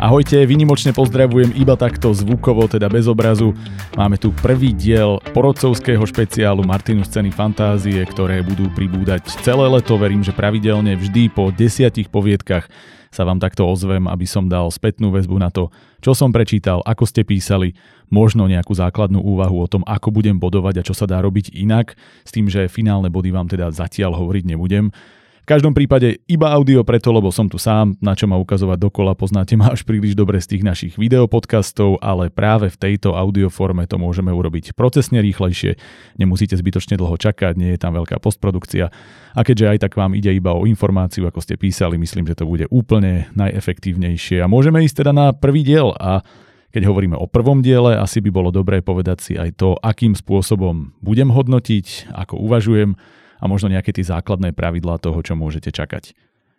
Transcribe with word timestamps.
Ahojte, 0.00 0.48
vynimočne 0.48 0.96
pozdravujem 0.96 1.52
iba 1.60 1.76
takto 1.76 2.16
zvukovo, 2.16 2.64
teda 2.64 2.88
bez 2.88 3.04
obrazu. 3.04 3.52
Máme 4.00 4.16
tu 4.16 4.32
prvý 4.32 4.72
diel 4.72 5.20
porodcovského 5.36 6.00
špeciálu 6.08 6.64
Martinus 6.64 7.12
ceny 7.12 7.28
fantázie, 7.28 8.00
ktoré 8.08 8.40
budú 8.40 8.72
pribúdať 8.72 9.28
celé 9.44 9.68
leto, 9.68 10.00
verím, 10.00 10.24
že 10.24 10.32
pravidelne 10.32 10.96
vždy 10.96 11.28
po 11.28 11.52
desiatich 11.52 12.08
poviedkach 12.08 12.72
sa 13.12 13.28
vám 13.28 13.44
takto 13.44 13.68
ozvem, 13.68 14.08
aby 14.08 14.24
som 14.24 14.48
dal 14.48 14.72
spätnú 14.72 15.12
väzbu 15.12 15.36
na 15.36 15.52
to, 15.52 15.68
čo 16.00 16.16
som 16.16 16.32
prečítal, 16.32 16.80
ako 16.88 17.04
ste 17.04 17.20
písali, 17.20 17.76
možno 18.08 18.48
nejakú 18.48 18.72
základnú 18.72 19.20
úvahu 19.20 19.60
o 19.60 19.68
tom, 19.68 19.84
ako 19.84 20.16
budem 20.16 20.40
bodovať 20.40 20.80
a 20.80 20.86
čo 20.88 20.96
sa 20.96 21.04
dá 21.04 21.20
robiť 21.20 21.52
inak, 21.52 21.92
s 22.24 22.32
tým, 22.32 22.48
že 22.48 22.72
finálne 22.72 23.12
body 23.12 23.36
vám 23.36 23.52
teda 23.52 23.68
zatiaľ 23.68 24.16
hovoriť 24.16 24.48
nebudem. 24.48 24.96
V 25.40 25.46
každom 25.48 25.72
prípade 25.72 26.20
iba 26.28 26.52
audio 26.52 26.84
preto, 26.84 27.10
lebo 27.10 27.32
som 27.32 27.48
tu 27.48 27.56
sám, 27.56 27.96
na 27.98 28.12
čo 28.12 28.28
ma 28.28 28.36
ukazovať 28.36 28.76
dokola, 28.76 29.16
poznáte 29.16 29.56
ma 29.56 29.72
až 29.72 29.88
príliš 29.88 30.12
dobre 30.12 30.38
z 30.38 30.56
tých 30.56 30.62
našich 30.62 30.94
videopodcastov, 31.00 31.98
ale 32.04 32.28
práve 32.28 32.68
v 32.68 32.76
tejto 32.76 33.16
audioforme 33.16 33.88
to 33.88 33.96
môžeme 33.96 34.30
urobiť 34.30 34.76
procesne 34.76 35.18
rýchlejšie, 35.24 35.80
nemusíte 36.20 36.54
zbytočne 36.54 37.00
dlho 37.00 37.16
čakať, 37.16 37.56
nie 37.56 37.74
je 37.74 37.80
tam 37.80 37.96
veľká 37.96 38.20
postprodukcia. 38.20 38.92
A 39.34 39.40
keďže 39.40 39.66
aj 39.74 39.78
tak 39.88 39.96
vám 39.96 40.12
ide 40.12 40.30
iba 40.30 40.52
o 40.52 40.68
informáciu, 40.68 41.24
ako 41.24 41.40
ste 41.40 41.56
písali, 41.56 41.96
myslím, 41.96 42.28
že 42.28 42.38
to 42.38 42.44
bude 42.44 42.68
úplne 42.68 43.26
najefektívnejšie. 43.32 44.44
A 44.44 44.50
môžeme 44.50 44.84
ísť 44.84 45.02
teda 45.02 45.12
na 45.16 45.32
prvý 45.32 45.64
diel 45.64 45.96
a 45.96 46.22
keď 46.70 46.86
hovoríme 46.86 47.18
o 47.18 47.26
prvom 47.26 47.66
diele, 47.66 47.98
asi 47.98 48.22
by 48.22 48.30
bolo 48.30 48.54
dobré 48.54 48.78
povedať 48.78 49.18
si 49.18 49.32
aj 49.34 49.58
to, 49.58 49.74
akým 49.82 50.14
spôsobom 50.14 50.94
budem 51.02 51.26
hodnotiť, 51.26 52.14
ako 52.14 52.38
uvažujem, 52.38 52.94
a 53.40 53.44
možno 53.48 53.72
nejaké 53.72 53.96
tie 53.96 54.04
základné 54.04 54.52
pravidlá 54.52 55.00
toho, 55.00 55.18
čo 55.24 55.34
môžete 55.34 55.72
čakať. 55.72 56.12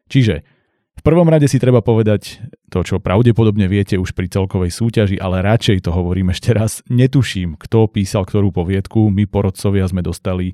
Čiže 0.10 0.44
v 0.92 1.02
prvom 1.08 1.30
rade 1.32 1.48
si 1.48 1.58
treba 1.58 1.80
povedať 1.80 2.44
to, 2.68 2.84
čo 2.84 3.00
pravdepodobne 3.00 3.66
viete 3.72 3.96
už 3.96 4.12
pri 4.12 4.28
celkovej 4.28 4.76
súťaži, 4.76 5.18
ale 5.18 5.40
radšej 5.40 5.88
to 5.88 5.96
hovorím 5.96 6.36
ešte 6.36 6.52
raz, 6.52 6.84
netuším, 6.92 7.56
kto 7.56 7.88
písal 7.88 8.28
ktorú 8.28 8.52
poviedku, 8.52 9.08
my 9.08 9.24
porodcovia 9.26 9.88
sme 9.88 10.04
dostali 10.04 10.54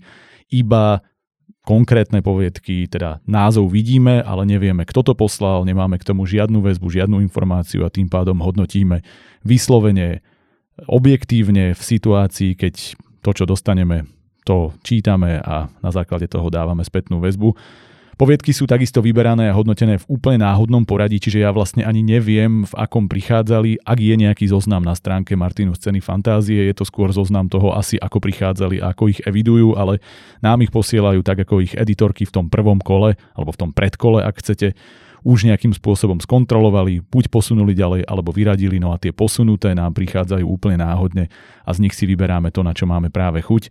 iba 0.54 1.02
konkrétne 1.68 2.24
poviedky, 2.24 2.88
teda 2.88 3.20
názov 3.28 3.76
vidíme, 3.76 4.24
ale 4.24 4.48
nevieme, 4.48 4.88
kto 4.88 5.12
to 5.12 5.14
poslal, 5.20 5.68
nemáme 5.68 6.00
k 6.00 6.08
tomu 6.08 6.24
žiadnu 6.24 6.64
väzbu, 6.64 6.88
žiadnu 6.88 7.20
informáciu 7.28 7.84
a 7.84 7.92
tým 7.92 8.08
pádom 8.08 8.40
hodnotíme 8.40 9.04
vyslovene, 9.44 10.24
objektívne 10.88 11.76
v 11.76 11.82
situácii, 11.82 12.56
keď 12.56 12.96
to, 13.20 13.32
čo 13.36 13.44
dostaneme, 13.44 14.08
to 14.48 14.72
čítame 14.80 15.44
a 15.44 15.68
na 15.84 15.92
základe 15.92 16.32
toho 16.32 16.48
dávame 16.48 16.88
spätnú 16.88 17.20
väzbu. 17.20 17.52
Poviedky 18.18 18.50
sú 18.50 18.66
takisto 18.66 18.98
vyberané 18.98 19.46
a 19.46 19.54
hodnotené 19.54 20.02
v 20.02 20.10
úplne 20.10 20.42
náhodnom 20.42 20.82
poradí, 20.90 21.22
čiže 21.22 21.46
ja 21.46 21.54
vlastne 21.54 21.86
ani 21.86 22.02
neviem, 22.02 22.66
v 22.66 22.74
akom 22.74 23.06
prichádzali. 23.06 23.86
Ak 23.86 24.02
je 24.02 24.16
nejaký 24.18 24.50
zoznam 24.50 24.82
na 24.82 24.98
stránke 24.98 25.38
Martinu 25.38 25.78
Scény 25.78 26.02
fantázie, 26.02 26.66
je 26.66 26.74
to 26.74 26.82
skôr 26.82 27.14
zoznam 27.14 27.46
toho 27.46 27.78
asi, 27.78 28.02
ako 28.02 28.18
prichádzali 28.18 28.82
a 28.82 28.90
ako 28.90 29.14
ich 29.14 29.22
evidujú, 29.22 29.78
ale 29.78 30.02
nám 30.42 30.66
ich 30.66 30.74
posielajú 30.74 31.22
tak, 31.22 31.46
ako 31.46 31.62
ich 31.62 31.78
editorky 31.78 32.26
v 32.26 32.34
tom 32.34 32.50
prvom 32.50 32.82
kole, 32.82 33.14
alebo 33.38 33.54
v 33.54 33.60
tom 33.62 33.70
predkole, 33.70 34.26
ak 34.26 34.42
chcete, 34.42 34.74
už 35.22 35.46
nejakým 35.46 35.78
spôsobom 35.78 36.18
skontrolovali, 36.18 37.06
buď 37.06 37.30
posunuli 37.30 37.78
ďalej, 37.78 38.02
alebo 38.10 38.34
vyradili, 38.34 38.82
no 38.82 38.96
a 38.96 38.98
tie 38.98 39.14
posunuté 39.14 39.78
nám 39.78 39.94
prichádzajú 39.94 40.42
úplne 40.42 40.82
náhodne 40.82 41.30
a 41.62 41.70
z 41.70 41.86
nich 41.86 41.94
si 41.94 42.10
vyberáme 42.10 42.50
to, 42.50 42.66
na 42.66 42.74
čo 42.74 42.90
máme 42.90 43.14
práve 43.14 43.46
chuť. 43.46 43.70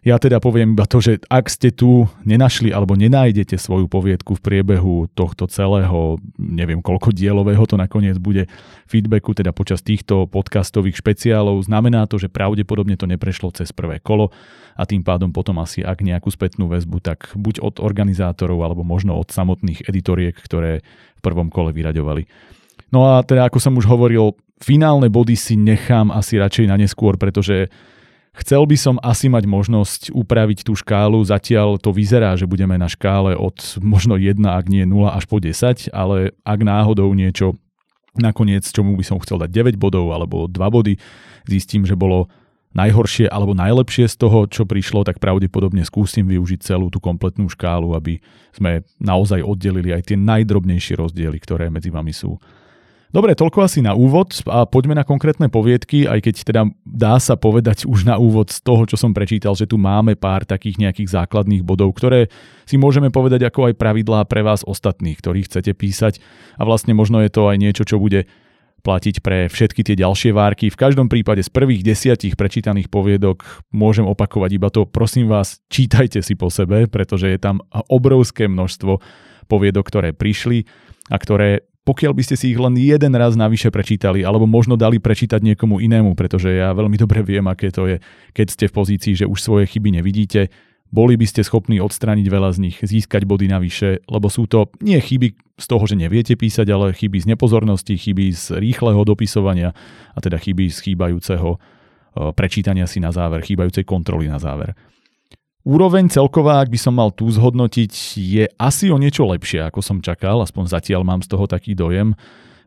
Ja 0.00 0.16
teda 0.16 0.40
poviem 0.40 0.72
iba 0.72 0.88
to, 0.88 1.04
že 1.04 1.20
ak 1.28 1.52
ste 1.52 1.68
tu 1.76 2.08
nenašli 2.24 2.72
alebo 2.72 2.96
nenájdete 2.96 3.60
svoju 3.60 3.84
poviedku 3.84 4.32
v 4.32 4.40
priebehu 4.40 5.12
tohto 5.12 5.44
celého, 5.44 6.16
neviem 6.40 6.80
koľko 6.80 7.12
dielového 7.12 7.60
to 7.68 7.76
nakoniec 7.76 8.16
bude 8.16 8.48
feedbacku, 8.88 9.36
teda 9.36 9.52
počas 9.52 9.84
týchto 9.84 10.24
podcastových 10.24 10.96
špeciálov, 10.96 11.60
znamená 11.68 12.08
to, 12.08 12.16
že 12.16 12.32
pravdepodobne 12.32 12.96
to 12.96 13.04
neprešlo 13.04 13.52
cez 13.52 13.76
prvé 13.76 14.00
kolo 14.00 14.32
a 14.72 14.88
tým 14.88 15.04
pádom 15.04 15.36
potom 15.36 15.60
asi 15.60 15.84
ak 15.84 16.00
nejakú 16.00 16.32
spätnú 16.32 16.72
väzbu, 16.72 17.04
tak 17.04 17.36
buď 17.36 17.60
od 17.60 17.76
organizátorov 17.84 18.56
alebo 18.64 18.80
možno 18.80 19.20
od 19.20 19.28
samotných 19.28 19.84
editoriek, 19.84 20.32
ktoré 20.32 20.80
v 20.80 21.20
prvom 21.20 21.52
kole 21.52 21.76
vyraďovali. 21.76 22.24
No 22.88 23.04
a 23.04 23.20
teda 23.20 23.52
ako 23.52 23.60
som 23.60 23.76
už 23.76 23.84
hovoril, 23.84 24.32
finálne 24.64 25.12
body 25.12 25.36
si 25.36 25.60
nechám 25.60 26.08
asi 26.08 26.40
radšej 26.40 26.72
na 26.72 26.80
neskôr, 26.80 27.20
pretože 27.20 27.68
Chcel 28.30 28.62
by 28.62 28.76
som 28.78 28.96
asi 29.02 29.26
mať 29.26 29.44
možnosť 29.50 30.02
upraviť 30.14 30.62
tú 30.62 30.78
škálu, 30.78 31.18
zatiaľ 31.26 31.82
to 31.82 31.90
vyzerá, 31.90 32.38
že 32.38 32.46
budeme 32.46 32.78
na 32.78 32.86
škále 32.86 33.34
od 33.34 33.58
možno 33.82 34.14
1, 34.14 34.38
ak 34.46 34.70
nie 34.70 34.86
0 34.86 35.10
až 35.10 35.26
po 35.26 35.42
10, 35.42 35.90
ale 35.90 36.30
ak 36.46 36.60
náhodou 36.62 37.10
niečo 37.10 37.58
nakoniec, 38.14 38.62
čomu 38.70 38.94
by 38.94 39.02
som 39.02 39.18
chcel 39.18 39.42
dať 39.42 39.74
9 39.74 39.82
bodov 39.82 40.14
alebo 40.14 40.46
2 40.46 40.56
body, 40.56 40.94
zistím, 41.50 41.82
že 41.82 41.98
bolo 41.98 42.30
najhoršie 42.70 43.26
alebo 43.26 43.50
najlepšie 43.50 44.06
z 44.06 44.14
toho, 44.14 44.46
čo 44.46 44.62
prišlo, 44.62 45.02
tak 45.02 45.18
pravdepodobne 45.18 45.82
skúsim 45.82 46.22
využiť 46.30 46.62
celú 46.62 46.86
tú 46.86 47.02
kompletnú 47.02 47.50
škálu, 47.50 47.98
aby 47.98 48.22
sme 48.54 48.86
naozaj 49.02 49.42
oddelili 49.42 49.90
aj 49.90 50.14
tie 50.14 50.16
najdrobnejšie 50.18 50.94
rozdiely, 51.02 51.38
ktoré 51.42 51.66
medzi 51.66 51.90
vami 51.90 52.14
sú. 52.14 52.38
Dobre, 53.10 53.34
toľko 53.34 53.66
asi 53.66 53.82
na 53.82 53.98
úvod 53.98 54.38
a 54.46 54.62
poďme 54.70 54.94
na 54.94 55.02
konkrétne 55.02 55.50
poviedky, 55.50 56.06
aj 56.06 56.30
keď 56.30 56.34
teda 56.46 56.62
dá 56.86 57.18
sa 57.18 57.34
povedať 57.34 57.82
už 57.82 58.06
na 58.06 58.14
úvod 58.22 58.54
z 58.54 58.62
toho, 58.62 58.86
čo 58.86 58.94
som 58.94 59.10
prečítal, 59.10 59.58
že 59.58 59.66
tu 59.66 59.82
máme 59.82 60.14
pár 60.14 60.46
takých 60.46 60.78
nejakých 60.78 61.18
základných 61.18 61.66
bodov, 61.66 61.90
ktoré 61.98 62.30
si 62.70 62.78
môžeme 62.78 63.10
povedať 63.10 63.50
ako 63.50 63.66
aj 63.66 63.74
pravidlá 63.82 64.30
pre 64.30 64.46
vás 64.46 64.62
ostatných, 64.62 65.18
ktorých 65.18 65.50
chcete 65.50 65.74
písať 65.74 66.22
a 66.54 66.62
vlastne 66.62 66.94
možno 66.94 67.18
je 67.18 67.34
to 67.34 67.50
aj 67.50 67.58
niečo, 67.58 67.82
čo 67.82 67.98
bude 67.98 68.30
platiť 68.86 69.26
pre 69.26 69.50
všetky 69.50 69.82
tie 69.82 69.98
ďalšie 69.98 70.30
várky. 70.30 70.70
V 70.70 70.78
každom 70.78 71.10
prípade 71.10 71.42
z 71.42 71.50
prvých 71.50 71.82
desiatich 71.82 72.38
prečítaných 72.38 72.94
poviedok 72.94 73.42
môžem 73.74 74.06
opakovať 74.06 74.50
iba 74.54 74.70
to, 74.70 74.86
prosím 74.86 75.26
vás, 75.26 75.58
čítajte 75.66 76.22
si 76.22 76.38
po 76.38 76.46
sebe, 76.46 76.86
pretože 76.86 77.26
je 77.26 77.42
tam 77.42 77.58
obrovské 77.90 78.46
množstvo 78.46 79.02
poviedok, 79.50 79.84
ktoré 79.90 80.14
prišli 80.14 80.70
a 81.10 81.18
ktoré 81.18 81.69
pokiaľ 81.80 82.12
by 82.12 82.22
ste 82.22 82.36
si 82.36 82.52
ich 82.52 82.60
len 82.60 82.76
jeden 82.76 83.12
raz 83.16 83.34
navyše 83.34 83.72
prečítali, 83.72 84.20
alebo 84.20 84.44
možno 84.44 84.76
dali 84.76 85.00
prečítať 85.00 85.40
niekomu 85.40 85.80
inému, 85.80 86.12
pretože 86.12 86.52
ja 86.52 86.76
veľmi 86.76 87.00
dobre 87.00 87.24
viem, 87.24 87.44
aké 87.48 87.72
to 87.72 87.88
je, 87.88 87.96
keď 88.36 88.46
ste 88.52 88.64
v 88.68 88.76
pozícii, 88.76 89.12
že 89.16 89.26
už 89.26 89.40
svoje 89.40 89.64
chyby 89.64 89.96
nevidíte, 89.96 90.52
boli 90.90 91.14
by 91.14 91.22
ste 91.22 91.46
schopní 91.46 91.78
odstrániť 91.78 92.26
veľa 92.26 92.50
z 92.50 92.58
nich, 92.66 92.76
získať 92.82 93.22
body 93.22 93.46
navyše, 93.46 94.02
lebo 94.10 94.26
sú 94.26 94.50
to 94.50 94.68
nie 94.82 94.98
chyby 94.98 95.38
z 95.54 95.66
toho, 95.70 95.86
že 95.86 95.94
neviete 95.94 96.34
písať, 96.34 96.66
ale 96.66 96.90
chyby 96.90 97.22
z 97.22 97.30
nepozornosti, 97.30 97.94
chyby 97.94 98.34
z 98.34 98.58
rýchleho 98.58 99.06
dopisovania 99.06 99.70
a 100.12 100.18
teda 100.18 100.42
chyby 100.42 100.66
z 100.66 100.78
chýbajúceho 100.90 101.48
eh, 101.54 101.60
prečítania 102.34 102.90
si 102.90 102.98
na 102.98 103.14
záver, 103.14 103.40
chýbajúcej 103.46 103.86
kontroly 103.86 104.26
na 104.26 104.42
záver. 104.42 104.74
Úroveň 105.60 106.08
celková, 106.08 106.64
ak 106.64 106.72
by 106.72 106.78
som 106.80 106.96
mal 106.96 107.12
tu 107.12 107.28
zhodnotiť, 107.28 107.92
je 108.16 108.44
asi 108.56 108.88
o 108.88 108.96
niečo 108.96 109.28
lepšia, 109.28 109.68
ako 109.68 109.84
som 109.84 110.00
čakal, 110.00 110.40
aspoň 110.40 110.72
zatiaľ 110.72 111.04
mám 111.04 111.20
z 111.20 111.28
toho 111.28 111.44
taký 111.44 111.76
dojem. 111.76 112.16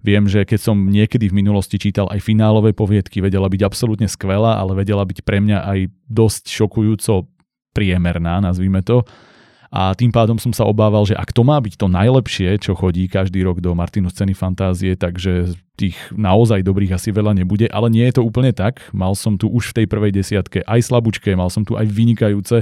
Viem, 0.04 0.30
že 0.30 0.46
keď 0.46 0.60
som 0.62 0.78
niekedy 0.78 1.32
v 1.32 1.38
minulosti 1.42 1.82
čítal 1.82 2.12
aj 2.12 2.22
finálové 2.22 2.76
poviedky, 2.76 3.24
vedela 3.24 3.50
byť 3.50 3.62
absolútne 3.66 4.06
skvelá, 4.06 4.62
ale 4.62 4.78
vedela 4.78 5.02
byť 5.08 5.26
pre 5.26 5.42
mňa 5.42 5.60
aj 5.64 5.80
dosť 6.06 6.44
šokujúco 6.54 7.26
priemerná, 7.74 8.44
nazvime 8.44 8.86
to 8.86 9.02
a 9.74 9.98
tým 9.98 10.14
pádom 10.14 10.38
som 10.38 10.54
sa 10.54 10.70
obával, 10.70 11.02
že 11.02 11.18
ak 11.18 11.34
to 11.34 11.42
má 11.42 11.58
byť 11.58 11.82
to 11.82 11.90
najlepšie, 11.90 12.62
čo 12.62 12.78
chodí 12.78 13.10
každý 13.10 13.42
rok 13.42 13.58
do 13.58 13.74
Martinu 13.74 14.06
scény 14.06 14.38
fantázie, 14.38 14.94
takže 14.94 15.58
tých 15.74 15.98
naozaj 16.14 16.62
dobrých 16.62 16.94
asi 16.94 17.10
veľa 17.10 17.34
nebude, 17.34 17.66
ale 17.74 17.90
nie 17.90 18.06
je 18.06 18.22
to 18.22 18.26
úplne 18.26 18.54
tak. 18.54 18.86
Mal 18.94 19.18
som 19.18 19.34
tu 19.34 19.50
už 19.50 19.74
v 19.74 19.82
tej 19.82 19.86
prvej 19.90 20.14
desiatke 20.14 20.62
aj 20.62 20.78
slabúčke, 20.78 21.34
mal 21.34 21.50
som 21.50 21.66
tu 21.66 21.74
aj 21.74 21.90
vynikajúce 21.90 22.62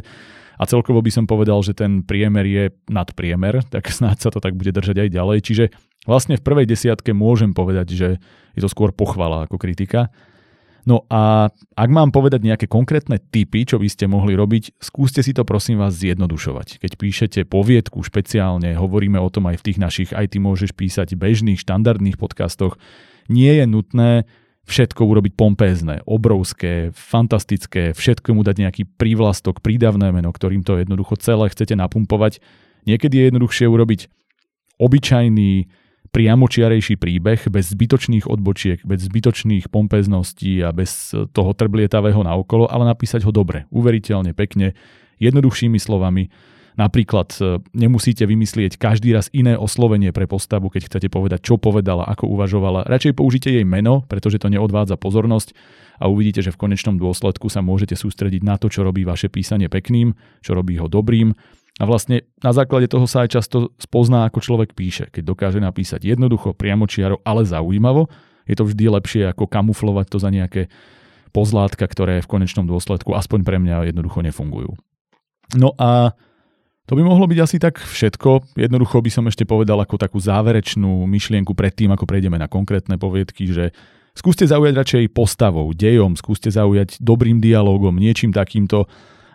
a 0.55 0.63
celkovo 0.63 1.03
by 1.03 1.11
som 1.11 1.27
povedal, 1.27 1.59
že 1.59 1.75
ten 1.75 1.99
priemer 1.99 2.47
je 2.47 2.71
nadpriemer, 2.87 3.59
tak 3.67 3.91
snáď 3.99 4.17
sa 4.23 4.29
to 4.31 4.39
tak 4.39 4.55
bude 4.55 4.71
držať 4.71 5.03
aj 5.03 5.09
ďalej. 5.11 5.37
Čiže 5.43 5.65
vlastne 6.07 6.39
v 6.39 6.47
prvej 6.47 6.63
desiatke 6.63 7.11
môžem 7.11 7.51
povedať, 7.51 7.91
že 7.91 8.09
je 8.55 8.61
to 8.63 8.71
skôr 8.71 8.95
pochvala 8.95 9.51
ako 9.51 9.59
kritika. 9.59 10.07
No 10.81 11.05
a 11.13 11.53
ak 11.77 11.89
mám 11.93 12.09
povedať 12.09 12.41
nejaké 12.41 12.65
konkrétne 12.65 13.21
typy, 13.21 13.69
čo 13.69 13.77
by 13.77 13.85
ste 13.85 14.09
mohli 14.09 14.33
robiť, 14.33 14.81
skúste 14.81 15.21
si 15.21 15.29
to 15.29 15.45
prosím 15.45 15.77
vás 15.77 15.93
zjednodušovať. 15.93 16.81
Keď 16.81 16.91
píšete 16.97 17.39
poviedku 17.45 18.01
špeciálne, 18.01 18.73
hovoríme 18.73 19.21
o 19.21 19.29
tom 19.29 19.45
aj 19.45 19.61
v 19.61 19.65
tých 19.69 19.77
našich, 19.77 20.09
aj 20.09 20.33
ty 20.33 20.37
môžeš 20.41 20.73
písať 20.73 21.13
bežných, 21.13 21.61
štandardných 21.61 22.17
podcastoch, 22.17 22.81
nie 23.29 23.53
je 23.61 23.65
nutné 23.69 24.25
všetko 24.65 25.01
urobiť 25.05 25.33
pompézne, 25.37 26.01
obrovské, 26.05 26.93
fantastické, 26.93 27.93
všetkomu 27.93 28.41
dať 28.41 28.55
nejaký 28.61 28.83
prívlastok, 28.97 29.61
prídavné 29.61 30.09
meno, 30.09 30.33
ktorým 30.33 30.65
to 30.65 30.81
jednoducho 30.81 31.17
celé 31.17 31.49
chcete 31.49 31.77
napumpovať. 31.77 32.41
Niekedy 32.89 33.13
je 33.21 33.23
jednoduchšie 33.29 33.65
urobiť 33.69 34.09
obyčajný, 34.81 35.69
priamočiarejší 36.11 36.99
príbeh 36.99 37.47
bez 37.47 37.71
zbytočných 37.71 38.27
odbočiek, 38.27 38.83
bez 38.83 39.07
zbytočných 39.07 39.71
pompezností 39.71 40.59
a 40.59 40.75
bez 40.75 41.15
toho 41.15 41.51
trblietavého 41.55 42.19
naokolo, 42.21 42.67
ale 42.67 42.83
napísať 42.83 43.23
ho 43.23 43.31
dobre, 43.31 43.65
uveriteľne, 43.71 44.35
pekne, 44.35 44.75
jednoduchšími 45.23 45.79
slovami 45.79 46.27
Napríklad 46.79 47.35
e, 47.37 47.59
nemusíte 47.75 48.23
vymyslieť 48.23 48.79
každý 48.79 49.11
raz 49.11 49.27
iné 49.35 49.59
oslovenie 49.59 50.15
pre 50.15 50.27
postavu, 50.27 50.71
keď 50.71 50.87
chcete 50.87 51.07
povedať, 51.11 51.43
čo 51.43 51.59
povedala, 51.59 52.07
ako 52.07 52.31
uvažovala. 52.31 52.87
Radšej 52.87 53.17
použite 53.19 53.51
jej 53.51 53.67
meno, 53.67 54.07
pretože 54.07 54.39
to 54.39 54.47
neodvádza 54.47 54.95
pozornosť 54.95 55.51
a 55.99 56.07
uvidíte, 56.07 56.41
že 56.41 56.55
v 56.55 56.61
konečnom 56.67 56.95
dôsledku 56.95 57.51
sa 57.51 57.59
môžete 57.59 57.99
sústrediť 57.99 58.41
na 58.41 58.55
to, 58.55 58.71
čo 58.71 58.87
robí 58.87 59.03
vaše 59.03 59.27
písanie 59.27 59.67
pekným, 59.67 60.15
čo 60.39 60.55
robí 60.55 60.79
ho 60.79 60.87
dobrým 60.87 61.35
a 61.79 61.83
vlastne 61.87 62.27
na 62.43 62.51
základe 62.51 62.91
toho 62.91 63.07
sa 63.07 63.23
aj 63.23 63.39
často 63.39 63.71
spozná, 63.79 64.27
ako 64.27 64.43
človek 64.43 64.75
píše. 64.75 65.07
Keď 65.07 65.23
dokáže 65.23 65.59
napísať 65.63 66.03
jednoducho, 66.03 66.51
priamočiaro, 66.51 67.23
ale 67.23 67.47
zaujímavo, 67.47 68.11
je 68.43 68.55
to 68.57 68.67
vždy 68.67 68.85
lepšie 68.91 69.21
ako 69.31 69.47
kamuflovať 69.47 70.05
to 70.11 70.17
za 70.19 70.29
nejaké 70.33 70.67
pozlátka, 71.31 71.87
ktoré 71.87 72.19
v 72.19 72.27
konečnom 72.27 72.67
dôsledku 72.67 73.15
aspoň 73.15 73.39
pre 73.47 73.57
mňa 73.57 73.93
jednoducho 73.93 74.19
nefungujú. 74.19 74.75
No 75.55 75.71
a 75.79 76.11
to 76.91 76.99
by 76.99 77.07
mohlo 77.07 77.23
byť 77.23 77.39
asi 77.39 77.55
tak 77.55 77.79
všetko. 77.79 78.59
Jednoducho 78.59 78.99
by 78.99 79.07
som 79.07 79.23
ešte 79.31 79.47
povedal 79.47 79.79
ako 79.79 79.95
takú 79.95 80.19
záverečnú 80.19 81.07
myšlienku 81.07 81.55
pred 81.55 81.71
tým, 81.71 81.95
ako 81.95 82.03
prejdeme 82.03 82.35
na 82.35 82.51
konkrétne 82.51 82.99
poviedky, 82.99 83.47
že 83.47 83.71
skúste 84.11 84.43
zaujať 84.43 84.73
radšej 84.75 85.03
postavou, 85.15 85.71
dejom, 85.71 86.19
skúste 86.19 86.51
zaujať 86.51 86.99
dobrým 86.99 87.39
dialogom, 87.39 87.95
niečím 87.95 88.35
takýmto, 88.35 88.91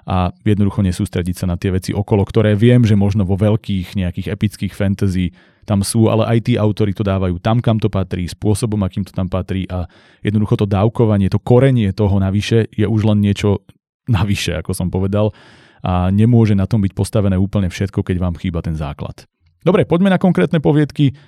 a 0.06 0.30
jednoducho 0.46 0.86
nesústrediť 0.86 1.34
sa 1.34 1.46
na 1.50 1.58
tie 1.58 1.74
veci 1.74 1.90
okolo, 1.90 2.22
ktoré 2.22 2.54
viem, 2.54 2.86
že 2.86 2.94
možno 2.94 3.26
vo 3.26 3.34
veľkých 3.34 3.98
nejakých 3.98 4.30
epických 4.30 4.72
fantasy 4.72 5.34
tam 5.66 5.82
sú, 5.82 6.06
ale 6.06 6.30
aj 6.30 6.38
tí 6.46 6.54
autory 6.54 6.94
to 6.94 7.02
dávajú 7.02 7.42
tam, 7.42 7.58
kam 7.58 7.82
to 7.82 7.90
patrí, 7.90 8.30
spôsobom, 8.30 8.86
akým 8.86 9.02
to 9.02 9.10
tam 9.10 9.26
patrí 9.26 9.66
a 9.66 9.90
jednoducho 10.22 10.62
to 10.62 10.66
dávkovanie, 10.70 11.26
to 11.26 11.42
korenie 11.42 11.90
toho 11.90 12.22
navyše 12.22 12.70
je 12.70 12.86
už 12.86 13.02
len 13.02 13.18
niečo 13.18 13.66
navyše, 14.06 14.54
ako 14.62 14.70
som 14.70 14.94
povedal 14.94 15.34
a 15.82 16.08
nemôže 16.14 16.54
na 16.54 16.70
tom 16.70 16.82
byť 16.82 16.94
postavené 16.94 17.34
úplne 17.34 17.66
všetko, 17.66 18.06
keď 18.06 18.16
vám 18.22 18.38
chýba 18.38 18.62
ten 18.62 18.78
základ. 18.78 19.26
Dobre, 19.66 19.82
poďme 19.82 20.14
na 20.14 20.22
konkrétne 20.22 20.62
poviedky. 20.62 21.18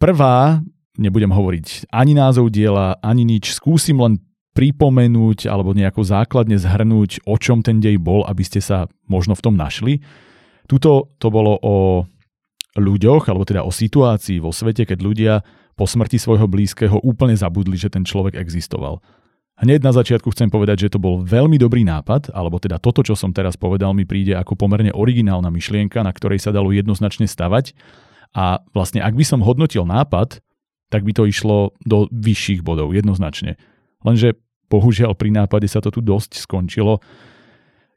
Prvá, 0.00 0.64
nebudem 0.96 1.28
hovoriť 1.28 1.92
ani 1.92 2.16
názov 2.16 2.48
diela, 2.48 2.96
ani 3.04 3.28
nič, 3.28 3.52
skúsim 3.52 4.00
len 4.00 4.16
pripomenúť 4.52 5.48
alebo 5.48 5.72
nejako 5.72 6.04
základne 6.04 6.60
zhrnúť, 6.60 7.24
o 7.24 7.40
čom 7.40 7.64
ten 7.64 7.80
dej 7.80 7.96
bol, 7.96 8.24
aby 8.28 8.44
ste 8.44 8.60
sa 8.60 8.88
možno 9.08 9.32
v 9.32 9.44
tom 9.44 9.54
našli. 9.56 10.04
Tuto 10.68 11.12
to 11.16 11.28
bolo 11.32 11.56
o 11.60 12.04
ľuďoch, 12.76 13.28
alebo 13.28 13.44
teda 13.44 13.64
o 13.64 13.72
situácii 13.72 14.40
vo 14.40 14.52
svete, 14.52 14.88
keď 14.88 14.98
ľudia 15.00 15.34
po 15.76 15.88
smrti 15.88 16.20
svojho 16.20 16.48
blízkeho 16.48 17.00
úplne 17.00 17.36
zabudli, 17.36 17.76
že 17.76 17.92
ten 17.92 18.04
človek 18.04 18.36
existoval. 18.36 19.00
Hneď 19.60 19.84
na 19.84 19.92
začiatku 19.92 20.32
chcem 20.32 20.48
povedať, 20.48 20.88
že 20.88 20.96
to 20.96 20.98
bol 20.98 21.20
veľmi 21.20 21.60
dobrý 21.60 21.84
nápad, 21.84 22.32
alebo 22.32 22.56
teda 22.56 22.80
toto, 22.80 23.04
čo 23.04 23.12
som 23.12 23.36
teraz 23.36 23.60
povedal, 23.60 23.92
mi 23.92 24.08
príde 24.08 24.32
ako 24.32 24.56
pomerne 24.56 24.92
originálna 24.92 25.52
myšlienka, 25.52 26.00
na 26.00 26.12
ktorej 26.12 26.40
sa 26.40 26.50
dalo 26.50 26.72
jednoznačne 26.72 27.28
stavať. 27.28 27.76
A 28.32 28.64
vlastne 28.72 29.04
ak 29.04 29.12
by 29.12 29.24
som 29.24 29.44
hodnotil 29.44 29.84
nápad, 29.84 30.40
tak 30.88 31.04
by 31.04 31.12
to 31.12 31.28
išlo 31.28 31.76
do 31.84 32.08
vyšších 32.08 32.64
bodov, 32.64 32.96
jednoznačne. 32.96 33.60
Lenže 34.02 34.38
bohužiaľ 34.70 35.14
pri 35.18 35.30
nápade 35.34 35.66
sa 35.68 35.82
to 35.82 35.92
tu 35.92 36.00
dosť 36.00 36.42
skončilo. 36.42 37.02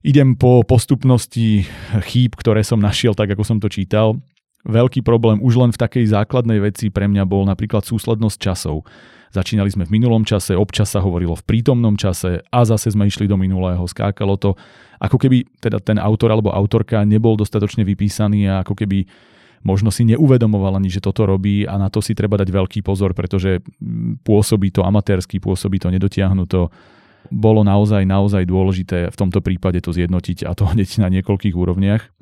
Idem 0.06 0.38
po 0.38 0.62
postupnosti 0.62 1.66
chýb, 2.06 2.38
ktoré 2.38 2.62
som 2.62 2.78
našiel 2.78 3.18
tak, 3.18 3.34
ako 3.34 3.42
som 3.42 3.57
to 3.57 3.66
čítal. 3.72 4.22
Veľký 4.66 5.06
problém 5.06 5.42
už 5.42 5.62
len 5.62 5.72
v 5.74 5.81
takej 5.81 6.10
základnej 6.10 6.57
veci 6.62 6.90
pre 6.90 7.06
mňa 7.06 7.25
bol 7.25 7.46
napríklad 7.46 7.86
súslednosť 7.86 8.38
časov. 8.38 8.86
Začínali 9.34 9.69
sme 9.69 9.86
v 9.86 9.94
minulom 9.98 10.25
čase, 10.25 10.57
občas 10.57 10.94
sa 10.94 11.02
hovorilo 11.02 11.38
v 11.38 11.46
prítomnom 11.46 11.98
čase 11.98 12.42
a 12.50 12.60
zase 12.66 12.94
sme 12.94 13.06
išli 13.10 13.30
do 13.30 13.38
minulého, 13.38 13.81
skákalo 13.81 14.38
to. 14.38 14.58
Ako 15.01 15.18
keby 15.22 15.46
teda 15.62 15.81
ten 15.81 15.98
autor 16.00 16.34
alebo 16.34 16.54
autorka 16.54 17.04
nebol 17.06 17.38
dostatočne 17.38 17.84
vypísaný 17.86 18.48
a 18.48 18.63
ako 18.63 18.74
keby 18.74 19.06
možno 19.65 19.89
si 19.89 20.06
neuvedomoval 20.06 20.77
ani, 20.77 20.94
že 20.94 21.01
toto 21.01 21.25
robí 21.25 21.65
a 21.65 21.81
na 21.81 21.89
to 21.89 22.00
si 22.00 22.13
treba 22.13 22.38
dať 22.38 22.53
veľký 22.53 22.79
pozor, 22.85 23.17
pretože 23.17 23.65
pôsobí 24.21 24.69
to 24.69 24.85
amatérsky, 24.85 25.41
pôsobí 25.41 25.81
to 25.81 25.89
nedotiahnuto. 25.89 26.69
Bolo 27.33 27.65
naozaj, 27.65 28.06
naozaj 28.06 28.45
dôležité 28.45 29.09
v 29.09 29.17
tomto 29.17 29.41
prípade 29.41 29.81
to 29.81 29.89
zjednotiť 29.89 30.45
a 30.45 30.53
to 30.53 30.69
hneď 30.71 31.01
na 31.01 31.09
niekoľkých 31.09 31.57
úrovniach. 31.57 32.13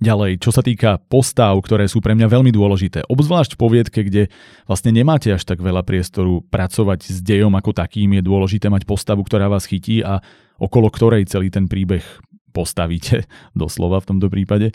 Ďalej, 0.00 0.40
čo 0.40 0.48
sa 0.48 0.64
týka 0.64 0.96
postav, 1.12 1.52
ktoré 1.60 1.84
sú 1.84 2.00
pre 2.00 2.16
mňa 2.16 2.32
veľmi 2.32 2.48
dôležité, 2.48 3.04
obzvlášť 3.04 3.52
v 3.52 3.60
poviedke, 3.60 4.00
kde 4.00 4.32
vlastne 4.64 4.96
nemáte 4.96 5.28
až 5.28 5.44
tak 5.44 5.60
veľa 5.60 5.84
priestoru 5.84 6.40
pracovať 6.48 7.04
s 7.04 7.20
dejom 7.20 7.52
ako 7.52 7.76
takým, 7.76 8.16
je 8.16 8.24
dôležité 8.24 8.72
mať 8.72 8.88
postavu, 8.88 9.20
ktorá 9.28 9.52
vás 9.52 9.68
chytí 9.68 10.00
a 10.00 10.24
okolo 10.56 10.88
ktorej 10.88 11.28
celý 11.28 11.52
ten 11.52 11.68
príbeh 11.68 12.00
postavíte, 12.56 13.28
doslova 13.60 14.00
v 14.00 14.08
tomto 14.16 14.32
prípade. 14.32 14.72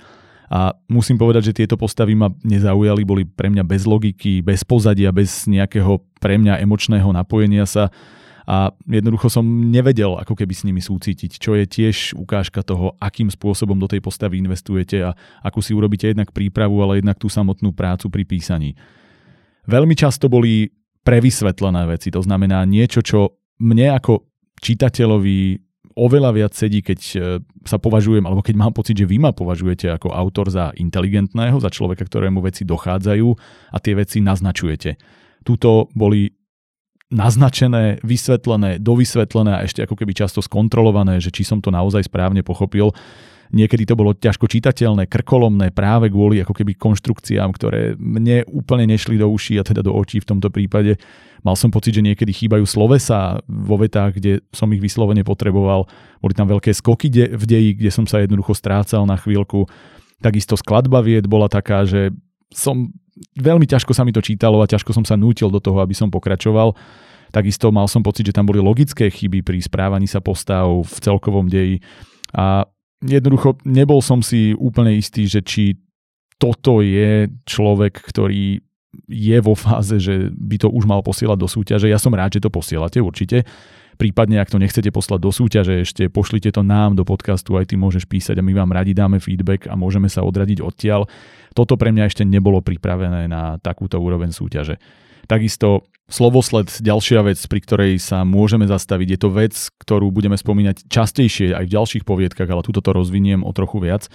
A 0.50 0.78
musím 0.86 1.18
povedať, 1.18 1.52
že 1.52 1.58
tieto 1.64 1.76
postavy 1.76 2.14
ma 2.14 2.30
nezaujali, 2.46 3.02
boli 3.02 3.24
pre 3.26 3.50
mňa 3.50 3.66
bez 3.66 3.90
logiky, 3.90 4.46
bez 4.46 4.62
pozadia, 4.62 5.10
bez 5.10 5.50
nejakého 5.50 6.02
pre 6.22 6.38
mňa 6.38 6.62
emočného 6.62 7.10
napojenia 7.10 7.66
sa 7.66 7.90
a 8.46 8.70
jednoducho 8.86 9.26
som 9.26 9.42
nevedel 9.74 10.22
ako 10.22 10.38
keby 10.38 10.54
s 10.54 10.66
nimi 10.70 10.78
súcitiť, 10.78 11.42
čo 11.42 11.58
je 11.58 11.66
tiež 11.66 12.14
ukážka 12.14 12.62
toho, 12.62 12.94
akým 13.02 13.26
spôsobom 13.34 13.74
do 13.74 13.90
tej 13.90 14.06
postavy 14.06 14.38
investujete 14.38 15.02
a 15.02 15.18
ako 15.42 15.66
si 15.66 15.74
urobíte 15.74 16.14
jednak 16.14 16.30
prípravu, 16.30 16.78
ale 16.86 17.02
jednak 17.02 17.18
tú 17.18 17.26
samotnú 17.26 17.74
prácu 17.74 18.14
pri 18.14 18.22
písaní. 18.22 18.78
Veľmi 19.66 19.98
často 19.98 20.30
boli 20.30 20.70
prevysvetlené 21.02 21.90
veci, 21.90 22.14
to 22.14 22.22
znamená 22.22 22.62
niečo, 22.70 23.02
čo 23.02 23.42
mne 23.58 23.98
ako 23.98 24.30
čitateľovi 24.62 25.65
oveľa 25.96 26.32
viac 26.36 26.54
sedí, 26.54 26.84
keď 26.84 27.00
e, 27.00 27.18
sa 27.64 27.80
považujem, 27.80 28.28
alebo 28.28 28.44
keď 28.44 28.56
mám 28.60 28.76
pocit, 28.76 29.00
že 29.00 29.08
vy 29.08 29.18
ma 29.18 29.32
považujete 29.32 29.88
ako 29.96 30.12
autor 30.12 30.52
za 30.52 30.76
inteligentného, 30.76 31.56
za 31.64 31.72
človeka, 31.72 32.04
ktorému 32.04 32.44
veci 32.44 32.68
dochádzajú 32.68 33.28
a 33.72 33.78
tie 33.80 33.94
veci 33.96 34.20
naznačujete. 34.20 35.00
Tuto 35.48 35.88
boli 35.96 36.28
naznačené, 37.16 38.04
vysvetlené, 38.04 38.82
dovysvetlené 38.84 39.52
a 39.56 39.64
ešte 39.64 39.88
ako 39.88 39.96
keby 39.96 40.12
často 40.12 40.44
skontrolované, 40.44 41.24
že 41.24 41.32
či 41.32 41.48
som 41.48 41.64
to 41.64 41.72
naozaj 41.72 42.12
správne 42.12 42.44
pochopil. 42.44 42.92
Niekedy 43.54 43.86
to 43.86 43.94
bolo 43.94 44.18
ťažko 44.18 44.50
čitateľné, 44.50 45.06
krkolomné 45.06 45.70
práve 45.70 46.10
kvôli 46.10 46.42
ako 46.42 46.58
keby 46.58 46.74
konštrukciám, 46.74 47.54
ktoré 47.54 47.94
mne 48.00 48.42
úplne 48.50 48.90
nešli 48.90 49.22
do 49.22 49.30
uší 49.30 49.62
a 49.62 49.68
teda 49.68 49.86
do 49.86 49.94
očí 49.94 50.18
v 50.18 50.30
tomto 50.34 50.50
prípade. 50.50 50.98
Mal 51.46 51.54
som 51.54 51.70
pocit, 51.70 51.94
že 51.94 52.02
niekedy 52.02 52.34
chýbajú 52.34 52.66
slovesa 52.66 53.38
vo 53.46 53.78
vetách, 53.78 54.18
kde 54.18 54.42
som 54.50 54.66
ich 54.74 54.82
vyslovene 54.82 55.22
potreboval. 55.22 55.86
Boli 56.18 56.34
tam 56.34 56.50
veľké 56.50 56.74
skoky 56.74 57.14
de- 57.14 57.38
v 57.38 57.44
deji, 57.46 57.72
kde 57.78 57.92
som 57.94 58.10
sa 58.10 58.26
jednoducho 58.26 58.58
strácal 58.58 59.06
na 59.06 59.14
chvíľku. 59.14 59.70
Takisto 60.26 60.58
skladba 60.58 61.06
vied 61.06 61.30
bola 61.30 61.46
taká, 61.46 61.86
že 61.86 62.10
som 62.50 62.90
veľmi 63.38 63.70
ťažko 63.70 63.94
sa 63.94 64.02
mi 64.02 64.12
to 64.12 64.26
čítalo 64.26 64.60
a 64.60 64.70
ťažko 64.70 64.90
som 64.90 65.06
sa 65.06 65.14
nútil 65.14 65.54
do 65.54 65.62
toho, 65.62 65.80
aby 65.86 65.94
som 65.94 66.10
pokračoval. 66.10 66.74
Takisto 67.30 67.70
mal 67.70 67.86
som 67.86 68.02
pocit, 68.02 68.26
že 68.26 68.36
tam 68.36 68.48
boli 68.48 68.58
logické 68.58 69.12
chyby 69.12 69.44
pri 69.44 69.60
správaní 69.62 70.08
sa 70.08 70.24
postav 70.24 70.66
v 70.66 70.98
celkovom 70.98 71.46
deji. 71.46 71.84
A 72.34 72.68
jednoducho 73.04 73.60
nebol 73.68 74.00
som 74.00 74.24
si 74.24 74.56
úplne 74.56 74.96
istý, 74.96 75.28
že 75.28 75.44
či 75.44 75.80
toto 76.36 76.84
je 76.84 77.32
človek, 77.48 77.96
ktorý 77.96 78.60
je 79.08 79.38
vo 79.44 79.56
fáze, 79.56 80.00
že 80.00 80.32
by 80.32 80.56
to 80.56 80.68
už 80.72 80.88
mal 80.88 81.04
posielať 81.04 81.38
do 81.40 81.48
súťaže. 81.48 81.92
Ja 81.92 82.00
som 82.00 82.16
rád, 82.16 82.40
že 82.40 82.44
to 82.44 82.54
posielate 82.54 83.00
určite. 83.04 83.44
Prípadne, 83.96 84.44
ak 84.44 84.52
to 84.52 84.60
nechcete 84.60 84.92
poslať 84.92 85.20
do 85.24 85.32
súťaže, 85.32 85.88
ešte 85.88 86.12
pošlite 86.12 86.52
to 86.52 86.68
nám 86.68 87.00
do 87.00 87.08
podcastu, 87.08 87.56
aj 87.56 87.72
ty 87.72 87.80
môžeš 87.80 88.04
písať 88.12 88.36
a 88.36 88.44
my 88.44 88.52
vám 88.52 88.76
radi 88.76 88.92
dáme 88.92 89.24
feedback 89.24 89.72
a 89.72 89.80
môžeme 89.80 90.12
sa 90.12 90.28
odradiť 90.28 90.60
odtiaľ. 90.60 91.08
Toto 91.56 91.80
pre 91.80 91.96
mňa 91.96 92.12
ešte 92.12 92.28
nebolo 92.28 92.60
pripravené 92.60 93.32
na 93.32 93.56
takúto 93.64 93.96
úroveň 93.96 94.36
súťaže. 94.36 94.76
Takisto 95.26 95.90
slovosled, 96.06 96.70
ďalšia 96.86 97.26
vec, 97.26 97.40
pri 97.50 97.60
ktorej 97.66 97.92
sa 97.98 98.22
môžeme 98.22 98.70
zastaviť, 98.70 99.08
je 99.18 99.20
to 99.20 99.30
vec, 99.34 99.54
ktorú 99.82 100.14
budeme 100.14 100.38
spomínať 100.38 100.86
častejšie 100.86 101.58
aj 101.58 101.66
v 101.66 101.74
ďalších 101.74 102.04
poviedkach, 102.06 102.46
ale 102.46 102.62
túto 102.62 102.82
to 102.82 102.94
rozviniem 102.94 103.42
o 103.42 103.50
trochu 103.50 103.82
viac. 103.82 104.06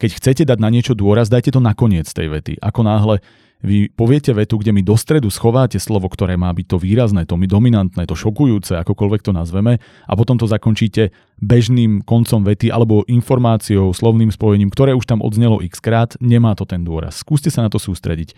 Keď 0.00 0.10
chcete 0.16 0.42
dať 0.48 0.58
na 0.58 0.72
niečo 0.72 0.98
dôraz, 0.98 1.30
dajte 1.30 1.54
to 1.54 1.60
na 1.62 1.76
koniec 1.76 2.10
tej 2.10 2.32
vety. 2.32 2.58
Ako 2.58 2.82
náhle 2.82 3.22
vy 3.60 3.92
poviete 3.92 4.32
vetu, 4.32 4.56
kde 4.56 4.72
mi 4.72 4.80
do 4.80 4.96
stredu 4.96 5.28
schováte 5.28 5.76
slovo, 5.76 6.08
ktoré 6.08 6.40
má 6.40 6.48
byť 6.48 6.66
to 6.66 6.76
výrazné, 6.80 7.28
to 7.28 7.36
mi 7.36 7.44
dominantné, 7.44 8.08
to 8.08 8.16
šokujúce, 8.16 8.72
akokoľvek 8.72 9.20
to 9.20 9.36
nazveme, 9.36 9.76
a 10.08 10.12
potom 10.16 10.40
to 10.40 10.48
zakončíte 10.48 11.12
bežným 11.44 12.00
koncom 12.00 12.40
vety 12.40 12.72
alebo 12.72 13.04
informáciou, 13.04 13.92
slovným 13.92 14.32
spojením, 14.32 14.72
ktoré 14.72 14.96
už 14.96 15.04
tam 15.04 15.20
odznelo 15.20 15.60
x 15.60 15.76
krát, 15.84 16.16
nemá 16.24 16.56
to 16.56 16.64
ten 16.64 16.80
dôraz. 16.80 17.20
Skúste 17.20 17.52
sa 17.52 17.60
na 17.60 17.68
to 17.68 17.76
sústrediť. 17.76 18.32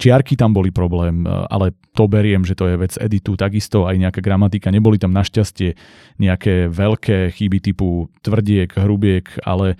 Čiarky 0.00 0.32
tam 0.32 0.56
boli 0.56 0.72
problém, 0.72 1.28
ale 1.28 1.76
to 1.92 2.08
beriem, 2.08 2.40
že 2.48 2.56
to 2.56 2.72
je 2.72 2.80
vec 2.80 2.96
editu, 2.96 3.36
takisto 3.36 3.84
aj 3.84 4.00
nejaká 4.00 4.24
gramatika. 4.24 4.72
Neboli 4.72 4.96
tam 4.96 5.12
našťastie 5.12 5.76
nejaké 6.16 6.72
veľké 6.72 7.36
chyby 7.36 7.60
typu 7.60 8.08
tvrdiek, 8.24 8.72
hrubiek, 8.72 9.28
ale 9.44 9.76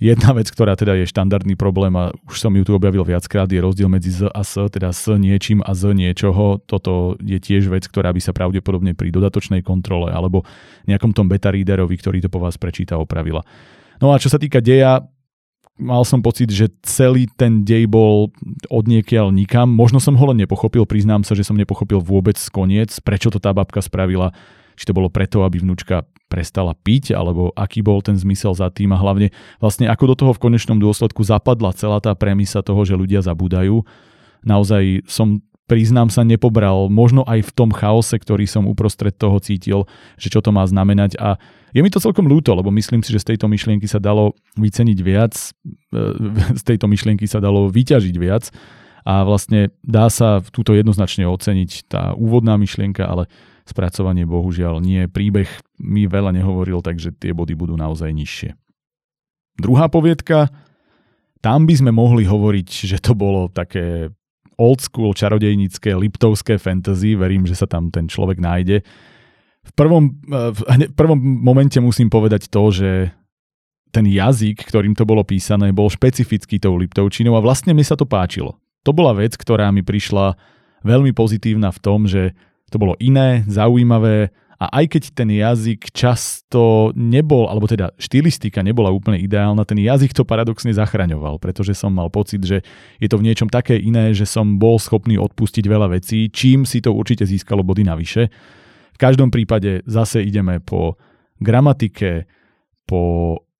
Jedna 0.00 0.32
vec, 0.32 0.48
ktorá 0.48 0.80
teda 0.80 0.96
je 0.96 1.04
štandardný 1.04 1.60
problém 1.60 1.92
a 1.92 2.08
už 2.24 2.40
som 2.40 2.48
ju 2.56 2.64
tu 2.64 2.72
objavil 2.72 3.04
viackrát, 3.04 3.44
je 3.44 3.60
rozdiel 3.60 3.84
medzi 3.92 4.08
z 4.08 4.32
a 4.32 4.40
s, 4.40 4.56
teda 4.72 4.96
s 4.96 5.12
niečím 5.20 5.60
a 5.60 5.76
z 5.76 5.92
niečoho. 5.92 6.56
Toto 6.64 7.20
je 7.20 7.36
tiež 7.36 7.68
vec, 7.68 7.84
ktorá 7.84 8.08
by 8.08 8.20
sa 8.24 8.32
pravdepodobne 8.32 8.96
pri 8.96 9.12
dodatočnej 9.12 9.60
kontrole 9.60 10.08
alebo 10.08 10.48
nejakom 10.88 11.12
tom 11.12 11.28
beta 11.28 11.52
readerovi, 11.52 12.00
ktorý 12.00 12.24
to 12.24 12.32
po 12.32 12.40
vás 12.40 12.56
prečíta, 12.56 12.96
opravila. 12.96 13.44
No 14.00 14.08
a 14.08 14.16
čo 14.16 14.32
sa 14.32 14.40
týka 14.40 14.64
deja, 14.64 15.04
mal 15.80 16.04
som 16.04 16.20
pocit, 16.20 16.52
že 16.52 16.68
celý 16.84 17.26
ten 17.34 17.64
dej 17.64 17.88
bol 17.88 18.30
odniekiaľ 18.68 19.32
nikam. 19.32 19.72
Možno 19.72 19.98
som 19.98 20.14
ho 20.14 20.24
len 20.30 20.44
nepochopil, 20.44 20.84
priznám 20.84 21.24
sa, 21.24 21.32
že 21.32 21.42
som 21.42 21.56
nepochopil 21.56 21.98
vôbec 21.98 22.36
koniec, 22.52 22.92
prečo 23.00 23.32
to 23.32 23.40
tá 23.40 23.50
babka 23.50 23.80
spravila. 23.80 24.36
Či 24.76 24.88
to 24.88 24.96
bolo 24.96 25.12
preto, 25.12 25.42
aby 25.42 25.60
vnúčka 25.60 26.06
prestala 26.30 26.78
piť, 26.78 27.12
alebo 27.12 27.50
aký 27.58 27.82
bol 27.82 27.98
ten 28.00 28.14
zmysel 28.14 28.54
za 28.54 28.70
tým 28.70 28.94
a 28.94 29.00
hlavne 29.00 29.34
vlastne 29.58 29.90
ako 29.90 30.04
do 30.12 30.14
toho 30.14 30.32
v 30.36 30.42
konečnom 30.46 30.78
dôsledku 30.78 31.26
zapadla 31.26 31.74
celá 31.74 31.98
tá 31.98 32.14
premisa 32.14 32.62
toho, 32.62 32.86
že 32.86 32.94
ľudia 32.94 33.20
zabúdajú. 33.20 33.82
Naozaj 34.46 35.04
som 35.10 35.42
priznám 35.70 36.10
sa, 36.10 36.26
nepobral, 36.26 36.90
možno 36.90 37.22
aj 37.30 37.46
v 37.46 37.54
tom 37.54 37.70
chaose, 37.70 38.18
ktorý 38.18 38.50
som 38.50 38.66
uprostred 38.66 39.14
toho 39.14 39.38
cítil, 39.38 39.86
že 40.18 40.26
čo 40.26 40.42
to 40.42 40.50
má 40.50 40.66
znamenať 40.66 41.14
a 41.22 41.38
je 41.70 41.86
mi 41.86 41.86
to 41.86 42.02
celkom 42.02 42.26
ľúto, 42.26 42.50
lebo 42.50 42.74
myslím 42.74 43.06
si, 43.06 43.14
že 43.14 43.22
z 43.22 43.34
tejto 43.34 43.46
myšlienky 43.46 43.86
sa 43.86 44.02
dalo 44.02 44.34
vyceniť 44.58 44.98
viac, 44.98 45.38
e, 45.38 46.02
z 46.58 46.62
tejto 46.66 46.90
myšlienky 46.90 47.30
sa 47.30 47.38
dalo 47.38 47.70
vyťažiť 47.70 48.16
viac 48.18 48.50
a 49.06 49.22
vlastne 49.22 49.70
dá 49.86 50.10
sa 50.10 50.42
túto 50.42 50.74
jednoznačne 50.74 51.30
oceniť 51.30 51.70
tá 51.86 52.02
úvodná 52.18 52.58
myšlienka, 52.58 53.06
ale 53.06 53.30
spracovanie 53.62 54.26
bohužiaľ 54.26 54.82
nie. 54.82 55.06
Príbeh 55.06 55.46
mi 55.78 56.10
veľa 56.10 56.34
nehovoril, 56.34 56.82
takže 56.82 57.14
tie 57.14 57.30
body 57.30 57.54
budú 57.54 57.78
naozaj 57.78 58.10
nižšie. 58.10 58.50
Druhá 59.62 59.86
poviedka, 59.86 60.50
tam 61.38 61.64
by 61.64 61.74
sme 61.78 61.94
mohli 61.94 62.26
hovoriť, 62.26 62.68
že 62.90 62.98
to 62.98 63.14
bolo 63.14 63.46
také 63.46 64.10
old 64.60 64.84
school 64.84 65.16
čarodejnícke 65.16 65.96
liptovské 65.96 66.60
fantasy, 66.60 67.16
verím, 67.16 67.48
že 67.48 67.56
sa 67.56 67.64
tam 67.64 67.88
ten 67.88 68.04
človek 68.04 68.36
nájde. 68.36 68.84
V 69.64 69.72
prvom, 69.72 70.12
eh, 70.28 70.52
v 70.88 70.94
prvom 70.94 71.16
momente 71.16 71.80
musím 71.80 72.12
povedať 72.12 72.52
to, 72.52 72.68
že 72.68 72.90
ten 73.90 74.06
jazyk, 74.06 74.70
ktorým 74.70 74.94
to 74.94 75.02
bolo 75.02 75.26
písané, 75.26 75.74
bol 75.74 75.90
špecifický 75.90 76.62
tou 76.62 76.78
Liptovčinou 76.78 77.34
a 77.34 77.42
vlastne 77.42 77.74
mi 77.74 77.82
sa 77.82 77.98
to 77.98 78.06
páčilo. 78.06 78.54
To 78.86 78.94
bola 78.94 79.12
vec, 79.18 79.34
ktorá 79.34 79.68
mi 79.74 79.82
prišla 79.82 80.38
veľmi 80.86 81.10
pozitívna 81.10 81.74
v 81.74 81.82
tom, 81.82 82.06
že 82.06 82.32
to 82.70 82.78
bolo 82.78 82.94
iné, 83.02 83.42
zaujímavé 83.50 84.30
a 84.60 84.84
aj 84.84 84.92
keď 84.92 85.02
ten 85.16 85.32
jazyk 85.32 85.88
často 85.96 86.92
nebol, 86.92 87.48
alebo 87.48 87.64
teda 87.64 87.96
štilistika 87.96 88.60
nebola 88.60 88.92
úplne 88.92 89.16
ideálna, 89.16 89.64
ten 89.64 89.80
jazyk 89.80 90.12
to 90.12 90.28
paradoxne 90.28 90.68
zachraňoval, 90.76 91.40
pretože 91.40 91.72
som 91.72 91.88
mal 91.96 92.12
pocit, 92.12 92.44
že 92.44 92.60
je 93.00 93.08
to 93.08 93.16
v 93.16 93.24
niečom 93.24 93.48
také 93.48 93.80
iné, 93.80 94.12
že 94.12 94.28
som 94.28 94.60
bol 94.60 94.76
schopný 94.76 95.16
odpustiť 95.16 95.64
veľa 95.64 95.96
vecí, 95.96 96.28
čím 96.28 96.68
si 96.68 96.84
to 96.84 96.92
určite 96.92 97.24
získalo 97.24 97.64
body 97.64 97.88
navyše. 97.88 98.28
V 98.92 98.98
každom 99.00 99.32
prípade 99.32 99.80
zase 99.88 100.20
ideme 100.20 100.60
po 100.60 101.00
gramatike, 101.40 102.28
po 102.84 103.00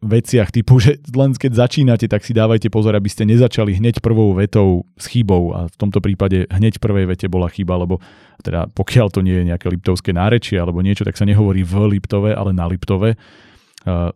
veciach 0.00 0.49
typu, 0.49 0.80
že 0.85 0.99
len 1.12 1.37
keď 1.37 1.69
začínate, 1.69 2.07
tak 2.09 2.25
si 2.25 2.33
dávajte 2.33 2.73
pozor, 2.73 2.97
aby 2.97 3.09
ste 3.12 3.28
nezačali 3.28 3.76
hneď 3.76 4.00
prvou 4.00 4.33
vetou 4.33 4.88
s 4.97 5.07
chybou. 5.09 5.52
A 5.52 5.69
v 5.69 5.76
tomto 5.76 6.00
prípade 6.00 6.49
hneď 6.49 6.80
prvej 6.80 7.09
vete 7.09 7.28
bola 7.28 7.52
chyba, 7.52 7.76
lebo 7.76 8.00
teda 8.40 8.73
pokiaľ 8.73 9.07
to 9.12 9.21
nie 9.21 9.37
je 9.37 9.49
nejaké 9.52 9.69
liptovské 9.69 10.16
nárečie 10.16 10.57
alebo 10.57 10.80
niečo, 10.80 11.04
tak 11.04 11.21
sa 11.21 11.28
nehovorí 11.28 11.61
v 11.61 11.97
Liptove, 11.97 12.33
ale 12.33 12.57
na 12.57 12.64
Liptove. 12.64 13.21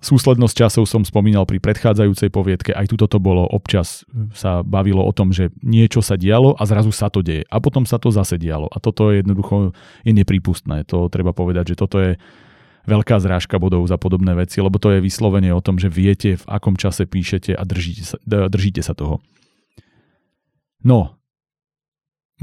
Súslednosť 0.04 0.56
časov 0.60 0.84
som 0.84 1.08
spomínal 1.08 1.48
pri 1.48 1.56
predchádzajúcej 1.56 2.28
poviedke, 2.28 2.76
aj 2.76 2.84
tuto 2.84 3.08
to 3.08 3.16
bolo, 3.16 3.48
občas 3.48 4.04
sa 4.36 4.60
bavilo 4.60 5.00
o 5.00 5.08
tom, 5.08 5.32
že 5.32 5.56
niečo 5.64 6.04
sa 6.04 6.20
dialo 6.20 6.52
a 6.52 6.68
zrazu 6.68 6.92
sa 6.92 7.08
to 7.08 7.24
deje. 7.24 7.48
A 7.48 7.64
potom 7.64 7.88
sa 7.88 7.96
to 7.96 8.12
zase 8.12 8.36
dialo. 8.36 8.68
A 8.68 8.76
toto 8.76 9.08
je 9.08 9.24
jednoducho 9.24 9.72
je 10.04 10.12
neprípustné, 10.12 10.84
to 10.84 11.08
treba 11.08 11.32
povedať, 11.32 11.72
že 11.72 11.80
toto 11.80 11.96
je 11.96 12.20
veľká 12.84 13.16
zrážka 13.20 13.56
bodov 13.56 13.84
za 13.88 13.96
podobné 13.96 14.36
veci, 14.36 14.60
lebo 14.60 14.76
to 14.76 14.92
je 14.92 15.04
vyslovene 15.04 15.52
o 15.52 15.64
tom, 15.64 15.80
že 15.80 15.88
viete, 15.88 16.36
v 16.36 16.44
akom 16.48 16.76
čase 16.76 17.08
píšete 17.08 17.56
a 17.56 17.62
držíte 17.64 18.04
sa, 18.04 18.16
držíte 18.26 18.80
sa 18.84 18.92
toho. 18.92 19.24
No, 20.84 21.16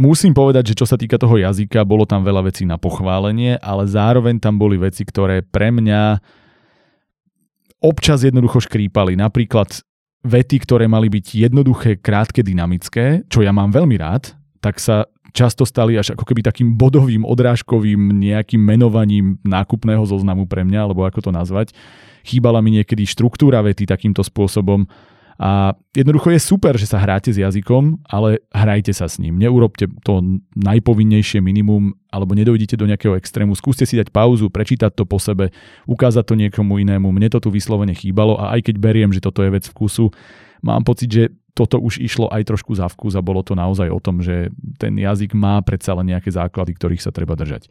musím 0.01 0.33
povedať, 0.33 0.73
že 0.73 0.77
čo 0.81 0.85
sa 0.89 0.97
týka 0.97 1.21
toho 1.21 1.37
jazyka, 1.37 1.85
bolo 1.85 2.09
tam 2.09 2.25
veľa 2.25 2.49
vecí 2.49 2.65
na 2.65 2.81
pochválenie, 2.81 3.61
ale 3.61 3.85
zároveň 3.85 4.41
tam 4.41 4.57
boli 4.57 4.81
veci, 4.81 5.05
ktoré 5.05 5.45
pre 5.45 5.69
mňa 5.69 6.17
občas 7.81 8.25
jednoducho 8.25 8.65
škrípali. 8.65 9.13
Napríklad 9.13 9.85
vety, 10.25 10.57
ktoré 10.65 10.85
mali 10.85 11.09
byť 11.09 11.25
jednoduché, 11.49 11.97
krátke, 11.97 12.45
dynamické, 12.45 13.25
čo 13.29 13.41
ja 13.41 13.53
mám 13.53 13.73
veľmi 13.73 13.97
rád, 13.97 14.33
tak 14.61 14.77
sa 14.77 15.09
často 15.31 15.63
stali 15.67 15.95
až 15.95 16.15
ako 16.15 16.23
keby 16.27 16.43
takým 16.43 16.75
bodovým, 16.75 17.23
odrážkovým 17.23 18.21
nejakým 18.21 18.59
menovaním 18.59 19.39
nákupného 19.43 20.03
zoznamu 20.07 20.47
pre 20.47 20.63
mňa, 20.63 20.79
alebo 20.87 21.03
ako 21.07 21.27
to 21.27 21.31
nazvať. 21.31 21.73
Chýbala 22.21 22.61
mi 22.61 22.77
niekedy 22.77 23.07
štruktúra 23.07 23.65
vety 23.65 23.89
takýmto 23.89 24.21
spôsobom 24.21 24.85
a 25.41 25.73
jednoducho 25.97 26.29
je 26.29 26.37
super, 26.37 26.77
že 26.77 26.85
sa 26.85 27.01
hráte 27.01 27.33
s 27.33 27.41
jazykom, 27.41 28.05
ale 28.05 28.45
hrajte 28.53 28.93
sa 28.93 29.09
s 29.09 29.17
ním. 29.17 29.41
Neurobte 29.41 29.89
to 30.05 30.21
najpovinnejšie 30.53 31.41
minimum, 31.41 31.97
alebo 32.13 32.37
nedojdite 32.37 32.77
do 32.77 32.85
nejakého 32.85 33.17
extrému. 33.17 33.57
Skúste 33.57 33.89
si 33.89 33.97
dať 33.97 34.13
pauzu, 34.13 34.53
prečítať 34.53 34.93
to 34.93 35.09
po 35.09 35.17
sebe, 35.17 35.49
ukázať 35.89 36.29
to 36.29 36.37
niekomu 36.37 36.77
inému. 36.85 37.09
Mne 37.09 37.33
to 37.33 37.41
tu 37.41 37.49
vyslovene 37.49 37.97
chýbalo 37.97 38.37
a 38.37 38.53
aj 38.53 38.69
keď 38.69 38.75
beriem, 38.77 39.09
že 39.09 39.17
toto 39.17 39.41
je 39.41 39.49
vec 39.49 39.65
vkusu, 39.65 40.13
mám 40.61 40.85
pocit, 40.85 41.09
že 41.09 41.23
toto 41.51 41.77
už 41.79 41.99
išlo 41.99 42.31
aj 42.31 42.47
trošku 42.47 42.71
za 42.75 42.87
vkus 42.87 43.15
a 43.19 43.25
bolo 43.25 43.43
to 43.43 43.53
naozaj 43.55 43.91
o 43.91 43.99
tom, 43.99 44.23
že 44.23 44.49
ten 44.79 44.95
jazyk 44.95 45.35
má 45.35 45.59
predsa 45.61 45.91
len 45.95 46.15
nejaké 46.15 46.31
základy, 46.31 46.75
ktorých 46.75 47.03
sa 47.03 47.11
treba 47.11 47.35
držať. 47.35 47.67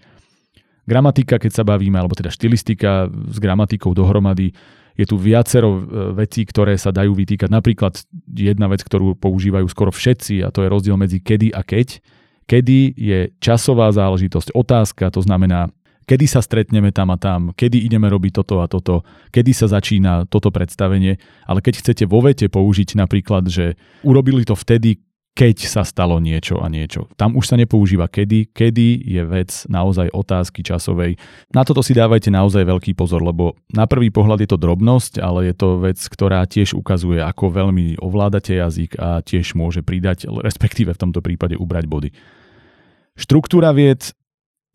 Gramatika, 0.85 1.39
keď 1.39 1.53
sa 1.53 1.65
bavíme, 1.65 1.97
alebo 2.01 2.17
teda 2.17 2.33
štilistika 2.33 3.07
s 3.09 3.39
gramatikou 3.39 3.95
dohromady, 3.95 4.53
je 4.99 5.07
tu 5.07 5.17
viacero 5.17 5.81
e, 5.81 5.81
vecí, 6.19 6.45
ktoré 6.45 6.77
sa 6.77 6.93
dajú 6.93 7.15
vytýkať. 7.15 7.49
Napríklad 7.49 8.05
jedna 8.29 8.69
vec, 8.69 8.85
ktorú 8.85 9.17
používajú 9.17 9.65
skoro 9.71 9.95
všetci 9.95 10.45
a 10.45 10.53
to 10.53 10.67
je 10.67 10.73
rozdiel 10.73 11.01
medzi 11.01 11.23
kedy 11.23 11.55
a 11.57 11.65
keď. 11.65 12.05
Kedy 12.45 12.99
je 12.99 13.19
časová 13.39 13.95
záležitosť, 13.95 14.51
otázka, 14.51 15.15
to 15.15 15.23
znamená 15.23 15.71
kedy 16.05 16.27
sa 16.29 16.41
stretneme 16.45 16.93
tam 16.95 17.13
a 17.13 17.19
tam, 17.21 17.51
kedy 17.57 17.81
ideme 17.87 18.07
robiť 18.09 18.33
toto 18.43 18.61
a 18.63 18.67
toto, 18.67 19.03
kedy 19.33 19.53
sa 19.53 19.67
začína 19.69 20.29
toto 20.29 20.53
predstavenie, 20.53 21.19
ale 21.47 21.61
keď 21.61 21.85
chcete 21.85 22.05
vo 22.09 22.21
vete 22.25 22.49
použiť 22.49 22.97
napríklad, 22.97 23.49
že 23.49 23.79
urobili 24.05 24.45
to 24.45 24.55
vtedy, 24.55 25.01
keď 25.31 25.57
sa 25.63 25.83
stalo 25.87 26.19
niečo 26.19 26.59
a 26.59 26.67
niečo. 26.67 27.07
Tam 27.15 27.39
už 27.39 27.55
sa 27.55 27.57
nepoužíva 27.57 28.11
kedy, 28.11 28.51
kedy 28.51 29.09
je 29.09 29.23
vec 29.25 29.51
naozaj 29.71 30.11
otázky 30.11 30.61
časovej. 30.67 31.17
Na 31.55 31.63
toto 31.63 31.81
si 31.87 31.95
dávajte 31.95 32.29
naozaj 32.35 32.67
veľký 32.67 32.99
pozor, 32.99 33.23
lebo 33.23 33.55
na 33.71 33.87
prvý 33.87 34.11
pohľad 34.11 34.43
je 34.43 34.51
to 34.51 34.59
drobnosť, 34.61 35.23
ale 35.23 35.49
je 35.49 35.55
to 35.55 35.81
vec, 35.81 35.97
ktorá 35.97 36.43
tiež 36.45 36.75
ukazuje, 36.75 37.23
ako 37.23 37.57
veľmi 37.57 38.03
ovládate 38.03 38.59
jazyk 38.59 38.99
a 38.99 39.23
tiež 39.23 39.55
môže 39.55 39.87
pridať, 39.87 40.27
respektíve 40.29 40.93
v 40.93 41.03
tomto 41.09 41.23
prípade 41.23 41.55
ubrať 41.55 41.85
body. 41.87 42.11
Štruktúra 43.15 43.71
vied 43.71 44.13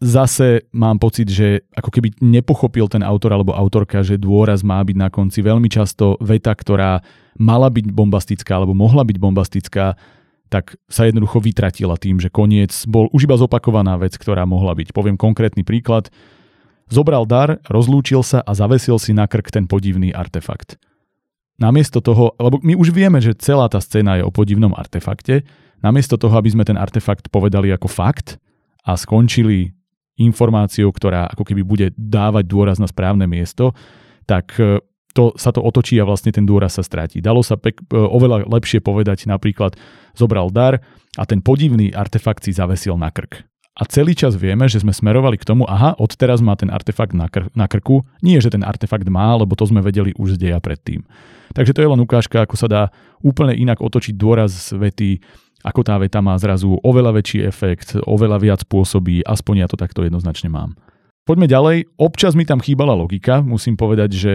zase 0.05 0.69
mám 0.69 1.01
pocit, 1.01 1.25
že 1.25 1.65
ako 1.73 1.89
keby 1.89 2.21
nepochopil 2.21 2.85
ten 2.85 3.01
autor 3.01 3.33
alebo 3.33 3.57
autorka, 3.57 4.05
že 4.05 4.21
dôraz 4.21 4.61
má 4.61 4.77
byť 4.85 4.97
na 4.97 5.09
konci. 5.09 5.41
Veľmi 5.41 5.65
často 5.65 6.21
veta, 6.21 6.53
ktorá 6.53 7.01
mala 7.41 7.73
byť 7.73 7.89
bombastická 7.89 8.61
alebo 8.61 8.77
mohla 8.77 9.01
byť 9.01 9.17
bombastická, 9.17 9.97
tak 10.53 10.77
sa 10.85 11.09
jednoducho 11.09 11.41
vytratila 11.41 11.97
tým, 11.97 12.21
že 12.21 12.29
koniec 12.29 12.71
bol 12.85 13.09
už 13.11 13.25
iba 13.25 13.35
zopakovaná 13.35 13.97
vec, 13.97 14.13
ktorá 14.15 14.45
mohla 14.45 14.77
byť. 14.77 14.93
Poviem 14.93 15.17
konkrétny 15.17 15.65
príklad. 15.65 16.13
Zobral 16.85 17.25
dar, 17.25 17.57
rozlúčil 17.65 18.21
sa 18.21 18.45
a 18.45 18.53
zavesil 18.53 19.01
si 19.01 19.09
na 19.11 19.25
krk 19.25 19.49
ten 19.49 19.65
podivný 19.65 20.13
artefakt. 20.13 20.77
Namiesto 21.57 21.97
toho, 21.97 22.37
lebo 22.37 22.61
my 22.61 22.77
už 22.77 22.93
vieme, 22.93 23.17
že 23.17 23.33
celá 23.35 23.65
tá 23.65 23.81
scéna 23.81 24.21
je 24.21 24.23
o 24.27 24.31
podivnom 24.31 24.71
artefakte, 24.77 25.41
namiesto 25.81 26.15
toho, 26.15 26.35
aby 26.37 26.53
sme 26.53 26.63
ten 26.63 26.77
artefakt 26.77 27.33
povedali 27.33 27.73
ako 27.73 27.89
fakt 27.89 28.37
a 28.85 28.93
skončili 28.93 29.74
informáciou, 30.15 30.91
ktorá 30.91 31.27
ako 31.31 31.43
keby 31.43 31.61
bude 31.63 31.87
dávať 31.95 32.43
dôraz 32.47 32.77
na 32.79 32.87
správne 32.87 33.27
miesto, 33.27 33.75
tak 34.23 34.55
e, 34.57 34.79
to, 35.15 35.35
sa 35.35 35.51
to 35.51 35.63
otočí 35.63 35.99
a 35.99 36.07
vlastne 36.07 36.31
ten 36.31 36.47
dôraz 36.47 36.79
sa 36.79 36.83
stratí. 36.83 37.19
Dalo 37.19 37.43
sa 37.43 37.59
pek, 37.59 37.79
e, 37.79 37.95
oveľa 37.95 38.47
lepšie 38.47 38.79
povedať 38.79 39.27
napríklad 39.27 39.75
zobral 40.15 40.51
dar 40.51 40.79
a 41.15 41.23
ten 41.27 41.43
podivný 41.43 41.91
artefakt 41.91 42.43
si 42.43 42.55
zavesil 42.55 42.95
na 42.95 43.11
krk. 43.11 43.43
A 43.75 43.83
celý 43.91 44.15
čas 44.15 44.39
vieme, 44.39 44.71
že 44.71 44.79
sme 44.79 44.95
smerovali 44.95 45.35
k 45.35 45.43
tomu, 45.43 45.67
aha, 45.67 45.99
odteraz 45.99 46.39
má 46.39 46.55
ten 46.55 46.71
artefakt 46.71 47.11
na, 47.11 47.27
kr- 47.27 47.51
na 47.51 47.67
krku. 47.67 48.07
Nie, 48.23 48.39
že 48.39 48.47
ten 48.47 48.63
artefakt 48.63 49.03
má, 49.11 49.35
lebo 49.35 49.51
to 49.59 49.67
sme 49.67 49.83
vedeli 49.83 50.15
už 50.15 50.39
z 50.39 50.47
deja 50.47 50.63
predtým. 50.63 51.03
Takže 51.51 51.75
to 51.75 51.83
je 51.83 51.91
len 51.91 51.99
ukážka, 51.99 52.47
ako 52.47 52.55
sa 52.55 52.71
dá 52.71 52.83
úplne 53.19 53.51
inak 53.51 53.83
otočiť 53.83 54.15
dôraz 54.15 54.71
z 54.71 54.79
vety 54.79 55.09
ako 55.65 55.81
tá 55.81 55.97
veta 55.97 56.21
má 56.21 56.37
zrazu 56.37 56.77
oveľa 56.85 57.17
väčší 57.17 57.41
efekt, 57.41 57.97
oveľa 58.05 58.37
viac 58.37 58.61
pôsobí, 58.69 59.25
aspoň 59.25 59.65
ja 59.65 59.67
to 59.67 59.81
takto 59.81 60.05
jednoznačne 60.05 60.53
mám. 60.53 60.77
Poďme 61.25 61.49
ďalej. 61.49 61.89
Občas 61.97 62.37
mi 62.37 62.45
tam 62.45 62.61
chýbala 62.61 62.93
logika. 62.93 63.41
Musím 63.41 63.73
povedať, 63.73 64.13
že 64.13 64.33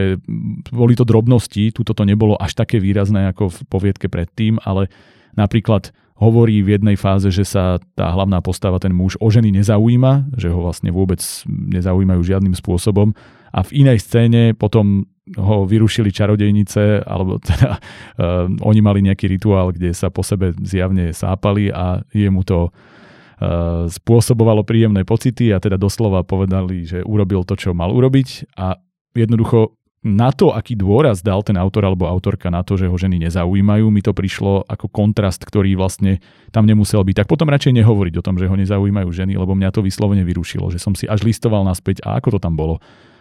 boli 0.75 0.99
to 0.99 1.07
drobnosti. 1.07 1.71
Tuto 1.71 1.95
to 1.95 2.03
nebolo 2.03 2.35
až 2.35 2.59
také 2.59 2.83
výrazné 2.83 3.31
ako 3.31 3.47
v 3.47 3.59
poviedke 3.71 4.11
predtým, 4.11 4.59
ale 4.67 4.91
napríklad 5.39 5.95
hovorí 6.19 6.67
v 6.67 6.75
jednej 6.75 6.99
fáze, 6.99 7.31
že 7.31 7.47
sa 7.47 7.79
tá 7.95 8.11
hlavná 8.11 8.43
postava, 8.43 8.83
ten 8.83 8.91
muž, 8.91 9.15
o 9.23 9.31
ženy 9.31 9.55
nezaujíma, 9.63 10.35
že 10.35 10.51
ho 10.51 10.67
vlastne 10.67 10.91
vôbec 10.91 11.23
nezaujímajú 11.47 12.27
žiadnym 12.27 12.59
spôsobom. 12.59 13.15
A 13.51 13.61
v 13.67 13.85
inej 13.85 14.03
scéne 14.07 14.55
potom 14.55 15.07
ho 15.39 15.63
vyrušili 15.63 16.11
čarodejnice, 16.11 17.07
alebo 17.07 17.39
teda 17.39 17.79
uh, 17.79 18.47
oni 18.71 18.81
mali 18.83 19.05
nejaký 19.07 19.31
rituál, 19.31 19.71
kde 19.71 19.95
sa 19.95 20.11
po 20.11 20.27
sebe 20.27 20.55
zjavne 20.63 21.15
sápali 21.15 21.71
a 21.71 22.03
jemu 22.11 22.43
to 22.43 22.71
uh, 22.71 23.87
spôsobovalo 23.87 24.67
príjemné 24.67 25.07
pocity 25.07 25.55
a 25.55 25.63
teda 25.63 25.79
doslova 25.79 26.27
povedali, 26.27 26.83
že 26.83 27.07
urobil 27.07 27.47
to, 27.47 27.55
čo 27.55 27.71
mal 27.77 27.95
urobiť 27.95 28.59
a 28.59 28.75
jednoducho 29.15 29.79
na 30.01 30.33
to, 30.33 30.57
aký 30.57 30.81
dôraz 30.81 31.21
dal 31.21 31.45
ten 31.45 31.61
autor 31.61 31.85
alebo 31.85 32.09
autorka 32.09 32.49
na 32.49 32.65
to, 32.65 32.81
že 32.81 32.89
ho 32.89 32.97
ženy 32.97 33.21
nezaujímajú, 33.29 33.85
mi 33.93 34.01
to 34.01 34.17
prišlo 34.17 34.65
ako 34.65 34.89
kontrast, 34.89 35.45
ktorý 35.45 35.77
vlastne 35.77 36.25
tam 36.57 36.65
nemusel 36.65 37.05
byť. 37.05 37.21
Tak 37.21 37.29
potom 37.29 37.53
radšej 37.53 37.77
nehovoriť 37.85 38.15
o 38.17 38.25
tom, 38.25 38.41
že 38.41 38.49
ho 38.49 38.57
nezaujímajú 38.57 39.09
ženy, 39.13 39.37
lebo 39.37 39.53
mňa 39.53 39.69
to 39.77 39.85
vyslovene 39.85 40.25
vyrušilo, 40.25 40.73
že 40.73 40.81
som 40.81 40.97
si 40.97 41.05
až 41.05 41.21
listoval 41.29 41.69
naspäť 41.69 42.01
a 42.01 42.17
ako 42.17 42.37
to 42.37 42.39
tam 42.41 42.57
bolo. 42.57 42.81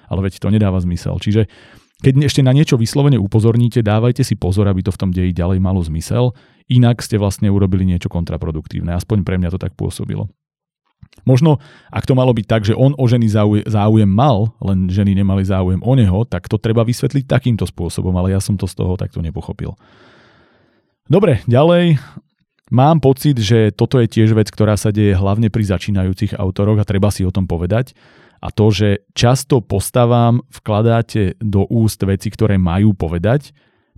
Ale 0.10 0.26
veď 0.26 0.42
to 0.42 0.50
nedáva 0.50 0.82
zmysel. 0.82 1.22
Čiže 1.22 1.46
keď 2.00 2.32
ešte 2.32 2.42
na 2.42 2.56
niečo 2.56 2.80
vyslovene 2.80 3.20
upozorníte, 3.20 3.84
dávajte 3.84 4.24
si 4.24 4.40
pozor, 4.40 4.72
aby 4.72 4.82
to 4.82 4.92
v 4.96 5.00
tom 5.00 5.12
deji 5.12 5.36
ďalej 5.36 5.60
malo 5.60 5.84
zmysel, 5.84 6.32
inak 6.72 7.04
ste 7.04 7.20
vlastne 7.20 7.52
urobili 7.52 7.84
niečo 7.84 8.08
kontraproduktívne. 8.08 8.96
Aspoň 8.96 9.28
pre 9.28 9.36
mňa 9.36 9.52
to 9.52 9.60
tak 9.60 9.76
pôsobilo. 9.76 10.32
Možno, 11.28 11.60
ak 11.92 12.08
to 12.08 12.16
malo 12.16 12.32
byť 12.32 12.46
tak, 12.48 12.64
že 12.64 12.78
on 12.78 12.96
o 12.96 13.04
ženy 13.04 13.28
záujem 13.68 14.08
mal, 14.08 14.56
len 14.64 14.88
ženy 14.88 15.12
nemali 15.12 15.44
záujem 15.44 15.84
o 15.84 15.94
neho, 15.96 16.24
tak 16.24 16.48
to 16.48 16.56
treba 16.56 16.88
vysvetliť 16.88 17.28
takýmto 17.28 17.68
spôsobom, 17.68 18.16
ale 18.16 18.32
ja 18.32 18.40
som 18.40 18.56
to 18.56 18.64
z 18.64 18.80
toho 18.80 18.96
takto 18.96 19.20
nepochopil. 19.20 19.76
Dobre, 21.10 21.44
ďalej. 21.52 22.00
Mám 22.72 23.02
pocit, 23.02 23.36
že 23.42 23.74
toto 23.76 24.00
je 24.00 24.08
tiež 24.08 24.38
vec, 24.38 24.48
ktorá 24.48 24.78
sa 24.80 24.94
deje 24.94 25.18
hlavne 25.18 25.52
pri 25.52 25.68
začínajúcich 25.68 26.38
autoroch 26.38 26.80
a 26.80 26.88
treba 26.88 27.12
si 27.12 27.28
o 27.28 27.34
tom 27.34 27.50
povedať 27.50 27.98
a 28.40 28.48
to, 28.50 28.72
že 28.72 29.04
často 29.12 29.60
postavám 29.60 30.44
vkladáte 30.52 31.36
do 31.44 31.68
úst 31.68 32.00
veci, 32.04 32.32
ktoré 32.32 32.56
majú 32.56 32.96
povedať, 32.96 33.52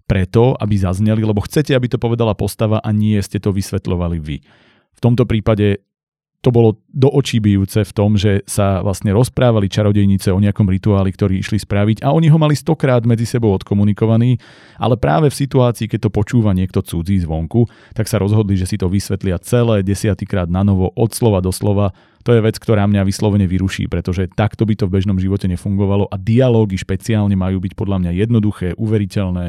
preto, 0.10 0.58
aby 0.60 0.76
zazneli, 0.76 1.24
lebo 1.24 1.40
chcete, 1.46 1.72
aby 1.72 1.88
to 1.88 2.02
povedala 2.02 2.36
postava 2.36 2.84
a 2.84 2.90
nie 2.92 3.16
ste 3.24 3.40
to 3.40 3.56
vysvetľovali 3.56 4.18
vy. 4.20 4.38
V 4.92 5.00
tomto 5.00 5.24
prípade 5.24 5.80
to 6.42 6.50
bolo 6.50 6.82
do 6.90 7.06
očí 7.06 7.38
bijúce 7.38 7.86
v 7.86 7.94
tom, 7.94 8.18
že 8.18 8.42
sa 8.50 8.82
vlastne 8.82 9.14
rozprávali 9.14 9.70
čarodejnice 9.70 10.34
o 10.34 10.42
nejakom 10.42 10.66
rituáli, 10.66 11.14
ktorý 11.14 11.38
išli 11.38 11.62
spraviť 11.62 12.02
a 12.02 12.10
oni 12.10 12.34
ho 12.34 12.42
mali 12.42 12.58
stokrát 12.58 13.06
medzi 13.06 13.30
sebou 13.30 13.54
odkomunikovaný, 13.54 14.42
ale 14.82 14.98
práve 14.98 15.30
v 15.30 15.38
situácii, 15.38 15.86
keď 15.86 16.10
to 16.10 16.12
počúva 16.12 16.58
niekto 16.58 16.82
cudzí 16.82 17.22
zvonku, 17.22 17.70
tak 17.94 18.10
sa 18.10 18.18
rozhodli, 18.18 18.58
že 18.58 18.66
si 18.66 18.82
to 18.82 18.90
vysvetlia 18.90 19.38
celé 19.38 19.86
desiatýkrát 19.86 20.50
na 20.50 20.66
novo, 20.66 20.90
od 20.98 21.14
slova 21.14 21.46
do 21.46 21.54
slova. 21.54 21.94
To 22.22 22.32
je 22.38 22.42
vec, 22.42 22.56
ktorá 22.62 22.86
mňa 22.86 23.02
vyslovene 23.02 23.50
vyruší, 23.50 23.90
pretože 23.90 24.30
takto 24.30 24.66
by 24.66 24.78
to 24.78 24.86
v 24.86 25.02
bežnom 25.02 25.18
živote 25.18 25.50
nefungovalo 25.50 26.06
a 26.10 26.16
dialógy 26.22 26.78
špeciálne 26.78 27.34
majú 27.34 27.62
byť 27.62 27.74
podľa 27.74 27.98
mňa 28.06 28.12
jednoduché, 28.14 28.78
uveriteľné. 28.78 29.46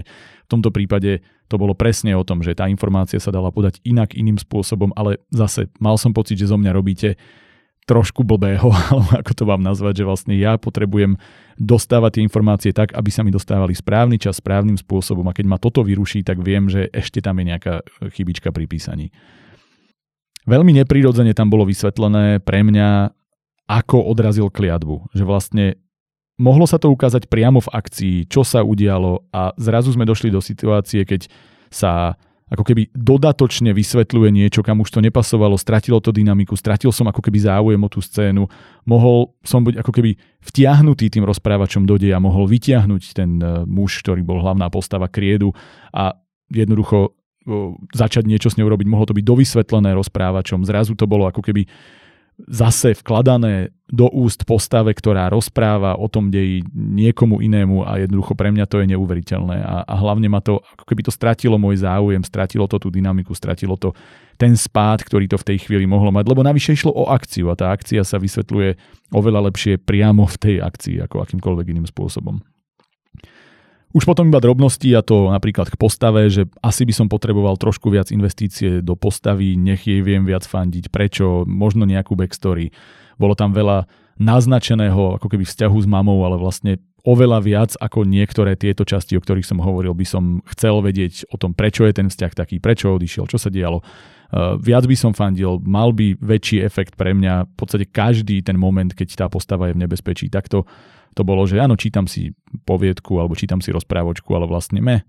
V 0.47 0.49
tomto 0.49 0.73
prípade 0.73 1.21
to 1.53 1.61
bolo 1.61 1.77
presne 1.77 2.17
o 2.17 2.25
tom, 2.25 2.41
že 2.41 2.57
tá 2.57 2.65
informácia 2.69 3.21
sa 3.21 3.29
dala 3.29 3.53
podať 3.53 3.81
inak, 3.85 4.17
iným 4.17 4.41
spôsobom, 4.41 4.97
ale 4.97 5.21
zase 5.29 5.69
mal 5.77 6.01
som 6.01 6.17
pocit, 6.17 6.41
že 6.41 6.49
zo 6.49 6.57
mňa 6.57 6.73
robíte 6.73 7.21
trošku 7.85 8.23
blbého, 8.23 8.71
alebo 8.89 9.11
ako 9.21 9.33
to 9.37 9.45
vám 9.45 9.61
nazvať, 9.61 10.03
že 10.03 10.09
vlastne 10.09 10.35
ja 10.39 10.57
potrebujem 10.57 11.19
dostávať 11.59 12.19
tie 12.19 12.23
informácie 12.25 12.71
tak, 12.73 12.97
aby 12.97 13.11
sa 13.13 13.21
mi 13.21 13.35
dostávali 13.35 13.77
správny 13.77 14.17
čas, 14.17 14.41
správnym 14.41 14.79
spôsobom 14.79 15.27
a 15.29 15.37
keď 15.37 15.47
ma 15.51 15.59
toto 15.61 15.85
vyruší, 15.85 16.25
tak 16.25 16.41
viem, 16.41 16.71
že 16.71 16.89
ešte 16.89 17.21
tam 17.21 17.37
je 17.43 17.53
nejaká 17.53 17.85
chybička 18.15 18.49
pri 18.49 18.65
písaní. 18.65 19.13
Veľmi 20.43 20.75
neprirodzene 20.75 21.33
tam 21.39 21.49
bolo 21.51 21.63
vysvetlené 21.69 22.43
pre 22.43 22.67
mňa, 22.67 23.15
ako 23.71 24.11
odrazil 24.11 24.51
kliatbu. 24.51 25.15
Že 25.15 25.25
vlastne 25.25 25.65
mohlo 26.41 26.67
sa 26.67 26.83
to 26.83 26.91
ukázať 26.91 27.31
priamo 27.31 27.63
v 27.63 27.73
akcii, 27.73 28.17
čo 28.27 28.43
sa 28.43 28.67
udialo 28.67 29.31
a 29.31 29.55
zrazu 29.55 29.95
sme 29.95 30.03
došli 30.03 30.35
do 30.35 30.43
situácie, 30.43 31.07
keď 31.07 31.31
sa 31.71 32.19
ako 32.53 32.69
keby 32.69 32.93
dodatočne 32.93 33.73
vysvetľuje 33.73 34.29
niečo, 34.29 34.61
kam 34.61 34.85
už 34.85 34.93
to 34.93 35.01
nepasovalo, 35.01 35.57
stratilo 35.57 36.05
to 36.05 36.13
dynamiku, 36.13 36.53
stratil 36.53 36.93
som 36.93 37.09
ako 37.09 37.25
keby 37.25 37.49
záujem 37.49 37.81
o 37.81 37.89
tú 37.89 38.05
scénu, 38.05 38.45
mohol 38.85 39.33
som 39.41 39.65
byť 39.65 39.81
ako 39.81 39.89
keby 39.97 40.11
vtiahnutý 40.45 41.09
tým 41.09 41.25
rozprávačom 41.25 41.89
do 41.89 41.97
deja, 41.97 42.21
mohol 42.21 42.45
vytiahnuť 42.45 43.03
ten 43.17 43.41
e, 43.41 43.65
muž, 43.65 44.05
ktorý 44.05 44.21
bol 44.21 44.45
hlavná 44.45 44.69
postava 44.69 45.09
kriedu 45.09 45.57
a 45.97 46.13
jednoducho 46.53 47.17
začať 47.93 48.25
niečo 48.27 48.49
s 48.51 48.59
ňou 48.59 48.71
robiť, 48.71 48.87
mohlo 48.87 49.07
to 49.07 49.17
byť 49.17 49.25
dovysvetlené 49.27 49.95
rozprávačom, 49.99 50.63
zrazu 50.63 50.95
to 50.95 51.11
bolo 51.11 51.27
ako 51.27 51.43
keby 51.43 51.67
zase 52.49 52.97
vkladané 52.99 53.71
do 53.93 54.09
úst 54.09 54.49
postave, 54.49 54.97
ktorá 54.97 55.29
rozpráva 55.29 56.01
o 56.01 56.09
tom 56.09 56.33
deji 56.33 56.65
niekomu 56.73 57.45
inému 57.45 57.85
a 57.85 58.01
jednoducho 58.01 58.33
pre 58.33 58.49
mňa 58.49 58.65
to 58.65 58.81
je 58.81 58.97
neuveriteľné. 58.97 59.61
A, 59.61 59.85
a 59.85 59.95
hlavne 60.01 60.33
ma 60.33 60.41
to, 60.41 60.65
ako 60.65 60.85
keby 60.89 61.05
to 61.05 61.13
stratilo 61.13 61.61
môj 61.61 61.85
záujem, 61.85 62.25
stratilo 62.25 62.65
to 62.65 62.81
tú 62.81 62.89
dynamiku, 62.89 63.37
stratilo 63.37 63.77
to 63.77 63.93
ten 64.41 64.57
spád, 64.57 65.05
ktorý 65.05 65.29
to 65.29 65.37
v 65.37 65.55
tej 65.55 65.69
chvíli 65.69 65.85
mohlo 65.85 66.09
mať, 66.09 66.25
lebo 66.25 66.41
navyše 66.41 66.73
išlo 66.73 66.91
o 66.91 67.13
akciu 67.13 67.53
a 67.53 67.59
tá 67.59 67.69
akcia 67.71 68.01
sa 68.01 68.17
vysvetľuje 68.17 68.81
oveľa 69.13 69.53
lepšie 69.53 69.77
priamo 69.77 70.25
v 70.25 70.37
tej 70.41 70.57
akcii 70.65 71.05
ako 71.05 71.23
akýmkoľvek 71.29 71.67
iným 71.77 71.87
spôsobom. 71.87 72.41
Už 73.93 74.09
potom 74.09 74.33
iba 74.33 74.41
drobnosti 74.41 74.89
a 74.97 75.05
to 75.05 75.29
napríklad 75.29 75.69
k 75.69 75.77
postave, 75.77 76.33
že 76.33 76.49
asi 76.65 76.89
by 76.89 76.97
som 76.97 77.07
potreboval 77.13 77.61
trošku 77.61 77.93
viac 77.93 78.09
investície 78.09 78.81
do 78.81 78.97
postavy, 78.97 79.53
nech 79.61 79.85
jej 79.85 80.01
viem 80.01 80.25
viac 80.25 80.49
fandiť, 80.49 80.89
prečo, 80.89 81.45
možno 81.45 81.85
nejakú 81.85 82.17
backstory. 82.17 82.73
Bolo 83.21 83.37
tam 83.37 83.53
veľa 83.53 83.85
naznačeného 84.17 85.21
ako 85.21 85.29
keby 85.29 85.45
vzťahu 85.45 85.77
s 85.77 85.87
mamou, 85.89 86.25
ale 86.25 86.41
vlastne 86.41 86.81
oveľa 87.03 87.39
viac 87.43 87.71
ako 87.77 88.07
niektoré 88.07 88.55
tieto 88.55 88.87
časti, 88.87 89.19
o 89.19 89.23
ktorých 89.23 89.45
som 89.45 89.61
hovoril, 89.61 89.93
by 89.93 90.07
som 90.07 90.41
chcel 90.55 90.81
vedieť 90.81 91.29
o 91.29 91.37
tom, 91.37 91.53
prečo 91.53 91.85
je 91.85 91.93
ten 91.93 92.09
vzťah 92.09 92.33
taký, 92.33 92.63
prečo 92.63 92.95
odišiel, 92.95 93.27
čo 93.27 93.37
sa 93.37 93.51
dialo. 93.51 93.83
Uh, 94.33 94.57
viac 94.57 94.89
by 94.89 94.97
som 94.97 95.13
fandil, 95.13 95.61
mal 95.61 95.93
by 95.93 96.17
väčší 96.17 96.65
efekt 96.65 96.97
pre 96.97 97.13
mňa 97.13 97.53
v 97.53 97.57
podstate 97.59 97.85
každý 97.93 98.41
ten 98.41 98.57
moment, 98.57 98.89
keď 98.89 99.09
tá 99.21 99.27
postava 99.29 99.69
je 99.69 99.77
v 99.77 99.85
nebezpečí. 99.85 100.33
Takto 100.33 100.65
to 101.13 101.23
bolo, 101.23 101.45
že 101.45 101.61
áno, 101.61 101.77
čítam 101.77 102.09
si 102.09 102.33
poviedku 102.65 103.21
alebo 103.21 103.37
čítam 103.37 103.61
si 103.61 103.73
rozprávočku, 103.73 104.33
ale 104.33 104.49
vlastne 104.49 104.81
me. 104.81 105.05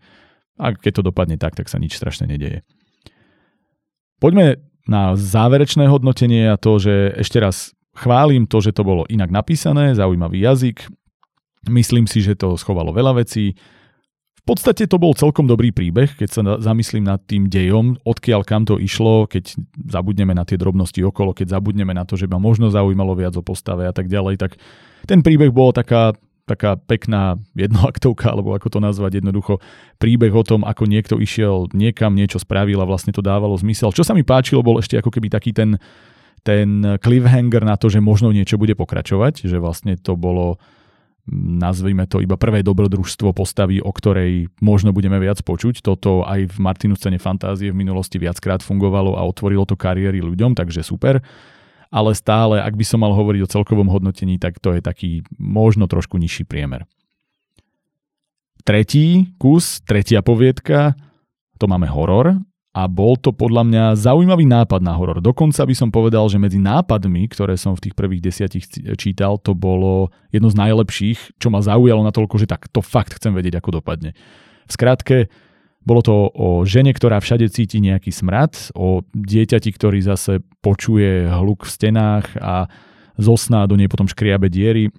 A 0.59 0.75
keď 0.75 1.01
to 1.01 1.07
dopadne 1.09 1.39
tak, 1.39 1.57
tak 1.57 1.71
sa 1.71 1.81
nič 1.81 1.97
strašne 1.97 2.29
nedeje. 2.29 2.61
Poďme 4.21 4.61
na 4.87 5.15
záverečné 5.15 5.87
hodnotenie 5.87 6.51
a 6.51 6.59
to, 6.59 6.79
že 6.79 7.15
ešte 7.19 7.39
raz 7.39 7.71
chválim 7.95 8.45
to, 8.49 8.59
že 8.59 8.75
to 8.75 8.83
bolo 8.83 9.07
inak 9.07 9.31
napísané, 9.31 9.95
zaujímavý 9.95 10.43
jazyk. 10.43 10.87
Myslím 11.71 12.09
si, 12.09 12.19
že 12.19 12.35
to 12.35 12.59
schovalo 12.59 12.91
veľa 12.91 13.23
vecí. 13.23 13.55
V 14.43 14.43
podstate 14.43 14.91
to 14.91 14.99
bol 14.99 15.15
celkom 15.15 15.47
dobrý 15.47 15.71
príbeh, 15.71 16.19
keď 16.19 16.27
sa 16.27 16.41
zamyslím 16.59 17.07
nad 17.07 17.23
tým 17.23 17.47
dejom, 17.47 17.95
odkiaľ 18.03 18.43
kam 18.43 18.67
to 18.67 18.75
išlo, 18.75 19.23
keď 19.23 19.55
zabudneme 19.87 20.35
na 20.35 20.43
tie 20.43 20.59
drobnosti 20.59 20.99
okolo, 20.99 21.31
keď 21.31 21.55
zabudneme 21.55 21.95
na 21.95 22.03
to, 22.03 22.19
že 22.19 22.27
ma 22.27 22.43
možno 22.43 22.67
zaujímalo 22.67 23.15
viac 23.15 23.39
o 23.39 23.43
postave 23.45 23.87
a 23.87 23.95
tak 23.95 24.11
ďalej, 24.11 24.35
tak 24.43 24.59
ten 25.07 25.19
príbeh 25.21 25.51
bol 25.51 25.75
taká, 25.75 26.15
taká 26.43 26.75
pekná 26.75 27.39
jednoaktovka, 27.55 28.31
alebo 28.31 28.55
ako 28.55 28.67
to 28.67 28.79
nazvať 28.79 29.23
jednoducho, 29.23 29.63
príbeh 29.99 30.31
o 30.35 30.43
tom, 30.43 30.67
ako 30.67 30.87
niekto 30.87 31.19
išiel 31.19 31.71
niekam, 31.71 32.15
niečo 32.15 32.39
spravil 32.39 32.79
a 32.83 32.89
vlastne 32.89 33.15
to 33.15 33.23
dávalo 33.23 33.55
zmysel. 33.55 33.95
Čo 33.95 34.03
sa 34.03 34.15
mi 34.15 34.27
páčilo, 34.27 34.65
bol 34.65 34.79
ešte 34.79 34.99
ako 34.99 35.11
keby 35.11 35.31
taký 35.31 35.55
ten, 35.55 35.79
ten 36.43 36.99
cliffhanger 36.99 37.63
na 37.63 37.79
to, 37.79 37.87
že 37.87 38.03
možno 38.03 38.31
niečo 38.35 38.59
bude 38.59 38.75
pokračovať, 38.75 39.47
že 39.47 39.57
vlastne 39.59 39.95
to 39.95 40.19
bolo 40.19 40.59
nazvime 41.31 42.03
to 42.03 42.19
iba 42.19 42.35
prvé 42.35 42.59
dobrodružstvo 42.67 43.31
postavy, 43.31 43.79
o 43.79 43.91
ktorej 43.95 44.51
možno 44.59 44.91
budeme 44.91 45.15
viac 45.23 45.39
počuť. 45.39 45.79
Toto 45.79 46.27
aj 46.27 46.51
v 46.51 46.57
Martinu 46.59 46.99
scéne 46.99 47.15
fantázie 47.15 47.71
v 47.71 47.79
minulosti 47.79 48.19
viackrát 48.19 48.59
fungovalo 48.59 49.15
a 49.15 49.23
otvorilo 49.23 49.63
to 49.63 49.79
kariéry 49.79 50.19
ľuďom, 50.19 50.51
takže 50.51 50.83
super. 50.83 51.23
Ale 51.93 52.17
stále, 52.17 52.57
ak 52.57 52.73
by 52.73 52.81
som 52.81 53.05
mal 53.05 53.13
hovoriť 53.13 53.45
o 53.45 53.51
celkovom 53.53 53.85
hodnotení, 53.85 54.41
tak 54.41 54.57
to 54.57 54.73
je 54.73 54.81
taký 54.81 55.21
možno 55.37 55.85
trošku 55.85 56.17
nižší 56.17 56.41
priemer. 56.41 56.89
Tretí 58.65 59.29
kus, 59.37 59.85
tretia 59.85 60.25
poviedka, 60.25 60.97
to 61.61 61.69
máme 61.69 61.85
horor 61.85 62.41
a 62.73 62.89
bol 62.89 63.13
to 63.21 63.29
podľa 63.29 63.63
mňa 63.69 63.83
zaujímavý 63.93 64.49
nápad 64.49 64.81
na 64.81 64.97
horor. 64.97 65.21
Dokonca 65.21 65.61
by 65.61 65.75
som 65.77 65.93
povedal, 65.93 66.25
že 66.25 66.41
medzi 66.41 66.57
nápadmi, 66.57 67.29
ktoré 67.29 67.53
som 67.53 67.77
v 67.77 67.85
tých 67.85 67.93
prvých 67.93 68.25
desiatich 68.25 68.65
čítal, 68.97 69.37
to 69.37 69.53
bolo 69.53 70.09
jedno 70.33 70.49
z 70.49 70.57
najlepších, 70.57 71.37
čo 71.37 71.53
ma 71.53 71.61
zaujalo 71.61 72.01
natoľko, 72.01 72.41
že 72.41 72.49
tak 72.49 72.65
to 72.73 72.81
fakt 72.81 73.13
chcem 73.21 73.37
vedieť, 73.37 73.61
ako 73.61 73.77
dopadne. 73.77 74.17
V 74.65 74.71
skratke, 74.73 75.29
bolo 75.83 76.01
to 76.03 76.15
o 76.31 76.63
žene, 76.63 76.95
ktorá 76.95 77.19
všade 77.19 77.47
cíti 77.51 77.83
nejaký 77.83 78.09
smrad, 78.09 78.71
o 78.75 79.03
dieťati, 79.11 79.69
ktorý 79.71 79.99
zase 80.03 80.39
počuje 80.63 81.27
hluk 81.27 81.67
v 81.67 81.71
stenách 81.71 82.27
a 82.39 82.71
zo 83.19 83.35
sná 83.37 83.69
do 83.69 83.77
nej 83.77 83.91
potom 83.91 84.09
škriabe 84.09 84.49
diery 84.49 84.89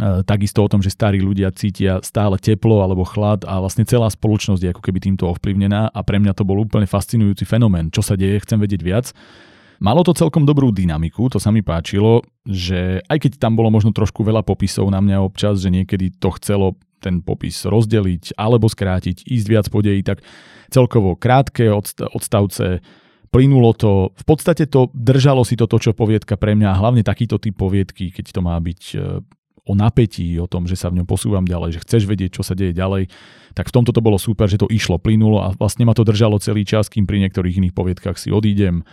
E, 0.00 0.24
takisto 0.24 0.64
o 0.64 0.70
tom, 0.72 0.80
že 0.80 0.88
starí 0.88 1.20
ľudia 1.20 1.52
cítia 1.52 2.00
stále 2.00 2.40
teplo 2.40 2.80
alebo 2.80 3.04
chlad 3.04 3.44
a 3.44 3.60
vlastne 3.60 3.84
celá 3.84 4.08
spoločnosť 4.08 4.62
je 4.64 4.72
ako 4.72 4.80
keby 4.80 5.04
týmto 5.04 5.28
ovplyvnená 5.28 5.92
a 5.92 6.00
pre 6.00 6.16
mňa 6.16 6.32
to 6.32 6.48
bol 6.48 6.56
úplne 6.56 6.88
fascinujúci 6.88 7.44
fenomén. 7.44 7.92
Čo 7.92 8.00
sa 8.00 8.16
deje, 8.16 8.40
chcem 8.40 8.56
vedieť 8.56 8.80
viac. 8.80 9.12
Malo 9.84 10.00
to 10.00 10.16
celkom 10.16 10.48
dobrú 10.48 10.72
dynamiku, 10.72 11.28
to 11.28 11.36
sa 11.36 11.52
mi 11.52 11.60
páčilo, 11.60 12.24
že 12.48 13.04
aj 13.04 13.18
keď 13.20 13.32
tam 13.36 13.52
bolo 13.52 13.68
možno 13.68 13.92
trošku 13.92 14.24
veľa 14.24 14.40
popisov 14.46 14.88
na 14.88 15.02
mňa 15.02 15.20
občas, 15.20 15.60
že 15.60 15.68
niekedy 15.68 16.14
to 16.16 16.32
chcelo 16.40 16.78
ten 17.02 17.18
popis 17.20 17.66
rozdeliť 17.66 18.38
alebo 18.38 18.70
skrátiť, 18.70 19.26
ísť 19.26 19.46
viac 19.50 19.66
po 19.66 19.82
deji, 19.82 20.06
tak 20.06 20.22
celkovo 20.70 21.18
krátke 21.18 21.66
odstavce, 22.14 22.78
plynulo 23.32 23.74
to, 23.74 24.14
v 24.14 24.24
podstate 24.24 24.70
to 24.70 24.92
držalo 24.94 25.42
si 25.42 25.58
to 25.58 25.66
to, 25.66 25.80
čo 25.80 25.92
poviedka 25.96 26.38
pre 26.38 26.54
mňa, 26.54 26.78
hlavne 26.78 27.02
takýto 27.02 27.40
typ 27.42 27.58
poviedky, 27.58 28.12
keď 28.14 28.30
to 28.30 28.40
má 28.44 28.54
byť 28.60 28.82
e, 28.92 28.96
o 29.66 29.72
napätí, 29.72 30.36
o 30.36 30.46
tom, 30.46 30.68
že 30.68 30.76
sa 30.76 30.92
v 30.92 31.00
ňom 31.00 31.06
posúvam 31.08 31.42
ďalej, 31.42 31.80
že 31.80 31.82
chceš 31.82 32.02
vedieť, 32.04 32.38
čo 32.38 32.42
sa 32.44 32.52
deje 32.52 32.76
ďalej, 32.76 33.08
tak 33.56 33.72
v 33.72 33.74
tomto 33.74 33.92
to 33.92 34.04
bolo 34.04 34.20
super, 34.20 34.48
že 34.52 34.60
to 34.60 34.68
išlo, 34.68 35.00
plynulo 35.00 35.40
a 35.40 35.48
vlastne 35.56 35.88
ma 35.88 35.96
to 35.96 36.04
držalo 36.04 36.36
celý 36.44 36.68
čas, 36.68 36.92
kým 36.92 37.08
pri 37.08 37.24
niektorých 37.24 37.58
iných 37.58 37.76
poviedkach 37.76 38.20
si 38.20 38.28
odídem, 38.28 38.84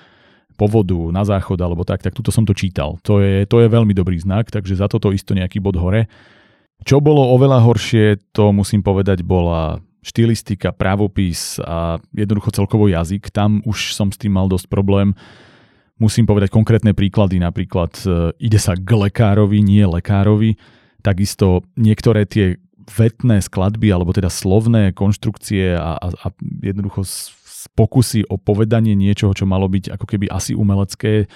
po 0.60 0.68
vodu, 0.68 1.00
na 1.16 1.24
záchod 1.24 1.56
alebo 1.64 1.88
tak, 1.88 2.04
tak 2.04 2.12
tuto 2.12 2.36
som 2.36 2.44
to 2.44 2.52
čítal. 2.52 3.00
To 3.08 3.24
je, 3.24 3.48
to 3.48 3.64
je 3.64 3.72
veľmi 3.72 3.96
dobrý 3.96 4.20
znak, 4.20 4.52
takže 4.52 4.76
za 4.76 4.92
toto 4.92 5.16
isto 5.16 5.32
nejaký 5.32 5.64
bod 5.64 5.80
hore. 5.80 6.12
Čo 6.88 7.04
bolo 7.04 7.36
oveľa 7.36 7.60
horšie, 7.64 8.32
to 8.32 8.56
musím 8.56 8.80
povedať, 8.80 9.22
bola 9.24 9.84
štilistika, 10.00 10.72
právopis 10.72 11.60
a 11.60 12.00
jednoducho 12.16 12.56
celkovo 12.56 12.88
jazyk. 12.88 13.30
Tam 13.36 13.60
už 13.68 13.92
som 13.92 14.10
s 14.10 14.18
tým 14.18 14.32
mal 14.32 14.48
dosť 14.48 14.72
problém. 14.72 15.12
Musím 16.00 16.24
povedať 16.24 16.56
konkrétne 16.56 16.96
príklady, 16.96 17.44
napríklad 17.44 17.92
e, 18.08 18.32
ide 18.40 18.56
sa 18.56 18.80
k 18.80 18.88
lekárovi, 18.88 19.60
nie 19.60 19.84
lekárovi. 19.84 20.56
Takisto 21.04 21.68
niektoré 21.76 22.24
tie 22.24 22.56
vetné 22.88 23.44
skladby, 23.44 23.92
alebo 23.92 24.16
teda 24.16 24.32
slovné 24.32 24.96
konštrukcie 24.96 25.76
a, 25.76 26.00
a, 26.00 26.08
a 26.10 26.28
jednoducho 26.64 27.04
pokusy 27.76 28.24
o 28.32 28.40
povedanie 28.40 28.96
niečoho, 28.96 29.36
čo 29.36 29.44
malo 29.44 29.68
byť 29.68 30.00
ako 30.00 30.06
keby 30.08 30.26
asi 30.32 30.56
umelecké, 30.56 31.28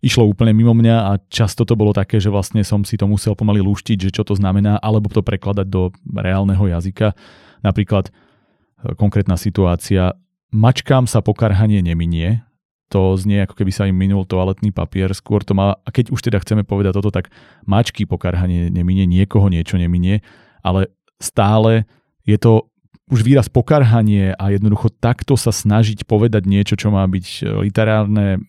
išlo 0.00 0.24
úplne 0.24 0.56
mimo 0.56 0.72
mňa 0.72 0.96
a 0.96 1.12
často 1.28 1.68
to 1.68 1.76
bolo 1.76 1.92
také, 1.92 2.16
že 2.18 2.32
vlastne 2.32 2.64
som 2.64 2.84
si 2.84 2.96
to 2.96 3.04
musel 3.04 3.36
pomaly 3.36 3.60
lúštiť, 3.60 4.08
že 4.08 4.10
čo 4.10 4.22
to 4.24 4.32
znamená, 4.32 4.80
alebo 4.80 5.12
to 5.12 5.20
prekladať 5.20 5.68
do 5.68 5.92
reálneho 6.08 6.64
jazyka. 6.64 7.12
Napríklad 7.60 8.08
e, 8.08 8.12
konkrétna 8.96 9.36
situácia, 9.36 10.16
mačkám 10.50 11.04
sa 11.04 11.20
pokarhanie 11.20 11.84
neminie, 11.84 12.40
to 12.90 13.14
znie 13.14 13.46
ako 13.46 13.54
keby 13.54 13.70
sa 13.70 13.86
im 13.86 13.94
minul 13.94 14.26
toaletný 14.26 14.74
papier, 14.74 15.14
skôr 15.14 15.46
to 15.46 15.54
má, 15.54 15.78
a 15.78 15.88
keď 15.94 16.10
už 16.10 16.20
teda 16.26 16.42
chceme 16.42 16.66
povedať 16.66 16.98
toto, 16.98 17.14
tak 17.14 17.30
mačky 17.62 18.02
pokarhanie 18.02 18.66
neminie, 18.72 19.06
niekoho 19.06 19.46
niečo 19.46 19.78
neminie, 19.78 20.26
ale 20.64 20.90
stále 21.22 21.86
je 22.26 22.34
to 22.34 22.66
už 23.10 23.22
výraz 23.26 23.46
pokarhanie 23.50 24.34
a 24.34 24.54
jednoducho 24.54 24.90
takto 24.90 25.34
sa 25.34 25.50
snažiť 25.50 26.06
povedať 26.06 26.46
niečo, 26.46 26.74
čo 26.74 26.88
má 26.90 27.04
byť 27.06 27.26
e, 27.26 27.68
literárne, 27.68 28.42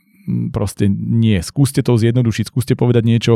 proste 0.49 0.87
nie. 0.89 1.39
Skúste 1.43 1.81
to 1.81 1.95
zjednodušiť, 1.95 2.45
skúste 2.47 2.73
povedať 2.73 3.03
niečo, 3.07 3.33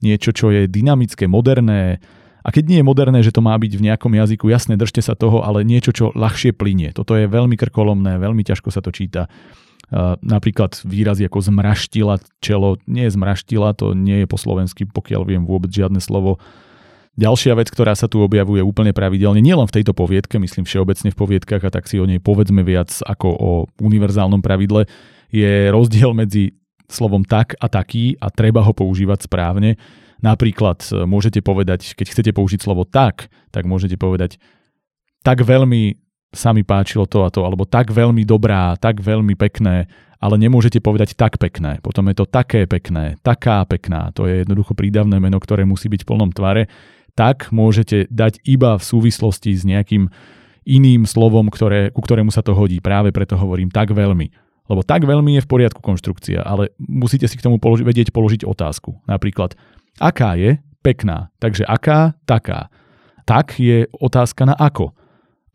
niečo, 0.00 0.30
čo 0.32 0.52
je 0.54 0.70
dynamické, 0.70 1.26
moderné. 1.26 1.98
A 2.46 2.48
keď 2.54 2.64
nie 2.70 2.78
je 2.80 2.88
moderné, 2.88 3.18
že 3.20 3.34
to 3.34 3.44
má 3.44 3.52
byť 3.58 3.72
v 3.76 3.84
nejakom 3.90 4.12
jazyku, 4.14 4.48
jasne, 4.48 4.78
držte 4.78 5.02
sa 5.02 5.18
toho, 5.18 5.42
ale 5.42 5.66
niečo, 5.66 5.90
čo 5.92 6.14
ľahšie 6.14 6.54
plinie. 6.54 6.94
Toto 6.94 7.18
je 7.18 7.28
veľmi 7.28 7.58
krkolomné, 7.58 8.16
veľmi 8.16 8.46
ťažko 8.46 8.72
sa 8.72 8.80
to 8.80 8.94
číta. 8.94 9.26
Uh, 9.88 10.20
napríklad 10.20 10.76
výrazy 10.84 11.24
ako 11.24 11.48
zmraštila 11.48 12.20
čelo, 12.44 12.76
nie 12.84 13.08
je 13.08 13.16
zmraštila, 13.16 13.72
to 13.72 13.96
nie 13.96 14.24
je 14.24 14.26
po 14.28 14.36
slovensky, 14.36 14.84
pokiaľ 14.84 15.22
viem 15.24 15.42
vôbec 15.48 15.72
žiadne 15.72 15.96
slovo 15.96 16.36
Ďalšia 17.18 17.58
vec, 17.58 17.66
ktorá 17.74 17.98
sa 17.98 18.06
tu 18.06 18.22
objavuje 18.22 18.62
úplne 18.62 18.94
pravidelne, 18.94 19.42
nielen 19.42 19.66
v 19.66 19.82
tejto 19.82 19.90
poviedke, 19.90 20.38
myslím 20.38 20.62
všeobecne 20.62 21.10
v 21.10 21.18
poviedkach 21.18 21.66
a 21.66 21.74
tak 21.74 21.90
si 21.90 21.98
o 21.98 22.06
nej 22.06 22.22
povedzme 22.22 22.62
viac 22.62 22.94
ako 23.02 23.28
o 23.34 23.50
univerzálnom 23.82 24.38
pravidle, 24.38 24.86
je 25.28 25.68
rozdiel 25.68 26.12
medzi 26.16 26.56
slovom 26.88 27.24
tak 27.24 27.56
a 27.60 27.68
taký 27.68 28.16
a 28.16 28.32
treba 28.32 28.64
ho 28.64 28.72
používať 28.72 29.28
správne. 29.28 29.76
Napríklad 30.24 30.82
e, 30.88 31.04
môžete 31.04 31.44
povedať, 31.44 31.94
keď 31.94 32.06
chcete 32.10 32.30
použiť 32.32 32.60
slovo 32.64 32.88
tak, 32.88 33.28
tak 33.52 33.68
môžete 33.68 34.00
povedať 34.00 34.40
tak 35.22 35.44
veľmi 35.44 35.98
sa 36.32 36.52
mi 36.54 36.62
páčilo 36.64 37.04
to 37.04 37.24
a 37.24 37.32
to, 37.32 37.44
alebo 37.44 37.68
tak 37.68 37.92
veľmi 37.92 38.24
dobrá, 38.24 38.76
tak 38.76 39.00
veľmi 39.00 39.34
pekné, 39.36 39.88
ale 40.20 40.34
nemôžete 40.40 40.80
povedať 40.80 41.16
tak 41.18 41.36
pekné. 41.36 41.80
Potom 41.84 42.06
je 42.08 42.16
to 42.16 42.26
také 42.28 42.64
pekné, 42.64 43.16
taká 43.20 43.64
pekná. 43.64 44.12
To 44.16 44.24
je 44.28 44.44
jednoducho 44.44 44.72
prídavné 44.72 45.20
meno, 45.20 45.40
ktoré 45.40 45.64
musí 45.68 45.88
byť 45.88 46.04
v 46.04 46.08
plnom 46.08 46.30
tvare 46.32 46.68
tak 47.18 47.50
môžete 47.50 48.06
dať 48.14 48.38
iba 48.46 48.78
v 48.78 48.86
súvislosti 48.86 49.50
s 49.50 49.66
nejakým 49.66 50.06
iným 50.62 51.02
slovom, 51.02 51.50
ktoré, 51.50 51.90
ku 51.90 51.98
ktorému 51.98 52.30
sa 52.30 52.46
to 52.46 52.54
hodí. 52.54 52.78
Práve 52.78 53.10
preto 53.10 53.34
hovorím 53.34 53.74
tak 53.74 53.90
veľmi. 53.90 54.30
Lebo 54.68 54.84
tak 54.84 55.08
veľmi 55.08 55.40
je 55.40 55.44
v 55.44 55.50
poriadku 55.50 55.80
konštrukcia, 55.80 56.44
ale 56.44 56.70
musíte 56.78 57.24
si 57.24 57.40
k 57.40 57.44
tomu 57.44 57.56
položi- 57.56 57.84
vedieť 57.84 58.12
položiť 58.12 58.44
otázku. 58.44 59.00
Napríklad, 59.08 59.56
aká 59.96 60.36
je 60.36 60.60
pekná. 60.84 61.32
Takže 61.40 61.64
aká, 61.64 62.14
taká. 62.28 62.68
Tak 63.24 63.56
je 63.56 63.88
otázka 63.96 64.44
na 64.44 64.54
ako. 64.54 64.92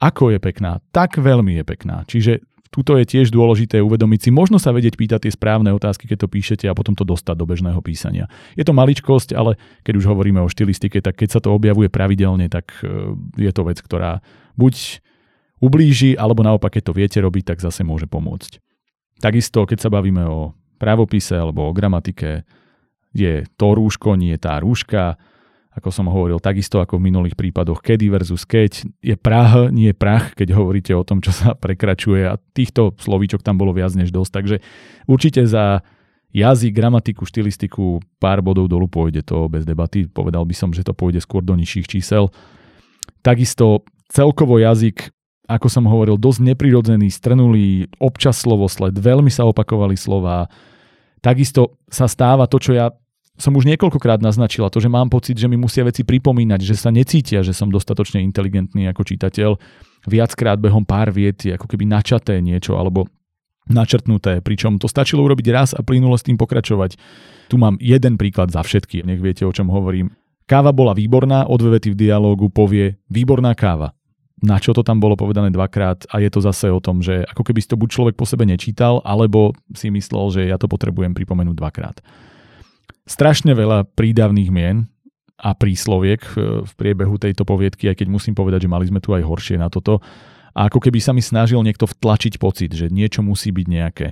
Ako 0.02 0.34
je 0.34 0.40
pekná? 0.42 0.82
Tak 0.92 1.22
veľmi 1.22 1.62
je 1.62 1.64
pekná. 1.64 2.04
Čiže 2.10 2.44
Tuto 2.74 2.98
je 2.98 3.06
tiež 3.06 3.30
dôležité 3.30 3.86
uvedomiť 3.86 4.20
si, 4.26 4.30
možno 4.34 4.58
sa 4.58 4.74
vedieť 4.74 4.98
pýtať 4.98 5.30
tie 5.30 5.34
správne 5.38 5.70
otázky, 5.78 6.10
keď 6.10 6.26
to 6.26 6.34
píšete 6.34 6.66
a 6.66 6.74
potom 6.74 6.98
to 6.98 7.06
dostať 7.06 7.38
do 7.38 7.46
bežného 7.46 7.78
písania. 7.86 8.26
Je 8.58 8.66
to 8.66 8.74
maličkosť, 8.74 9.38
ale 9.38 9.62
keď 9.86 10.02
už 10.02 10.10
hovoríme 10.10 10.42
o 10.42 10.50
štilistike, 10.50 10.98
tak 10.98 11.22
keď 11.22 11.38
sa 11.38 11.40
to 11.40 11.54
objavuje 11.54 11.94
pravidelne, 11.94 12.50
tak 12.50 12.74
e, 12.82 13.14
je 13.38 13.52
to 13.54 13.62
vec, 13.62 13.78
ktorá 13.78 14.26
buď 14.58 15.06
ublíži, 15.62 16.18
alebo 16.18 16.42
naopak, 16.42 16.82
keď 16.82 16.84
to 16.90 16.98
viete 16.98 17.20
robiť, 17.22 17.54
tak 17.54 17.62
zase 17.62 17.86
môže 17.86 18.10
pomôcť. 18.10 18.58
Takisto, 19.24 19.64
keď 19.64 19.80
sa 19.80 19.88
bavíme 19.88 20.28
o 20.28 20.52
právopise 20.76 21.40
alebo 21.40 21.72
o 21.72 21.72
gramatike, 21.72 22.44
je 23.16 23.48
to 23.56 23.68
rúško, 23.72 24.20
nie 24.20 24.36
tá 24.36 24.60
rúška, 24.60 25.16
ako 25.74 25.90
som 25.90 26.12
hovoril, 26.12 26.44
takisto 26.44 26.84
ako 26.84 27.00
v 27.00 27.08
minulých 27.10 27.40
prípadoch, 27.40 27.80
kedy 27.80 28.12
versus 28.12 28.44
keď, 28.44 28.84
je 29.00 29.16
prah, 29.16 29.72
nie 29.72 29.96
prach, 29.96 30.36
keď 30.36 30.54
hovoríte 30.54 30.94
o 30.94 31.08
tom, 31.08 31.24
čo 31.24 31.32
sa 31.32 31.56
prekračuje. 31.64 32.28
A 32.28 32.36
týchto 32.52 32.92
slovíčok 33.00 33.40
tam 33.40 33.56
bolo 33.56 33.72
viac 33.72 33.96
než 33.96 34.12
dosť, 34.12 34.32
takže 34.36 34.56
určite 35.08 35.48
za 35.48 35.82
jazyk, 36.34 36.74
gramatiku, 36.74 37.24
štilistiku 37.24 38.02
pár 38.18 38.42
bodov 38.42 38.68
dolu 38.68 38.90
pôjde 38.90 39.24
to 39.24 39.48
bez 39.48 39.64
debaty, 39.64 40.10
povedal 40.10 40.44
by 40.44 40.54
som, 40.58 40.74
že 40.74 40.84
to 40.84 40.92
pôjde 40.92 41.22
skôr 41.22 41.46
do 41.46 41.54
nižších 41.54 41.88
čísel. 41.88 42.34
Takisto 43.22 43.86
celkovo 44.10 44.58
jazyk, 44.58 45.13
ako 45.48 45.68
som 45.68 45.86
hovoril, 45.88 46.16
dosť 46.16 46.54
neprirodzený, 46.54 47.12
strnulý, 47.12 47.92
občas 48.00 48.40
slovosled, 48.44 48.96
veľmi 48.96 49.28
sa 49.28 49.44
opakovali 49.44 50.00
slova, 50.00 50.48
Takisto 51.24 51.80
sa 51.88 52.12
stáva 52.12 52.52
to, 52.52 52.60
čo 52.60 52.76
ja 52.76 52.92
som 53.40 53.56
už 53.56 53.66
niekoľkokrát 53.66 54.22
naznačila 54.22 54.70
to, 54.70 54.84
že 54.84 54.92
mám 54.92 55.10
pocit, 55.10 55.40
že 55.40 55.50
mi 55.50 55.58
musia 55.58 55.88
veci 55.88 56.06
pripomínať, 56.06 56.60
že 56.62 56.76
sa 56.78 56.94
necítia, 56.94 57.42
že 57.42 57.56
som 57.56 57.72
dostatočne 57.72 58.22
inteligentný 58.22 58.86
ako 58.92 59.08
čitateľ. 59.08 59.58
Viackrát 60.06 60.60
behom 60.60 60.86
pár 60.86 61.10
viet 61.16 61.42
je 61.48 61.56
ako 61.56 61.66
keby 61.66 61.88
načaté 61.88 62.44
niečo 62.44 62.78
alebo 62.78 63.10
načrtnuté, 63.72 64.44
pričom 64.44 64.78
to 64.78 64.92
stačilo 64.92 65.24
urobiť 65.24 65.48
raz 65.50 65.72
a 65.72 65.82
plynulo 65.82 66.20
s 66.20 66.28
tým 66.28 66.36
pokračovať. 66.36 67.00
Tu 67.48 67.56
mám 67.56 67.80
jeden 67.80 68.20
príklad 68.20 68.52
za 68.52 68.60
všetky, 68.62 69.08
nech 69.08 69.24
viete, 69.24 69.48
o 69.48 69.56
čom 69.56 69.72
hovorím. 69.72 70.12
Káva 70.44 70.76
bola 70.76 70.92
výborná, 70.92 71.48
o 71.48 71.56
v 71.56 71.96
dialógu 71.96 72.52
povie 72.52 73.00
výborná 73.08 73.56
káva. 73.56 73.96
Na 74.44 74.60
čo 74.60 74.76
to 74.76 74.84
tam 74.84 75.00
bolo 75.00 75.16
povedané 75.16 75.56
dvakrát 75.56 76.04
a 76.12 76.20
je 76.20 76.28
to 76.28 76.44
zase 76.44 76.68
o 76.68 76.84
tom, 76.84 77.00
že 77.00 77.24
ako 77.32 77.48
keby 77.48 77.64
si 77.64 77.72
to 77.72 77.80
buď 77.80 77.90
človek 77.96 78.16
po 78.20 78.28
sebe 78.28 78.44
nečítal, 78.44 79.00
alebo 79.08 79.56
si 79.72 79.88
myslel, 79.88 80.26
že 80.36 80.42
ja 80.52 80.60
to 80.60 80.68
potrebujem 80.68 81.16
pripomenúť 81.16 81.56
dvakrát 81.56 82.04
strašne 83.04 83.52
veľa 83.52 83.88
prídavných 83.96 84.50
mien 84.52 84.88
a 85.40 85.52
prísloviek 85.52 86.24
v 86.64 86.72
priebehu 86.80 87.20
tejto 87.20 87.44
poviedky, 87.44 87.92
aj 87.92 88.00
keď 88.00 88.08
musím 88.08 88.36
povedať, 88.36 88.68
že 88.68 88.72
mali 88.72 88.88
sme 88.88 89.04
tu 89.04 89.12
aj 89.12 89.28
horšie 89.28 89.60
na 89.60 89.68
toto. 89.68 90.00
A 90.54 90.70
ako 90.70 90.80
keby 90.80 91.02
sa 91.02 91.12
mi 91.12 91.20
snažil 91.20 91.60
niekto 91.66 91.90
vtlačiť 91.90 92.38
pocit, 92.38 92.72
že 92.72 92.88
niečo 92.88 93.26
musí 93.26 93.50
byť 93.50 93.68
nejaké, 93.68 94.08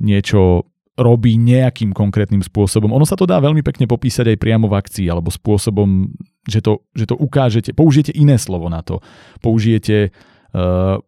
niečo 0.00 0.70
robí 0.98 1.38
nejakým 1.38 1.94
konkrétnym 1.94 2.42
spôsobom. 2.42 2.90
Ono 2.92 3.06
sa 3.06 3.14
to 3.14 3.24
dá 3.24 3.38
veľmi 3.38 3.62
pekne 3.62 3.86
popísať 3.86 4.34
aj 4.34 4.42
priamo 4.42 4.66
v 4.66 4.78
akcii, 4.78 5.06
alebo 5.06 5.30
spôsobom, 5.30 6.10
že 6.44 6.60
to, 6.60 6.82
že 6.92 7.08
to 7.08 7.16
ukážete, 7.16 7.70
použijete 7.72 8.12
iné 8.16 8.36
slovo 8.36 8.66
na 8.66 8.82
to. 8.82 8.98
Použijete 9.40 10.10
uh, 10.52 10.98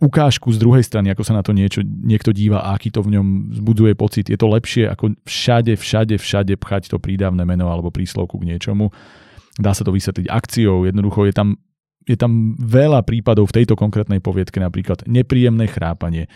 ukážku 0.00 0.52
z 0.52 0.60
druhej 0.60 0.84
strany, 0.84 1.08
ako 1.12 1.24
sa 1.24 1.34
na 1.36 1.42
to 1.42 1.56
niečo, 1.56 1.80
niekto 1.82 2.32
díva 2.32 2.60
a 2.60 2.76
aký 2.76 2.92
to 2.92 3.00
v 3.00 3.16
ňom 3.16 3.56
zbudzuje 3.56 3.96
pocit. 3.96 4.28
Je 4.28 4.36
to 4.36 4.52
lepšie 4.52 4.84
ako 4.88 5.16
všade, 5.24 5.74
všade, 5.80 6.20
všade 6.20 6.54
pchať 6.60 6.92
to 6.92 7.00
prídavné 7.00 7.42
meno 7.48 7.72
alebo 7.72 7.88
príslovku 7.88 8.36
k 8.40 8.48
niečomu. 8.54 8.92
Dá 9.56 9.72
sa 9.72 9.88
to 9.88 9.96
vysvetliť 9.96 10.28
akciou, 10.28 10.84
jednoducho 10.84 11.24
je 11.24 11.32
tam, 11.32 11.48
je 12.04 12.16
tam 12.20 12.52
veľa 12.60 13.08
prípadov 13.08 13.48
v 13.48 13.56
tejto 13.62 13.72
konkrétnej 13.72 14.20
poviedke, 14.20 14.60
napríklad 14.60 15.08
nepríjemné 15.08 15.64
chrápanie, 15.64 16.28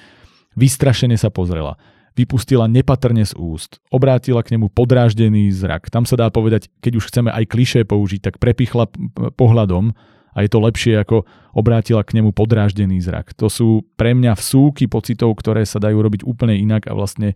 vystrašene 0.56 1.20
sa 1.20 1.28
pozrela, 1.28 1.76
vypustila 2.18 2.66
nepatrne 2.66 3.22
z 3.22 3.34
úst, 3.38 3.78
obrátila 3.90 4.42
k 4.42 4.58
nemu 4.58 4.70
podráždený 4.70 5.50
zrak. 5.54 5.88
Tam 5.88 6.04
sa 6.04 6.18
dá 6.18 6.28
povedať, 6.28 6.70
keď 6.82 6.92
už 6.98 7.04
chceme 7.10 7.30
aj 7.30 7.44
klišé 7.46 7.80
použiť, 7.86 8.20
tak 8.20 8.34
prepichla 8.42 8.90
pohľadom, 9.38 9.94
a 10.30 10.46
je 10.46 10.50
to 10.50 10.62
lepšie 10.62 10.94
ako 10.94 11.26
obrátila 11.58 12.06
k 12.06 12.22
nemu 12.22 12.30
podráždený 12.30 13.02
zrak. 13.02 13.34
To 13.42 13.50
sú 13.50 13.82
pre 13.98 14.14
mňa 14.14 14.38
vsúky 14.38 14.86
pocitov, 14.86 15.34
ktoré 15.34 15.66
sa 15.66 15.82
dajú 15.82 15.98
robiť 15.98 16.22
úplne 16.22 16.54
inak 16.54 16.86
a 16.86 16.94
vlastne 16.94 17.34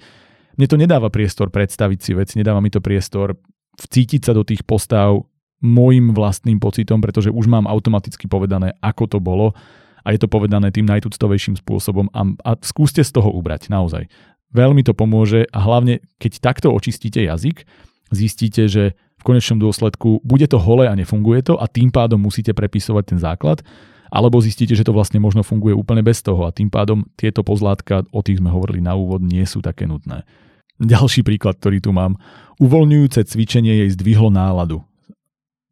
mne 0.54 0.66
to 0.70 0.78
nedáva 0.78 1.10
priestor 1.10 1.50
predstaviť 1.50 1.98
si 1.98 2.12
vec, 2.14 2.30
nedáva 2.38 2.62
mi 2.62 2.70
to 2.70 2.78
priestor 2.78 3.34
vcítiť 3.74 4.30
sa 4.30 4.32
do 4.32 4.46
tých 4.46 4.62
postav 4.62 5.26
môjim 5.58 6.14
vlastným 6.14 6.62
pocitom, 6.62 7.02
pretože 7.02 7.32
už 7.32 7.50
mám 7.50 7.66
automaticky 7.66 8.30
povedané, 8.30 8.78
ako 8.78 9.04
to 9.10 9.18
bolo 9.18 9.56
a 10.04 10.12
je 10.12 10.20
to 10.20 10.28
povedané 10.28 10.68
tým 10.70 10.84
najtuctovejším 10.84 11.58
spôsobom 11.58 12.12
a, 12.12 12.22
a 12.44 12.50
skúste 12.60 13.00
z 13.00 13.10
toho 13.10 13.32
ubrať, 13.32 13.72
naozaj. 13.72 14.06
Veľmi 14.54 14.86
to 14.86 14.94
pomôže 14.94 15.50
a 15.50 15.58
hlavne, 15.58 15.98
keď 16.22 16.38
takto 16.38 16.70
očistíte 16.70 17.18
jazyk, 17.18 17.66
zistíte, 18.14 18.70
že 18.70 18.94
v 18.94 19.22
konečnom 19.26 19.58
dôsledku 19.58 20.22
bude 20.22 20.46
to 20.46 20.62
holé 20.62 20.86
a 20.86 20.94
nefunguje 20.94 21.42
to 21.42 21.58
a 21.58 21.66
tým 21.66 21.90
pádom 21.90 22.22
musíte 22.22 22.54
prepisovať 22.54 23.04
ten 23.04 23.18
základ, 23.18 23.66
alebo 24.14 24.38
zistíte, 24.38 24.78
že 24.78 24.86
to 24.86 24.94
vlastne 24.94 25.18
možno 25.18 25.42
funguje 25.42 25.74
úplne 25.74 26.06
bez 26.06 26.22
toho 26.22 26.46
a 26.46 26.54
tým 26.54 26.70
pádom 26.70 27.02
tieto 27.18 27.42
pozlátka, 27.42 28.06
o 28.14 28.22
tých 28.22 28.38
sme 28.38 28.54
hovorili 28.54 28.78
na 28.78 28.94
úvod, 28.94 29.26
nie 29.26 29.42
sú 29.42 29.58
také 29.58 29.90
nutné. 29.90 30.22
Ďalší 30.78 31.26
príklad, 31.26 31.58
ktorý 31.58 31.82
tu 31.82 31.90
mám. 31.90 32.14
Uvoľňujúce 32.62 33.26
cvičenie 33.26 33.82
jej 33.82 33.90
zdvihlo 33.90 34.30
náladu. 34.30 34.86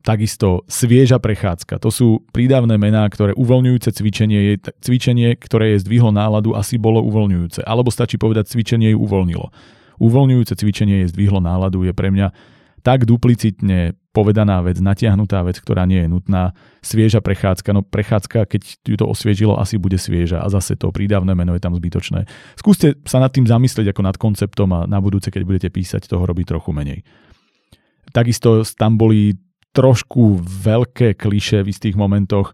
Takisto 0.03 0.67
svieža 0.67 1.23
prechádzka. 1.23 1.79
To 1.79 1.91
sú 1.95 2.27
prídavné 2.35 2.75
mená, 2.75 3.07
ktoré 3.07 3.38
uvoľňujúce 3.38 3.95
cvičenie 3.95 4.41
je 4.43 4.55
cvičenie, 4.83 5.38
ktoré 5.38 5.79
je 5.79 5.87
zdvihlo 5.87 6.11
náladu, 6.11 6.59
asi 6.59 6.75
bolo 6.75 6.99
uvoľňujúce. 7.07 7.62
Alebo 7.62 7.95
stačí 7.95 8.19
povedať, 8.19 8.51
cvičenie 8.51 8.93
ju 8.93 8.99
uvoľnilo. 8.99 9.55
Uvoľňujúce 10.03 10.59
cvičenie 10.59 11.07
je 11.07 11.15
zdvihlo 11.15 11.38
náladu 11.38 11.87
je 11.87 11.95
pre 11.95 12.11
mňa 12.11 12.35
tak 12.83 13.07
duplicitne 13.07 13.95
povedaná 14.11 14.59
vec, 14.61 14.83
natiahnutá 14.83 15.47
vec, 15.47 15.57
ktorá 15.62 15.87
nie 15.87 16.03
je 16.05 16.11
nutná. 16.11 16.53
Svieža 16.83 17.23
prechádzka, 17.23 17.71
no 17.73 17.81
prechádzka, 17.87 18.45
keď 18.45 18.62
ju 18.83 18.97
to 18.99 19.07
osviežilo, 19.07 19.55
asi 19.57 19.79
bude 19.79 19.97
svieža 19.97 20.43
a 20.43 20.51
zase 20.51 20.75
to 20.75 20.91
prídavné 20.91 21.33
meno 21.33 21.55
je 21.55 21.62
tam 21.62 21.73
zbytočné. 21.79 22.27
Skúste 22.59 22.99
sa 23.07 23.23
nad 23.23 23.31
tým 23.31 23.47
zamyslieť 23.47 23.95
ako 23.95 24.03
nad 24.03 24.19
konceptom 24.19 24.69
a 24.75 24.81
na 24.91 24.99
budúce, 24.99 25.31
keď 25.31 25.43
budete 25.47 25.69
písať, 25.71 26.11
toho 26.11 26.27
robiť 26.27 26.59
trochu 26.59 26.75
menej. 26.75 27.07
Takisto 28.11 28.67
tam 28.77 28.99
boli 28.99 29.38
trošku 29.73 30.45
veľké 30.45 31.17
kliše 31.17 31.65
v 31.65 31.71
istých 31.73 31.97
momentoch. 31.97 32.53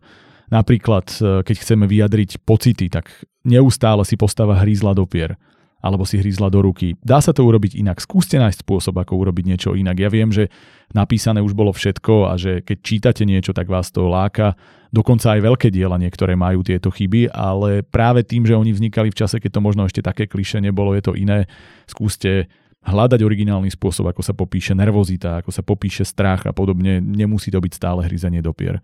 Napríklad, 0.48 1.07
e, 1.18 1.42
keď 1.44 1.57
chceme 1.61 1.85
vyjadriť 1.85 2.42
pocity, 2.46 2.88
tak 2.88 3.11
neustále 3.44 4.07
si 4.07 4.16
postava 4.16 4.57
hrízla 4.59 4.94
do 4.94 5.04
pier 5.04 5.37
alebo 5.78 6.02
si 6.02 6.18
hryzla 6.18 6.50
do 6.50 6.59
ruky. 6.59 6.98
Dá 6.98 7.22
sa 7.22 7.31
to 7.31 7.46
urobiť 7.46 7.78
inak. 7.78 8.02
Skúste 8.02 8.35
nájsť 8.35 8.66
spôsob, 8.66 8.98
ako 8.98 9.22
urobiť 9.22 9.44
niečo 9.46 9.70
inak. 9.78 9.94
Ja 9.94 10.11
viem, 10.11 10.35
že 10.35 10.50
napísané 10.90 11.38
už 11.38 11.54
bolo 11.54 11.70
všetko 11.70 12.14
a 12.26 12.33
že 12.35 12.66
keď 12.66 12.78
čítate 12.83 13.22
niečo, 13.22 13.54
tak 13.54 13.70
vás 13.70 13.94
to 13.94 14.11
láka. 14.11 14.59
Dokonca 14.90 15.38
aj 15.38 15.44
veľké 15.44 15.68
diela 15.70 15.94
niektoré 16.00 16.35
majú 16.35 16.66
tieto 16.66 16.90
chyby, 16.90 17.31
ale 17.31 17.87
práve 17.87 18.26
tým, 18.26 18.42
že 18.42 18.59
oni 18.59 18.74
vznikali 18.74 19.14
v 19.14 19.18
čase, 19.22 19.38
keď 19.38 19.61
to 19.61 19.64
možno 19.64 19.87
ešte 19.87 20.02
také 20.02 20.26
kliše 20.26 20.59
nebolo, 20.59 20.98
je 20.98 21.02
to 21.04 21.14
iné. 21.14 21.46
Skúste 21.87 22.50
hľadať 22.84 23.20
originálny 23.20 23.70
spôsob, 23.74 24.10
ako 24.10 24.22
sa 24.22 24.32
popíše 24.32 24.72
nervozita, 24.72 25.42
ako 25.42 25.50
sa 25.50 25.62
popíše 25.66 26.06
strach 26.06 26.46
a 26.46 26.52
podobne. 26.54 27.02
Nemusí 27.02 27.50
to 27.50 27.58
byť 27.58 27.72
stále 27.74 28.06
hryzenie 28.06 28.40
do 28.40 28.54
pier. 28.54 28.78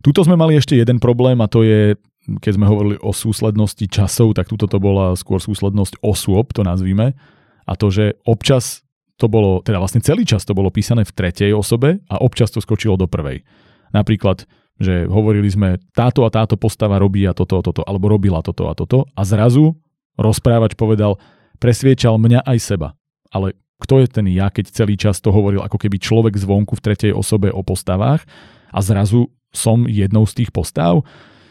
Tuto 0.00 0.24
sme 0.24 0.34
mali 0.34 0.56
ešte 0.56 0.74
jeden 0.74 0.96
problém 0.96 1.38
a 1.40 1.48
to 1.48 1.62
je 1.62 1.96
keď 2.20 2.52
sme 2.60 2.68
hovorili 2.68 2.96
o 3.00 3.16
súslednosti 3.16 3.82
časov, 3.88 4.36
tak 4.36 4.46
tuto 4.46 4.68
to 4.68 4.76
bola 4.76 5.16
skôr 5.16 5.40
súslednosť 5.40 6.04
osôb, 6.04 6.52
to 6.52 6.60
nazvime. 6.60 7.16
A 7.64 7.72
to, 7.74 7.88
že 7.88 8.20
občas 8.28 8.84
to 9.16 9.26
bolo, 9.26 9.64
teda 9.64 9.80
vlastne 9.80 10.04
celý 10.04 10.28
čas 10.28 10.44
to 10.44 10.52
bolo 10.52 10.68
písané 10.68 11.08
v 11.08 11.12
tretej 11.16 11.50
osobe 11.56 12.00
a 12.12 12.20
občas 12.20 12.52
to 12.52 12.60
skočilo 12.60 13.00
do 13.00 13.08
prvej. 13.08 13.44
Napríklad, 13.90 14.44
že 14.80 15.04
hovorili 15.08 15.48
sme, 15.48 15.76
táto 15.92 16.24
a 16.24 16.32
táto 16.32 16.56
postava 16.56 16.96
robí 17.00 17.24
a 17.24 17.36
toto 17.36 17.60
a 17.60 17.62
toto, 17.64 17.84
alebo 17.84 18.08
robila 18.08 18.40
toto 18.40 18.68
a 18.68 18.76
toto 18.76 19.08
a 19.12 19.22
zrazu 19.24 19.76
rozprávač 20.16 20.76
povedal, 20.76 21.20
presviečal 21.60 22.16
mňa 22.16 22.42
aj 22.48 22.58
seba. 22.58 22.96
Ale 23.30 23.54
kto 23.80 24.02
je 24.02 24.06
ten 24.10 24.26
ja, 24.28 24.50
keď 24.50 24.72
celý 24.72 24.98
čas 24.98 25.22
to 25.22 25.32
hovoril 25.32 25.64
ako 25.64 25.80
keby 25.80 25.96
človek 25.96 26.34
zvonku 26.36 26.76
v 26.76 26.84
tretej 26.84 27.12
osobe 27.14 27.48
o 27.48 27.64
postavách 27.64 28.24
a 28.72 28.78
zrazu 28.84 29.30
som 29.54 29.86
jednou 29.88 30.28
z 30.28 30.44
tých 30.44 30.50
postav? 30.50 31.04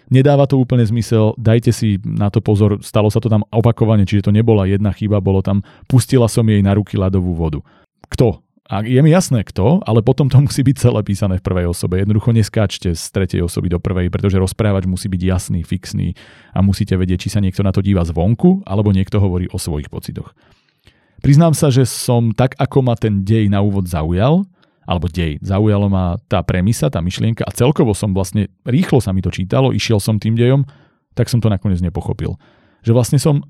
Nedáva 0.10 0.50
to 0.50 0.58
úplne 0.58 0.82
zmysel, 0.82 1.38
dajte 1.38 1.69
si 1.69 2.02
na 2.02 2.34
to 2.34 2.41
pozor, 2.41 2.82
stalo 2.82 3.13
sa 3.13 3.22
to 3.22 3.30
tam 3.30 3.45
opakovane, 3.54 4.10
čiže 4.10 4.30
to 4.30 4.32
nebola 4.34 4.65
jedna 4.65 4.89
chyba, 4.89 5.22
bolo 5.22 5.45
tam, 5.45 5.62
pustila 5.86 6.26
som 6.26 6.41
jej 6.50 6.65
na 6.65 6.74
ruky 6.74 6.98
ľadovú 6.98 7.38
vodu. 7.38 7.62
Kto? 8.10 8.41
A 8.69 8.86
je 8.86 9.01
mi 9.01 9.10
jasné 9.10 9.41
kto, 9.41 9.82
ale 9.82 10.05
potom 10.05 10.29
to 10.29 10.38
musí 10.45 10.62
byť 10.62 10.75
celé 10.77 11.01
písané 11.01 11.41
v 11.41 11.45
prvej 11.45 11.73
osobe. 11.73 11.97
Jednoducho 11.97 12.29
neskáčte 12.29 12.93
z 12.93 13.03
tretej 13.10 13.41
osoby 13.41 13.73
do 13.73 13.82
prvej, 13.82 14.13
pretože 14.13 14.38
rozprávač 14.38 14.86
musí 14.86 15.10
byť 15.10 15.21
jasný, 15.25 15.65
fixný 15.65 16.13
a 16.53 16.62
musíte 16.62 16.93
vedieť, 16.93 17.25
či 17.25 17.29
sa 17.34 17.41
niekto 17.41 17.65
na 17.65 17.73
to 17.73 17.82
díva 17.82 18.05
zvonku, 18.05 18.62
alebo 18.69 18.93
niekto 18.93 19.17
hovorí 19.17 19.49
o 19.49 19.58
svojich 19.58 19.89
pocitoch. 19.89 20.38
Priznám 21.19 21.51
sa, 21.51 21.67
že 21.67 21.84
som 21.84 22.32
tak, 22.32 22.55
ako 22.55 22.79
ma 22.86 22.95
ten 22.95 23.27
dej 23.27 23.51
na 23.51 23.60
úvod 23.60 23.89
zaujal, 23.89 24.47
alebo 24.88 25.05
dej. 25.05 25.38
Zaujalo 25.43 25.86
ma 25.91 26.17
tá 26.25 26.41
premisa, 26.41 26.89
tá 26.89 26.97
myšlienka 27.03 27.45
a 27.45 27.53
celkovo 27.53 27.93
som 27.93 28.10
vlastne, 28.15 28.49
rýchlo 28.65 28.97
sa 29.03 29.13
mi 29.13 29.21
to 29.21 29.29
čítalo, 29.29 29.69
išiel 29.69 30.01
som 30.01 30.17
tým 30.17 30.34
dejom, 30.34 30.65
tak 31.13 31.29
som 31.29 31.38
to 31.38 31.51
nakoniec 31.51 31.84
nepochopil. 31.84 32.39
Že 32.82 32.91
vlastne 32.95 33.19
som 33.21 33.43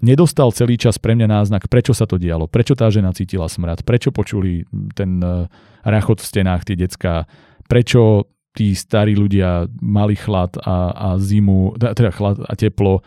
nedostal 0.00 0.52
celý 0.52 0.80
čas 0.80 0.96
pre 0.96 1.16
mňa 1.16 1.28
náznak, 1.28 1.68
prečo 1.68 1.92
sa 1.92 2.08
to 2.08 2.16
dialo, 2.16 2.48
prečo 2.48 2.76
tá 2.76 2.88
žena 2.88 3.12
cítila 3.12 3.48
smrad, 3.48 3.84
prečo 3.84 4.12
počuli 4.12 4.64
ten 4.96 5.20
eh, 5.20 5.46
rachot 5.84 6.20
v 6.20 6.28
stenách 6.28 6.68
tie 6.68 6.76
decka, 6.76 7.24
prečo 7.68 8.28
tí 8.50 8.74
starí 8.74 9.14
ľudia 9.14 9.70
mali 9.78 10.18
chlad 10.18 10.58
a, 10.58 10.90
a 10.90 11.08
zimu, 11.22 11.78
teda 11.78 12.10
chlad 12.10 12.42
a 12.42 12.52
teplo, 12.58 12.98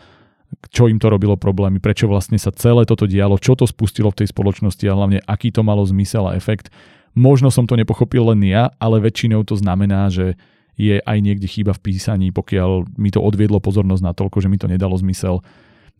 čo 0.72 0.88
im 0.88 0.96
to 0.96 1.12
robilo 1.12 1.36
problémy, 1.36 1.82
prečo 1.82 2.08
vlastne 2.08 2.40
sa 2.40 2.54
celé 2.54 2.88
toto 2.88 3.04
dialo, 3.04 3.36
čo 3.36 3.52
to 3.52 3.68
spustilo 3.68 4.08
v 4.08 4.24
tej 4.24 4.32
spoločnosti 4.32 4.84
a 4.88 4.96
hlavne 4.96 5.18
aký 5.28 5.52
to 5.52 5.60
malo 5.60 5.84
zmysel 5.84 6.32
a 6.32 6.36
efekt. 6.38 6.72
Možno 7.14 7.52
som 7.52 7.68
to 7.68 7.78
nepochopil 7.78 8.32
len 8.34 8.42
ja, 8.42 8.72
ale 8.80 9.04
väčšinou 9.04 9.46
to 9.46 9.54
znamená, 9.54 10.10
že 10.10 10.34
je 10.74 10.98
aj 10.98 11.18
niekde 11.22 11.46
chyba 11.46 11.70
v 11.76 11.82
písaní, 11.86 12.28
pokiaľ 12.34 12.98
mi 12.98 13.14
to 13.14 13.22
odviedlo 13.22 13.62
pozornosť 13.62 14.02
na 14.02 14.12
toľko, 14.16 14.42
že 14.42 14.50
mi 14.50 14.58
to 14.58 14.66
nedalo 14.66 14.98
zmysel. 14.98 15.38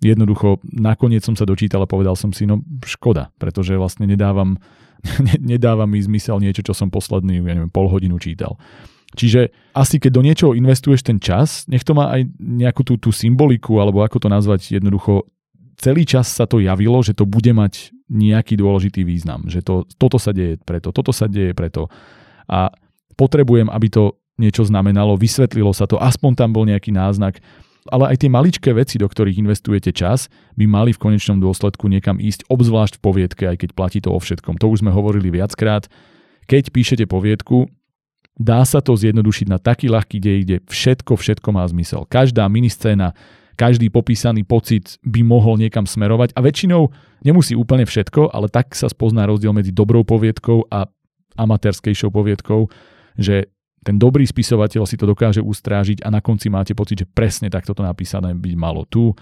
Jednoducho, 0.04 0.60
nakoniec 0.68 1.24
som 1.24 1.32
sa 1.32 1.48
dočítal 1.48 1.80
a 1.80 1.88
povedal 1.88 2.12
som 2.12 2.28
si, 2.28 2.44
no 2.44 2.60
škoda, 2.84 3.32
pretože 3.40 3.72
vlastne 3.80 4.04
nedávam, 4.04 4.60
nedáva 5.40 5.88
mi 5.88 5.96
zmysel 6.04 6.44
niečo, 6.44 6.60
čo 6.60 6.76
som 6.76 6.92
posledný, 6.92 7.40
ja 7.40 7.56
neviem, 7.56 7.72
pol 7.72 7.88
hodinu 7.88 8.20
čítal. 8.20 8.60
Čiže 9.14 9.54
asi 9.72 10.02
keď 10.02 10.10
do 10.10 10.22
niečoho 10.26 10.52
investuješ 10.58 11.06
ten 11.06 11.22
čas, 11.22 11.64
nech 11.70 11.86
to 11.86 11.94
má 11.94 12.12
aj 12.12 12.26
nejakú 12.36 12.82
tú, 12.82 12.98
tú 12.98 13.14
symboliku, 13.14 13.78
alebo 13.78 14.02
ako 14.02 14.26
to 14.26 14.28
nazvať 14.28 14.76
jednoducho, 14.76 15.24
celý 15.78 16.02
čas 16.04 16.28
sa 16.28 16.44
to 16.44 16.58
javilo, 16.58 16.98
že 17.00 17.14
to 17.14 17.24
bude 17.24 17.48
mať 17.54 17.94
nejaký 18.10 18.58
dôležitý 18.58 19.06
význam, 19.06 19.46
že 19.48 19.64
to, 19.64 19.88
toto 19.96 20.20
sa 20.20 20.34
deje 20.34 20.60
preto, 20.60 20.92
toto 20.92 21.14
sa 21.14 21.30
deje 21.30 21.56
preto 21.56 21.88
a 22.50 22.68
potrebujem, 23.16 23.70
aby 23.72 23.88
to 23.88 24.04
niečo 24.36 24.66
znamenalo, 24.66 25.14
vysvetlilo 25.14 25.70
sa 25.70 25.86
to, 25.86 25.96
aspoň 25.96 26.32
tam 26.34 26.50
bol 26.50 26.66
nejaký 26.66 26.90
náznak, 26.90 27.38
ale 27.92 28.16
aj 28.16 28.24
tie 28.24 28.30
maličké 28.32 28.70
veci, 28.72 28.96
do 28.96 29.04
ktorých 29.04 29.40
investujete 29.44 29.92
čas, 29.92 30.32
by 30.56 30.64
mali 30.64 30.90
v 30.96 31.02
konečnom 31.02 31.36
dôsledku 31.36 31.88
niekam 31.92 32.16
ísť, 32.16 32.48
obzvlášť 32.48 32.96
v 32.96 33.04
poviedke, 33.04 33.44
aj 33.44 33.60
keď 33.60 33.70
platí 33.76 33.98
to 34.00 34.08
o 34.08 34.18
všetkom. 34.20 34.56
To 34.56 34.72
už 34.72 34.80
sme 34.80 34.94
hovorili 34.94 35.28
viackrát. 35.28 35.88
Keď 36.48 36.72
píšete 36.72 37.04
poviedku, 37.04 37.68
dá 38.40 38.64
sa 38.64 38.80
to 38.80 38.96
zjednodušiť 38.96 39.46
na 39.52 39.60
taký 39.60 39.92
ľahký 39.92 40.16
dej, 40.16 40.38
kde 40.44 40.56
všetko, 40.64 41.20
všetko 41.20 41.48
má 41.52 41.64
zmysel. 41.68 42.08
Každá 42.08 42.48
miniscéna, 42.48 43.12
každý 43.54 43.92
popísaný 43.92 44.42
pocit 44.42 44.98
by 45.06 45.22
mohol 45.22 45.60
niekam 45.60 45.86
smerovať 45.86 46.34
a 46.34 46.42
väčšinou 46.42 46.90
nemusí 47.22 47.54
úplne 47.54 47.86
všetko, 47.86 48.34
ale 48.34 48.50
tak 48.50 48.74
sa 48.74 48.90
spozná 48.90 49.28
rozdiel 49.28 49.54
medzi 49.54 49.70
dobrou 49.70 50.02
poviedkou 50.02 50.66
a 50.72 50.90
amatérskejšou 51.38 52.10
poviedkou, 52.10 52.66
že 53.14 53.50
ten 53.84 54.00
dobrý 54.00 54.24
spisovateľ 54.24 54.88
si 54.88 54.96
to 54.96 55.04
dokáže 55.04 55.44
ustrážiť 55.44 56.00
a 56.02 56.08
na 56.08 56.24
konci 56.24 56.48
máte 56.48 56.72
pocit, 56.72 57.04
že 57.04 57.06
presne 57.06 57.52
takto 57.52 57.76
to 57.76 57.84
napísané 57.84 58.32
byť 58.32 58.54
malo. 58.56 58.88
Tu 58.88 59.12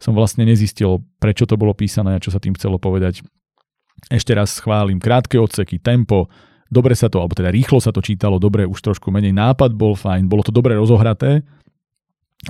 som 0.00 0.16
vlastne 0.16 0.48
nezistil, 0.48 1.04
prečo 1.20 1.44
to 1.44 1.60
bolo 1.60 1.76
písané 1.76 2.16
a 2.16 2.22
čo 2.22 2.32
sa 2.32 2.40
tým 2.40 2.56
chcelo 2.56 2.80
povedať. 2.80 3.20
Ešte 4.08 4.32
raz 4.34 4.56
schválim 4.58 4.98
krátke 4.98 5.38
odseky, 5.38 5.78
tempo, 5.78 6.26
dobre 6.72 6.96
sa 6.96 7.12
to, 7.12 7.20
alebo 7.20 7.36
teda 7.36 7.52
rýchlo 7.52 7.78
sa 7.78 7.92
to 7.92 8.02
čítalo, 8.02 8.40
dobre, 8.40 8.64
už 8.66 8.80
trošku 8.80 9.12
menej 9.12 9.36
nápad 9.36 9.76
bol 9.76 9.94
fajn, 9.94 10.26
bolo 10.26 10.42
to 10.42 10.50
dobre 10.50 10.74
rozohraté, 10.74 11.44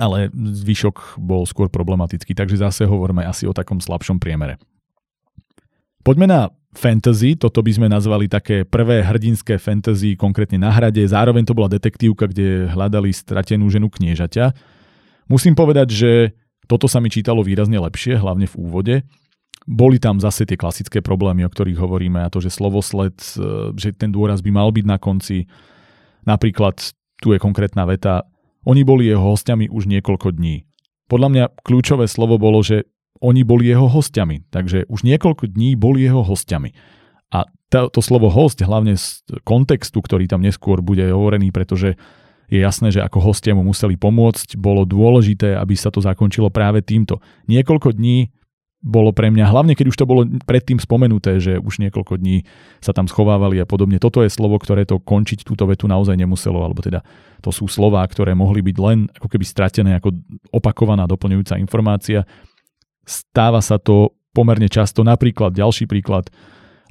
ale 0.01 0.33
zvyšok 0.33 1.21
bol 1.21 1.45
skôr 1.45 1.69
problematický, 1.69 2.33
takže 2.33 2.57
zase 2.57 2.89
hovoríme 2.89 3.21
asi 3.21 3.45
o 3.45 3.53
takom 3.53 3.77
slabšom 3.77 4.17
priemere. 4.17 4.57
Poďme 6.01 6.25
na 6.25 6.41
fantasy, 6.73 7.37
toto 7.37 7.61
by 7.61 7.71
sme 7.71 7.87
nazvali 7.87 8.25
také 8.27 8.67
prvé 8.67 9.05
hrdinské 9.05 9.61
fantasy, 9.61 10.17
konkrétne 10.17 10.59
na 10.61 10.73
hrade, 10.73 11.01
zároveň 11.05 11.45
to 11.45 11.57
bola 11.57 11.71
detektívka, 11.71 12.29
kde 12.29 12.69
hľadali 12.69 13.13
stratenú 13.13 13.69
ženu 13.69 13.89
kniežaťa. 13.89 14.51
Musím 15.29 15.55
povedať, 15.55 15.87
že 15.93 16.11
toto 16.67 16.87
sa 16.87 16.99
mi 17.03 17.11
čítalo 17.11 17.43
výrazne 17.43 17.79
lepšie, 17.79 18.19
hlavne 18.19 18.47
v 18.47 18.55
úvode. 18.59 18.95
Boli 19.63 19.95
tam 19.99 20.19
zase 20.19 20.43
tie 20.43 20.59
klasické 20.59 20.99
problémy, 20.99 21.47
o 21.47 21.51
ktorých 21.51 21.79
hovoríme, 21.79 22.19
a 22.19 22.31
to, 22.31 22.43
že 22.43 22.51
slovosled, 22.51 23.15
e, 23.39 23.71
že 23.79 23.95
ten 23.95 24.11
dôraz 24.11 24.43
by 24.43 24.51
mal 24.51 24.69
byť 24.75 24.85
na 24.87 24.97
konci. 24.99 25.47
Napríklad 26.27 26.79
tu 27.23 27.31
je 27.31 27.39
konkrétna 27.39 27.87
veta, 27.87 28.27
oni 28.63 28.83
boli 28.83 29.07
jeho 29.07 29.23
hostiami 29.23 29.71
už 29.71 29.87
niekoľko 29.87 30.35
dní. 30.35 30.67
Podľa 31.11 31.29
mňa 31.31 31.45
kľúčové 31.63 32.07
slovo 32.07 32.39
bolo, 32.39 32.63
že 32.63 32.87
oni 33.23 33.47
boli 33.47 33.71
jeho 33.71 33.87
hostiami. 33.87 34.51
Takže 34.51 34.91
už 34.91 35.07
niekoľko 35.07 35.47
dní 35.47 35.79
boli 35.79 36.03
jeho 36.03 36.19
hostiami. 36.19 36.75
A 37.31 37.47
to, 37.71 37.89
to 37.89 38.03
slovo 38.03 38.27
host, 38.29 38.59
hlavne 38.61 38.99
z 38.99 39.23
kontextu, 39.47 40.03
ktorý 40.03 40.27
tam 40.27 40.43
neskôr 40.43 40.83
bude 40.83 41.07
hovorený, 41.07 41.49
pretože 41.49 41.95
je 42.51 42.59
jasné, 42.61 42.93
že 42.93 43.01
ako 43.01 43.23
hostia 43.23 43.57
mu 43.57 43.65
museli 43.65 43.97
pomôcť, 43.97 44.59
bolo 44.59 44.85
dôležité, 44.85 45.57
aby 45.57 45.73
sa 45.73 45.89
to 45.89 46.03
zakončilo 46.03 46.53
práve 46.53 46.85
týmto. 46.85 47.23
Niekoľko 47.49 47.97
dní 47.97 48.29
bolo 48.83 49.15
pre 49.15 49.31
mňa, 49.31 49.47
hlavne 49.47 49.79
keď 49.79 49.95
už 49.95 49.97
to 49.97 50.05
bolo 50.05 50.27
predtým 50.43 50.75
spomenuté, 50.75 51.39
že 51.39 51.55
už 51.55 51.79
niekoľko 51.79 52.19
dní 52.19 52.43
sa 52.83 52.91
tam 52.91 53.07
schovávali 53.07 53.55
a 53.57 53.65
podobne. 53.65 53.95
Toto 53.95 54.19
je 54.19 54.29
slovo, 54.29 54.59
ktoré 54.59 54.83
to 54.83 54.99
končiť 54.99 55.47
túto 55.47 55.63
vetu 55.63 55.87
naozaj 55.87 56.19
nemuselo, 56.19 56.59
alebo 56.59 56.83
teda 56.83 56.99
to 57.39 57.49
sú 57.55 57.71
slová, 57.71 58.03
ktoré 58.03 58.35
mohli 58.35 58.59
byť 58.59 58.77
len 58.83 59.07
ako 59.15 59.31
keby 59.31 59.45
stratené 59.47 59.95
ako 59.97 60.11
opakovaná 60.51 61.07
doplňujúca 61.07 61.55
informácia. 61.63 62.27
Stáva 63.03 63.59
sa 63.59 63.79
to 63.79 64.15
pomerne 64.31 64.67
často. 64.67 65.05
Napríklad, 65.05 65.53
ďalší 65.53 65.85
príklad, 65.85 66.33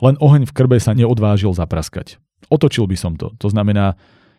len 0.03 0.15
oheň 0.19 0.47
v 0.47 0.55
krbe 0.55 0.77
sa 0.79 0.95
neodvážil 0.95 1.53
zapraskať. 1.55 2.21
Otočil 2.53 2.87
by 2.87 2.97
som 2.99 3.15
to. 3.17 3.33
To 3.41 3.49
znamená, 3.49 3.97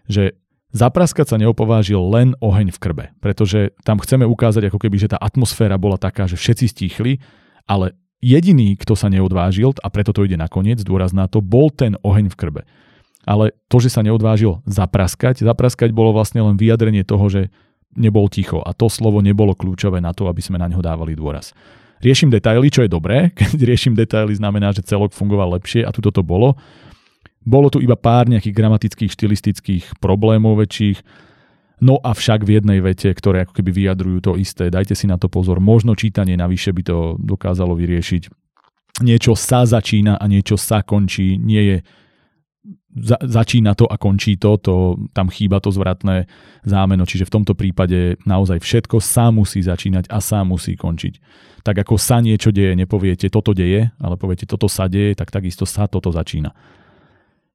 že 0.08 0.38
Zapraskať 0.74 1.30
sa 1.30 1.38
neopovážil 1.38 2.02
len 2.02 2.34
oheň 2.42 2.74
v 2.74 2.82
krbe, 2.82 3.06
pretože 3.22 3.78
tam 3.86 4.02
chceme 4.02 4.26
ukázať, 4.26 4.74
ako 4.74 4.82
keby, 4.82 5.06
že 5.06 5.14
tá 5.14 5.22
atmosféra 5.22 5.78
bola 5.78 6.02
taká, 6.02 6.26
že 6.26 6.34
všetci 6.34 6.66
stichli 6.66 7.22
ale 7.68 7.96
jediný, 8.20 8.76
kto 8.80 8.96
sa 8.96 9.08
neodvážil, 9.12 9.76
a 9.84 9.88
preto 9.92 10.16
to 10.16 10.24
ide 10.24 10.40
nakoniec, 10.40 10.80
dôraz 10.84 11.12
na 11.12 11.28
to, 11.28 11.40
bol 11.44 11.72
ten 11.72 11.96
oheň 12.04 12.32
v 12.32 12.40
krbe. 12.40 12.62
Ale 13.24 13.56
to, 13.72 13.80
že 13.80 13.94
sa 13.94 14.04
neodvážil 14.04 14.60
zapraskať, 14.68 15.46
zapraskať 15.46 15.96
bolo 15.96 16.12
vlastne 16.12 16.44
len 16.44 16.60
vyjadrenie 16.60 17.08
toho, 17.08 17.24
že 17.32 17.42
nebol 17.96 18.30
ticho 18.30 18.60
a 18.62 18.74
to 18.74 18.90
slovo 18.90 19.24
nebolo 19.24 19.54
kľúčové 19.58 20.02
na 20.02 20.12
to, 20.12 20.30
aby 20.30 20.42
sme 20.42 20.58
na 20.60 20.70
ňo 20.70 20.82
dávali 20.82 21.14
dôraz. 21.18 21.56
Riešim 22.04 22.28
detaily, 22.28 22.68
čo 22.68 22.84
je 22.84 22.92
dobré, 22.92 23.32
keď 23.40 23.58
riešim 23.64 23.94
detaily 23.96 24.36
znamená, 24.36 24.76
že 24.76 24.86
celok 24.86 25.16
fungoval 25.16 25.56
lepšie 25.60 25.88
a 25.88 25.94
tu 25.94 26.04
to 26.04 26.12
bolo. 26.22 26.60
Bolo 27.44 27.68
tu 27.68 27.84
iba 27.84 28.00
pár 28.00 28.32
nejakých 28.32 28.56
gramatických, 28.56 29.12
štilistických 29.12 29.84
problémov 30.00 30.64
väčších, 30.64 31.32
No 31.84 32.00
avšak 32.00 32.48
v 32.48 32.64
jednej 32.64 32.80
vete, 32.80 33.12
ktoré 33.12 33.44
ako 33.44 33.60
keby 33.60 33.76
vyjadrujú 33.76 34.20
to 34.24 34.32
isté, 34.40 34.72
dajte 34.72 34.96
si 34.96 35.04
na 35.04 35.20
to 35.20 35.28
pozor, 35.28 35.60
možno 35.60 36.00
čítanie 36.00 36.40
navyše 36.40 36.72
by 36.72 36.80
to 36.80 36.98
dokázalo 37.20 37.76
vyriešiť. 37.76 38.32
Niečo 39.04 39.36
sa 39.36 39.68
začína 39.68 40.16
a 40.16 40.26
niečo 40.32 40.56
sa 40.56 40.80
končí, 40.80 41.36
nie 41.36 41.62
je 41.66 41.78
za, 42.94 43.18
začína 43.18 43.74
to 43.74 43.90
a 43.90 43.98
končí 43.98 44.38
to, 44.38 44.58
to, 44.62 44.76
tam 45.18 45.28
chýba 45.34 45.58
to 45.58 45.74
zvratné 45.74 46.30
zámeno, 46.62 47.04
čiže 47.10 47.26
v 47.26 47.34
tomto 47.42 47.54
prípade 47.58 48.22
naozaj 48.24 48.62
všetko 48.62 49.02
sa 49.02 49.34
musí 49.34 49.66
začínať 49.66 50.10
a 50.14 50.22
sa 50.22 50.46
musí 50.46 50.78
končiť. 50.78 51.18
Tak 51.66 51.88
ako 51.88 51.96
sa 51.98 52.22
niečo 52.22 52.54
deje, 52.54 52.78
nepoviete 52.78 53.32
toto 53.34 53.56
deje, 53.58 53.90
ale 53.98 54.16
poviete 54.16 54.46
toto 54.46 54.70
sa 54.70 54.86
deje, 54.86 55.18
tak 55.18 55.34
takisto 55.34 55.66
sa 55.66 55.90
toto 55.90 56.14
začína. 56.14 56.54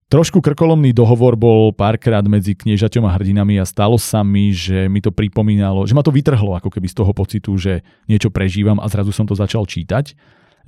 Trošku 0.08 0.40
krkolomný 0.40 0.96
dohovor 0.96 1.36
bol 1.36 1.68
párkrát 1.76 2.24
medzi 2.24 2.56
kniežaťom 2.56 3.04
a 3.04 3.12
hrdinami 3.12 3.60
a 3.60 3.68
stalo 3.68 4.00
sa 4.00 4.24
mi, 4.24 4.56
že 4.56 4.88
mi 4.88 5.04
to 5.04 5.12
pripomínalo, 5.12 5.84
že 5.84 5.92
ma 5.92 6.00
to 6.00 6.08
vytrhlo 6.08 6.56
ako 6.56 6.72
keby 6.72 6.88
z 6.88 6.96
toho 6.96 7.12
pocitu, 7.12 7.52
že 7.60 7.84
niečo 8.08 8.32
prežívam 8.32 8.80
a 8.80 8.88
zrazu 8.88 9.12
som 9.12 9.28
to 9.28 9.36
začal 9.36 9.68
čítať 9.68 10.16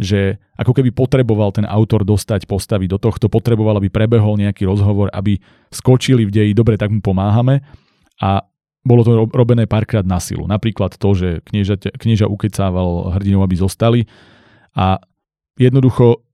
že 0.00 0.40
ako 0.56 0.72
keby 0.72 0.96
potreboval 0.96 1.52
ten 1.52 1.68
autor 1.68 2.08
dostať 2.08 2.48
postavy 2.48 2.88
do 2.88 2.96
tohto, 2.96 3.28
potreboval, 3.28 3.76
aby 3.76 3.92
prebehol 3.92 4.40
nejaký 4.40 4.64
rozhovor, 4.64 5.12
aby 5.12 5.36
skočili 5.68 6.24
v 6.24 6.32
deji, 6.32 6.52
dobre, 6.56 6.80
tak 6.80 6.88
mu 6.88 7.04
pomáhame 7.04 7.60
a 8.16 8.40
bolo 8.80 9.04
to 9.04 9.28
robené 9.28 9.68
párkrát 9.68 10.08
na 10.08 10.16
silu. 10.16 10.48
Napríklad 10.48 10.96
to, 10.96 11.12
že 11.12 11.44
knieža, 11.44 11.76
knieža 12.00 12.24
ukecával 12.32 13.12
hrdinov, 13.12 13.44
aby 13.44 13.56
zostali 13.60 14.00
a 14.72 14.96
jednoducho 15.60 16.24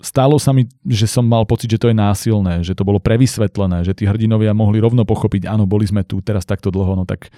Stálo 0.00 0.40
sa 0.40 0.56
mi, 0.56 0.64
že 0.88 1.04
som 1.04 1.28
mal 1.28 1.44
pocit, 1.44 1.68
že 1.68 1.76
to 1.76 1.92
je 1.92 1.96
násilné, 1.96 2.64
že 2.64 2.72
to 2.72 2.88
bolo 2.88 2.96
prevysvetlené, 2.96 3.84
že 3.84 3.92
tí 3.92 4.08
hrdinovia 4.08 4.56
mohli 4.56 4.80
rovno 4.80 5.04
pochopiť, 5.04 5.44
áno, 5.44 5.68
boli 5.68 5.84
sme 5.84 6.08
tu 6.08 6.24
teraz 6.24 6.48
takto 6.48 6.72
dlho, 6.72 6.96
no 6.96 7.04
tak 7.04 7.28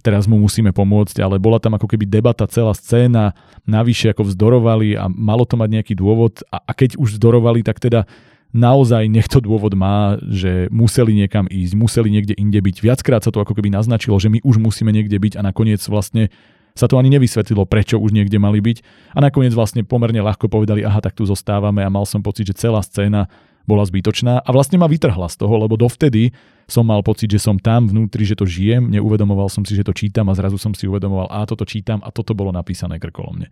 teraz 0.00 0.24
mu 0.26 0.40
musíme 0.40 0.72
pomôcť, 0.72 1.20
ale 1.20 1.36
bola 1.36 1.60
tam 1.60 1.76
ako 1.76 1.86
keby 1.86 2.08
debata, 2.08 2.48
celá 2.48 2.72
scéna, 2.72 3.36
navyše 3.68 4.10
ako 4.10 4.32
vzdorovali 4.32 4.96
a 4.96 5.06
malo 5.06 5.44
to 5.44 5.54
mať 5.60 5.80
nejaký 5.80 5.94
dôvod 5.96 6.40
a, 6.48 6.60
a 6.64 6.72
keď 6.72 6.96
už 6.96 7.16
vzdorovali, 7.20 7.60
tak 7.62 7.78
teda 7.78 8.08
naozaj 8.50 9.06
nech 9.06 9.30
to 9.30 9.38
dôvod 9.38 9.78
má, 9.78 10.18
že 10.26 10.66
museli 10.74 11.14
niekam 11.14 11.46
ísť, 11.46 11.72
museli 11.78 12.10
niekde 12.10 12.34
inde 12.34 12.58
byť. 12.58 12.76
Viackrát 12.82 13.22
sa 13.22 13.30
to 13.30 13.38
ako 13.38 13.54
keby 13.54 13.70
naznačilo, 13.70 14.18
že 14.18 14.26
my 14.26 14.42
už 14.42 14.58
musíme 14.58 14.90
niekde 14.90 15.16
byť 15.16 15.38
a 15.38 15.42
nakoniec 15.46 15.78
vlastne 15.86 16.28
sa 16.74 16.86
to 16.86 16.98
ani 16.98 17.10
nevysvetlilo, 17.10 17.66
prečo 17.66 17.98
už 17.98 18.14
niekde 18.14 18.38
mali 18.38 18.62
byť. 18.62 18.78
A 19.14 19.18
nakoniec 19.22 19.50
vlastne 19.54 19.82
pomerne 19.82 20.22
ľahko 20.22 20.46
povedali, 20.46 20.86
aha, 20.86 21.02
tak 21.02 21.18
tu 21.18 21.26
zostávame 21.26 21.82
a 21.82 21.90
mal 21.90 22.06
som 22.06 22.22
pocit, 22.22 22.46
že 22.46 22.58
celá 22.58 22.80
scéna 22.80 23.26
bola 23.68 23.84
zbytočná 23.84 24.44
a 24.44 24.50
vlastne 24.50 24.80
ma 24.80 24.88
vytrhla 24.88 25.28
z 25.28 25.36
toho, 25.40 25.54
lebo 25.60 25.76
dovtedy 25.76 26.32
som 26.70 26.86
mal 26.86 27.02
pocit, 27.02 27.30
že 27.30 27.42
som 27.42 27.58
tam 27.58 27.90
vnútri, 27.90 28.22
že 28.22 28.38
to 28.38 28.46
žijem, 28.46 28.88
neuvedomoval 28.88 29.50
som 29.50 29.66
si, 29.66 29.74
že 29.74 29.82
to 29.82 29.94
čítam 29.94 30.30
a 30.30 30.36
zrazu 30.38 30.56
som 30.56 30.70
si 30.70 30.86
uvedomoval, 30.86 31.28
a 31.30 31.42
toto 31.44 31.66
čítam 31.66 31.98
a 32.00 32.14
toto 32.14 32.32
bolo 32.32 32.54
napísané 32.54 33.02
krkolomne. 33.02 33.50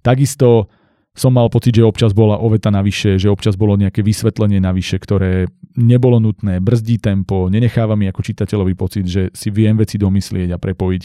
Takisto 0.00 0.70
som 1.16 1.32
mal 1.32 1.48
pocit, 1.48 1.72
že 1.76 1.84
občas 1.84 2.12
bola 2.12 2.36
oveta 2.36 2.68
navyše, 2.68 3.16
že 3.16 3.32
občas 3.32 3.56
bolo 3.56 3.76
nejaké 3.76 4.04
vysvetlenie 4.04 4.60
navyše, 4.60 5.00
ktoré 5.00 5.48
nebolo 5.76 6.20
nutné, 6.20 6.60
brzdí 6.60 7.00
tempo, 7.00 7.48
nenecháva 7.48 7.96
mi 7.96 8.04
ako 8.08 8.20
čitateľový 8.20 8.76
pocit, 8.76 9.04
že 9.08 9.22
si 9.32 9.48
viem 9.48 9.76
veci 9.76 9.96
domyslieť 9.96 10.52
a 10.52 10.60
prepojiť 10.60 11.04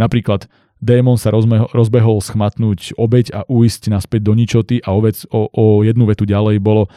Napríklad 0.00 0.48
démon 0.80 1.20
sa 1.20 1.28
rozbehol 1.76 2.24
schmatnúť 2.24 2.96
obeď 2.96 3.26
a 3.36 3.40
uísť 3.44 3.92
naspäť 3.92 4.24
do 4.24 4.32
ničoty 4.32 4.80
a 4.80 4.96
ovec 4.96 5.28
o, 5.28 5.52
o 5.52 5.64
jednu 5.84 6.08
vetu 6.08 6.24
ďalej 6.24 6.56
bolo 6.64 6.88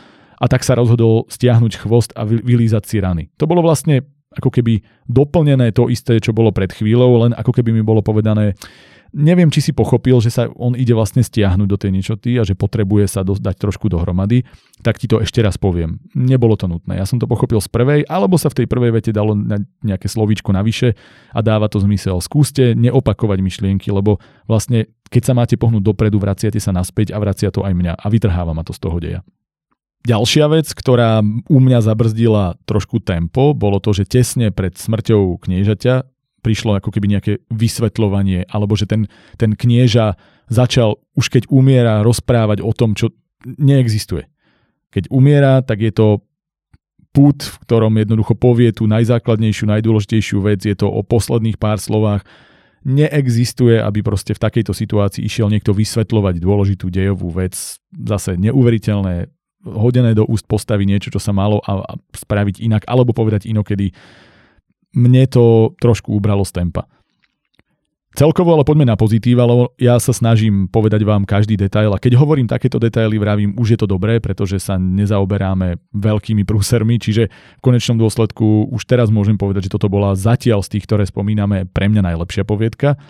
a 0.43 0.45
tak 0.51 0.67
sa 0.67 0.75
rozhodol 0.75 1.23
stiahnuť 1.31 1.87
chvost 1.87 2.11
a 2.19 2.27
vylízať 2.27 2.83
si 2.83 2.99
rany. 2.99 3.23
To 3.39 3.47
bolo 3.47 3.63
vlastne 3.63 4.03
ako 4.35 4.49
keby 4.51 4.83
doplnené 5.07 5.71
to 5.71 5.87
isté, 5.87 6.19
čo 6.19 6.35
bolo 6.35 6.51
pred 6.51 6.73
chvíľou, 6.73 7.23
len 7.23 7.31
ako 7.31 7.53
keby 7.55 7.71
mi 7.71 7.85
bolo 7.85 8.01
povedané, 8.01 8.57
neviem, 9.13 9.53
či 9.53 9.61
si 9.61 9.71
pochopil, 9.77 10.17
že 10.25 10.33
sa 10.33 10.49
on 10.57 10.73
ide 10.73 10.91
vlastne 10.97 11.21
stiahnuť 11.21 11.67
do 11.69 11.77
tej 11.77 11.93
ničoty 11.93 12.41
a 12.41 12.43
že 12.43 12.57
potrebuje 12.57 13.05
sa 13.13 13.21
dať 13.21 13.55
trošku 13.61 13.93
dohromady, 13.93 14.41
tak 14.81 14.97
ti 14.97 15.05
to 15.05 15.21
ešte 15.21 15.37
raz 15.45 15.55
poviem. 15.61 16.01
Nebolo 16.17 16.57
to 16.57 16.65
nutné. 16.65 16.97
Ja 16.97 17.05
som 17.05 17.21
to 17.21 17.29
pochopil 17.29 17.61
z 17.61 17.69
prvej, 17.69 18.09
alebo 18.09 18.41
sa 18.41 18.49
v 18.49 18.65
tej 18.65 18.67
prvej 18.67 18.91
vete 18.97 19.13
dalo 19.13 19.37
nejaké 19.85 20.09
slovíčko 20.09 20.49
navyše 20.49 20.97
a 21.29 21.39
dáva 21.45 21.69
to 21.69 21.77
zmysel. 21.77 22.17
Skúste 22.17 22.73
neopakovať 22.73 23.37
myšlienky, 23.37 23.93
lebo 23.93 24.17
vlastne 24.49 24.89
keď 25.13 25.29
sa 25.29 25.37
máte 25.37 25.55
pohnúť 25.61 25.85
dopredu, 25.85 26.17
vraciate 26.17 26.57
sa 26.57 26.73
naspäť 26.73 27.13
a 27.13 27.21
vracia 27.21 27.53
to 27.53 27.61
aj 27.61 27.69
mňa 27.77 27.93
a 28.01 28.05
vytrháva 28.09 28.57
ma 28.57 28.65
to 28.65 28.73
z 28.73 28.81
toho 28.81 28.97
deja. 28.97 29.21
Ďalšia 30.03 30.51
vec, 30.51 30.67
ktorá 30.75 31.23
u 31.23 31.57
mňa 31.63 31.79
zabrzdila 31.79 32.59
trošku 32.67 32.99
tempo, 32.99 33.55
bolo 33.55 33.79
to, 33.79 33.95
že 33.95 34.03
tesne 34.03 34.51
pred 34.51 34.75
smrťou 34.75 35.39
kniežaťa 35.39 36.03
prišlo 36.43 36.75
ako 36.75 36.91
keby 36.91 37.07
nejaké 37.07 37.33
vysvetľovanie, 37.47 38.51
alebo 38.51 38.75
že 38.75 38.83
ten, 38.83 39.07
ten 39.39 39.55
knieža 39.55 40.19
začal 40.51 40.99
už 41.15 41.31
keď 41.31 41.43
umiera 41.47 42.03
rozprávať 42.03 42.59
o 42.59 42.75
tom, 42.75 42.99
čo 42.99 43.15
neexistuje. 43.47 44.27
Keď 44.91 45.07
umiera, 45.07 45.63
tak 45.63 45.79
je 45.79 45.95
to 45.95 46.07
pút, 47.15 47.47
v 47.47 47.55
ktorom 47.63 47.95
jednoducho 47.95 48.35
povie 48.35 48.75
tú 48.75 48.91
najzákladnejšiu, 48.91 49.71
najdôležitejšiu 49.71 50.37
vec, 50.43 50.67
je 50.67 50.75
to 50.75 50.91
o 50.91 50.99
posledných 50.99 51.55
pár 51.55 51.79
slovách. 51.79 52.27
Neexistuje, 52.83 53.79
aby 53.79 54.03
proste 54.03 54.35
v 54.35 54.43
takejto 54.43 54.75
situácii 54.75 55.23
išiel 55.23 55.47
niekto 55.47 55.71
vysvetľovať 55.71 56.43
dôležitú 56.43 56.91
dejovú 56.91 57.31
vec. 57.31 57.55
Zase 57.95 58.35
neuveriteľné, 58.35 59.31
hodené 59.63 60.11
do 60.13 60.27
úst 60.27 60.45
postaví 60.45 60.83
niečo, 60.83 61.09
čo 61.09 61.19
sa 61.23 61.31
malo 61.31 61.63
a, 61.63 61.83
a 61.83 61.93
spraviť 62.13 62.61
inak, 62.63 62.83
alebo 62.87 63.15
povedať 63.15 63.47
inokedy 63.47 63.95
mne 64.93 65.25
to 65.25 65.73
trošku 65.81 66.13
ubralo 66.13 66.45
z 66.45 66.53
tempa. 66.61 66.85
Celkovo 68.13 68.53
ale 68.53 68.61
poďme 68.61 68.85
na 68.85 68.93
pozitíva, 68.93 69.41
lebo 69.41 69.73
ja 69.81 69.97
sa 69.97 70.13
snažím 70.13 70.69
povedať 70.69 71.01
vám 71.01 71.25
každý 71.25 71.57
detail 71.57 71.89
a 71.89 71.97
keď 71.97 72.21
hovorím 72.21 72.45
takéto 72.45 72.77
detaily, 72.77 73.17
vravím, 73.17 73.57
už 73.57 73.73
je 73.73 73.79
to 73.81 73.89
dobré, 73.89 74.21
pretože 74.21 74.61
sa 74.61 74.77
nezaoberáme 74.77 75.81
veľkými 75.97 76.45
prúsermi, 76.45 77.01
čiže 77.01 77.33
v 77.33 77.61
konečnom 77.65 77.97
dôsledku 77.97 78.69
už 78.69 78.85
teraz 78.85 79.09
môžem 79.09 79.33
povedať, 79.33 79.65
že 79.65 79.73
toto 79.73 79.89
bola 79.89 80.13
zatiaľ 80.13 80.61
z 80.61 80.77
tých, 80.77 80.85
ktoré 80.85 81.09
spomíname, 81.09 81.65
pre 81.65 81.89
mňa 81.89 82.13
najlepšia 82.13 82.45
poviedka. 82.45 83.01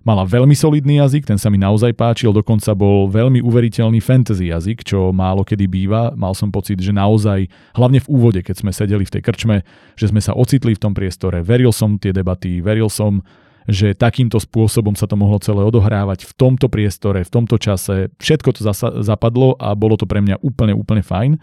Mala 0.00 0.24
veľmi 0.24 0.56
solidný 0.56 0.96
jazyk, 1.04 1.28
ten 1.28 1.36
sa 1.36 1.52
mi 1.52 1.60
naozaj 1.60 1.92
páčil, 1.92 2.32
dokonca 2.32 2.72
bol 2.72 3.04
veľmi 3.12 3.44
uveriteľný 3.44 4.00
fantasy 4.00 4.48
jazyk, 4.48 4.80
čo 4.80 5.12
málo 5.12 5.44
kedy 5.44 5.68
býva. 5.68 6.16
Mal 6.16 6.32
som 6.32 6.48
pocit, 6.48 6.80
že 6.80 6.88
naozaj, 6.88 7.44
hlavne 7.76 8.00
v 8.00 8.08
úvode, 8.08 8.40
keď 8.40 8.64
sme 8.64 8.72
sedeli 8.72 9.04
v 9.04 9.12
tej 9.12 9.22
krčme, 9.28 9.60
že 10.00 10.08
sme 10.08 10.24
sa 10.24 10.32
ocitli 10.32 10.72
v 10.72 10.80
tom 10.80 10.96
priestore. 10.96 11.44
Veril 11.44 11.68
som 11.68 12.00
tie 12.00 12.16
debaty, 12.16 12.64
veril 12.64 12.88
som, 12.88 13.20
že 13.68 13.92
takýmto 13.92 14.40
spôsobom 14.40 14.96
sa 14.96 15.04
to 15.04 15.20
mohlo 15.20 15.36
celé 15.36 15.60
odohrávať 15.68 16.24
v 16.24 16.32
tomto 16.32 16.72
priestore, 16.72 17.20
v 17.20 17.30
tomto 17.36 17.60
čase. 17.60 18.08
Všetko 18.16 18.56
to 18.56 18.60
zasa- 18.64 19.04
zapadlo 19.04 19.52
a 19.60 19.76
bolo 19.76 20.00
to 20.00 20.08
pre 20.08 20.24
mňa 20.24 20.40
úplne, 20.40 20.72
úplne 20.72 21.04
fajn. 21.04 21.36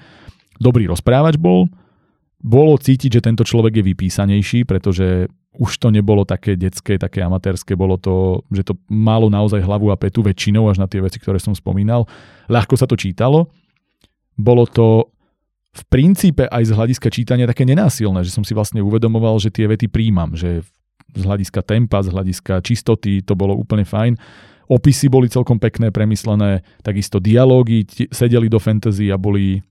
Dobrý 0.58 0.90
rozprávač 0.90 1.38
bol, 1.38 1.70
bolo 2.38 2.78
cítiť, 2.78 3.18
že 3.18 3.26
tento 3.26 3.42
človek 3.42 3.82
je 3.82 3.88
vypísanejší, 3.94 4.70
pretože 4.70 5.26
už 5.58 5.82
to 5.82 5.90
nebolo 5.90 6.22
také 6.22 6.54
detské, 6.54 7.02
také 7.02 7.26
amatérske, 7.26 7.74
bolo 7.74 7.98
to, 7.98 8.46
že 8.54 8.62
to 8.62 8.78
malo 8.94 9.26
naozaj 9.26 9.58
hlavu 9.58 9.90
a 9.90 9.98
petu 9.98 10.22
väčšinou 10.22 10.70
až 10.70 10.78
na 10.78 10.86
tie 10.86 11.02
veci, 11.02 11.18
ktoré 11.18 11.42
som 11.42 11.58
spomínal. 11.58 12.06
Ľahko 12.46 12.78
sa 12.78 12.86
to 12.86 12.94
čítalo. 12.94 13.50
Bolo 14.38 14.70
to 14.70 15.10
v 15.74 15.84
princípe 15.90 16.46
aj 16.46 16.64
z 16.70 16.72
hľadiska 16.78 17.10
čítania 17.10 17.50
také 17.50 17.66
nenásilné, 17.66 18.22
že 18.22 18.34
som 18.34 18.46
si 18.46 18.54
vlastne 18.54 18.86
uvedomoval, 18.86 19.42
že 19.42 19.50
tie 19.50 19.66
vety 19.66 19.90
príjmam, 19.90 20.38
že 20.38 20.62
z 21.18 21.24
hľadiska 21.26 21.66
tempa, 21.66 22.06
z 22.06 22.14
hľadiska 22.14 22.62
čistoty 22.62 23.26
to 23.26 23.34
bolo 23.34 23.58
úplne 23.58 23.86
fajn. 23.86 24.14
Opisy 24.68 25.10
boli 25.10 25.32
celkom 25.32 25.58
pekné, 25.58 25.90
premyslené, 25.90 26.62
takisto 26.86 27.18
dialógy 27.18 27.88
sedeli 28.14 28.52
do 28.52 28.62
fantasy 28.62 29.10
a 29.10 29.18
boli 29.18 29.64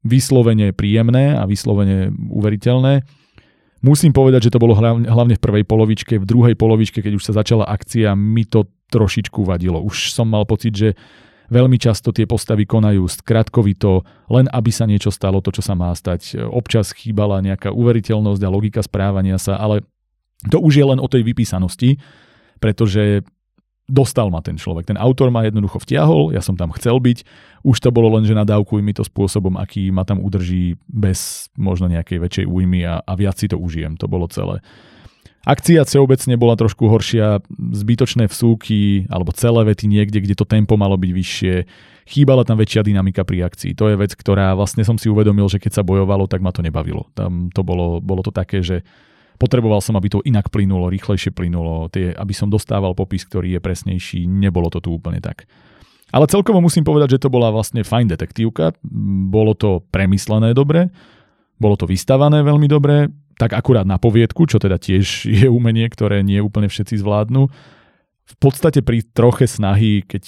vyslovene 0.00 0.72
príjemné 0.72 1.36
a 1.36 1.44
vyslovene 1.44 2.12
uveriteľné. 2.12 3.04
Musím 3.80 4.12
povedať, 4.12 4.48
že 4.48 4.52
to 4.52 4.60
bolo 4.60 4.76
hlavne 4.76 5.34
v 5.36 5.44
prvej 5.44 5.64
polovičke, 5.64 6.20
v 6.20 6.28
druhej 6.28 6.54
polovičke, 6.56 7.00
keď 7.00 7.16
už 7.16 7.24
sa 7.24 7.36
začala 7.36 7.64
akcia, 7.64 8.12
mi 8.12 8.44
to 8.44 8.68
trošičku 8.92 9.40
vadilo. 9.40 9.80
Už 9.80 10.12
som 10.12 10.28
mal 10.28 10.44
pocit, 10.44 10.76
že 10.76 10.88
veľmi 11.48 11.80
často 11.80 12.12
tie 12.12 12.28
postavy 12.28 12.68
konajú 12.68 13.08
skratkovito, 13.08 14.04
len 14.28 14.52
aby 14.52 14.68
sa 14.68 14.84
niečo 14.84 15.08
stalo, 15.08 15.40
to, 15.40 15.50
čo 15.50 15.64
sa 15.64 15.72
má 15.72 15.90
stať. 15.96 16.36
Občas 16.44 16.92
chýbala 16.92 17.40
nejaká 17.40 17.72
uveriteľnosť 17.72 18.42
a 18.44 18.52
logika 18.52 18.84
správania 18.84 19.40
sa, 19.40 19.56
ale 19.56 19.82
to 20.46 20.60
už 20.60 20.76
je 20.76 20.84
len 20.84 21.00
o 21.00 21.08
tej 21.08 21.24
vypísanosti, 21.24 21.96
pretože 22.60 23.24
dostal 23.90 24.30
ma 24.30 24.38
ten 24.40 24.54
človek. 24.54 24.86
Ten 24.86 24.98
autor 24.98 25.34
ma 25.34 25.42
jednoducho 25.42 25.82
vtiahol, 25.82 26.30
ja 26.30 26.38
som 26.38 26.54
tam 26.54 26.70
chcel 26.78 27.02
byť, 27.02 27.26
už 27.66 27.76
to 27.82 27.90
bolo 27.90 28.14
len, 28.14 28.24
že 28.24 28.38
nadávkuj 28.38 28.80
mi 28.80 28.94
to 28.94 29.02
spôsobom, 29.02 29.58
aký 29.58 29.90
ma 29.90 30.06
tam 30.06 30.22
udrží 30.22 30.78
bez 30.86 31.50
možno 31.58 31.90
nejakej 31.90 32.18
väčšej 32.22 32.46
újmy 32.46 32.86
a, 32.86 33.02
a 33.02 33.12
viac 33.18 33.36
si 33.36 33.50
to 33.50 33.58
užijem. 33.58 33.98
To 33.98 34.06
bolo 34.06 34.30
celé. 34.30 34.62
Akcia 35.40 35.88
všeobecne 35.88 36.36
bola 36.36 36.52
trošku 36.52 36.84
horšia, 36.84 37.40
zbytočné 37.48 38.28
vsúky 38.28 39.08
alebo 39.08 39.32
celé 39.32 39.72
vety 39.72 39.88
niekde, 39.88 40.20
kde 40.20 40.36
to 40.36 40.44
tempo 40.44 40.76
malo 40.76 41.00
byť 41.00 41.10
vyššie. 41.16 41.54
Chýbala 42.04 42.44
tam 42.44 42.60
väčšia 42.60 42.84
dynamika 42.84 43.24
pri 43.24 43.48
akcii. 43.48 43.72
To 43.80 43.88
je 43.88 43.96
vec, 43.96 44.12
ktorá 44.12 44.52
vlastne 44.52 44.84
som 44.84 45.00
si 45.00 45.08
uvedomil, 45.08 45.48
že 45.48 45.56
keď 45.56 45.80
sa 45.80 45.86
bojovalo, 45.86 46.28
tak 46.28 46.44
ma 46.44 46.52
to 46.52 46.60
nebavilo. 46.60 47.08
Tam 47.16 47.48
to 47.48 47.64
bolo, 47.64 48.04
bolo 48.04 48.20
to 48.20 48.28
také, 48.28 48.60
že 48.60 48.84
Potreboval 49.40 49.80
som, 49.80 49.96
aby 49.96 50.12
to 50.12 50.20
inak 50.28 50.52
plynulo, 50.52 50.92
rýchlejšie 50.92 51.32
plynulo, 51.32 51.88
tie, 51.88 52.12
aby 52.12 52.36
som 52.36 52.52
dostával 52.52 52.92
popis, 52.92 53.24
ktorý 53.24 53.56
je 53.56 53.60
presnejší. 53.64 54.28
Nebolo 54.28 54.68
to 54.68 54.84
tu 54.84 54.92
úplne 54.92 55.16
tak. 55.16 55.48
Ale 56.12 56.28
celkovo 56.28 56.60
musím 56.60 56.84
povedať, 56.84 57.16
že 57.16 57.22
to 57.24 57.32
bola 57.32 57.48
vlastne 57.48 57.80
fajn 57.80 58.12
detektívka. 58.12 58.76
Bolo 59.32 59.56
to 59.56 59.80
premyslené 59.88 60.52
dobre, 60.52 60.92
bolo 61.56 61.80
to 61.80 61.88
vystavané 61.88 62.44
veľmi 62.44 62.68
dobre, 62.68 63.08
tak 63.40 63.56
akurát 63.56 63.88
na 63.88 63.96
poviedku, 63.96 64.44
čo 64.44 64.60
teda 64.60 64.76
tiež 64.76 65.24
je 65.40 65.48
umenie, 65.48 65.88
ktoré 65.88 66.20
nie 66.20 66.44
úplne 66.44 66.68
všetci 66.68 67.00
zvládnu. 67.00 67.48
V 68.30 68.34
podstate 68.38 68.84
pri 68.84 69.02
troche 69.10 69.48
snahy, 69.48 70.06
keď 70.06 70.22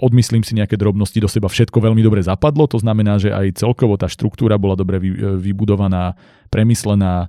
odmyslím 0.00 0.44
si 0.44 0.56
nejaké 0.56 0.76
drobnosti 0.76 1.16
do 1.20 1.28
seba, 1.28 1.52
všetko 1.52 1.80
veľmi 1.80 2.00
dobre 2.00 2.20
zapadlo, 2.24 2.64
to 2.68 2.80
znamená, 2.80 3.20
že 3.20 3.32
aj 3.32 3.60
celkovo 3.60 3.96
tá 3.96 4.08
štruktúra 4.08 4.56
bola 4.56 4.76
dobre 4.76 5.00
vybudovaná, 5.40 6.16
premyslená, 6.48 7.28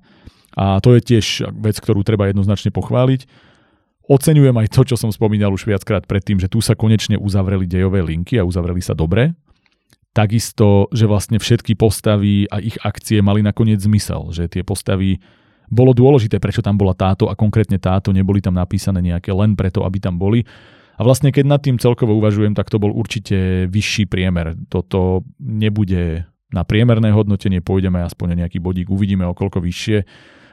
a 0.55 0.79
to 0.79 0.95
je 0.95 1.01
tiež 1.03 1.51
vec, 1.59 1.75
ktorú 1.77 2.01
treba 2.07 2.31
jednoznačne 2.31 2.71
pochváliť. 2.71 3.27
Oceňujem 4.05 4.55
aj 4.55 4.67
to, 4.71 4.81
čo 4.87 4.95
som 4.95 5.09
spomínal 5.09 5.51
už 5.51 5.65
viackrát 5.67 6.05
predtým, 6.05 6.37
že 6.39 6.47
tu 6.47 6.63
sa 6.63 6.77
konečne 6.77 7.19
uzavreli 7.19 7.65
dejové 7.67 8.05
linky 8.05 8.39
a 8.39 8.47
uzavreli 8.47 8.79
sa 8.79 8.93
dobre. 8.93 9.33
Takisto, 10.15 10.87
že 10.95 11.09
vlastne 11.09 11.41
všetky 11.41 11.75
postavy 11.75 12.47
a 12.47 12.63
ich 12.63 12.79
akcie 12.85 13.19
mali 13.19 13.43
nakoniec 13.43 13.83
zmysel, 13.83 14.31
že 14.31 14.47
tie 14.47 14.63
postavy 14.63 15.19
bolo 15.67 15.91
dôležité, 15.91 16.37
prečo 16.37 16.61
tam 16.61 16.77
bola 16.77 16.93
táto 16.93 17.27
a 17.27 17.35
konkrétne 17.35 17.81
táto, 17.81 18.13
neboli 18.13 18.39
tam 18.39 18.55
napísané 18.55 19.01
nejaké 19.01 19.33
len 19.33 19.57
preto, 19.57 19.83
aby 19.83 19.97
tam 19.99 20.15
boli. 20.21 20.45
A 20.95 21.01
vlastne 21.03 21.33
keď 21.33 21.45
nad 21.49 21.59
tým 21.59 21.75
celkovo 21.75 22.15
uvažujem, 22.15 22.55
tak 22.55 22.71
to 22.71 22.79
bol 22.79 22.93
určite 22.93 23.67
vyšší 23.67 24.07
priemer. 24.07 24.55
Toto 24.71 25.27
nebude 25.41 26.23
na 26.53 26.63
priemerné 26.63 27.11
hodnotenie, 27.11 27.59
pôjdeme 27.59 27.99
aspoň 28.05 28.45
nejaký 28.45 28.63
bodík, 28.63 28.87
uvidíme 28.87 29.27
o 29.27 29.35
koľko 29.35 29.59
vyššie 29.59 29.97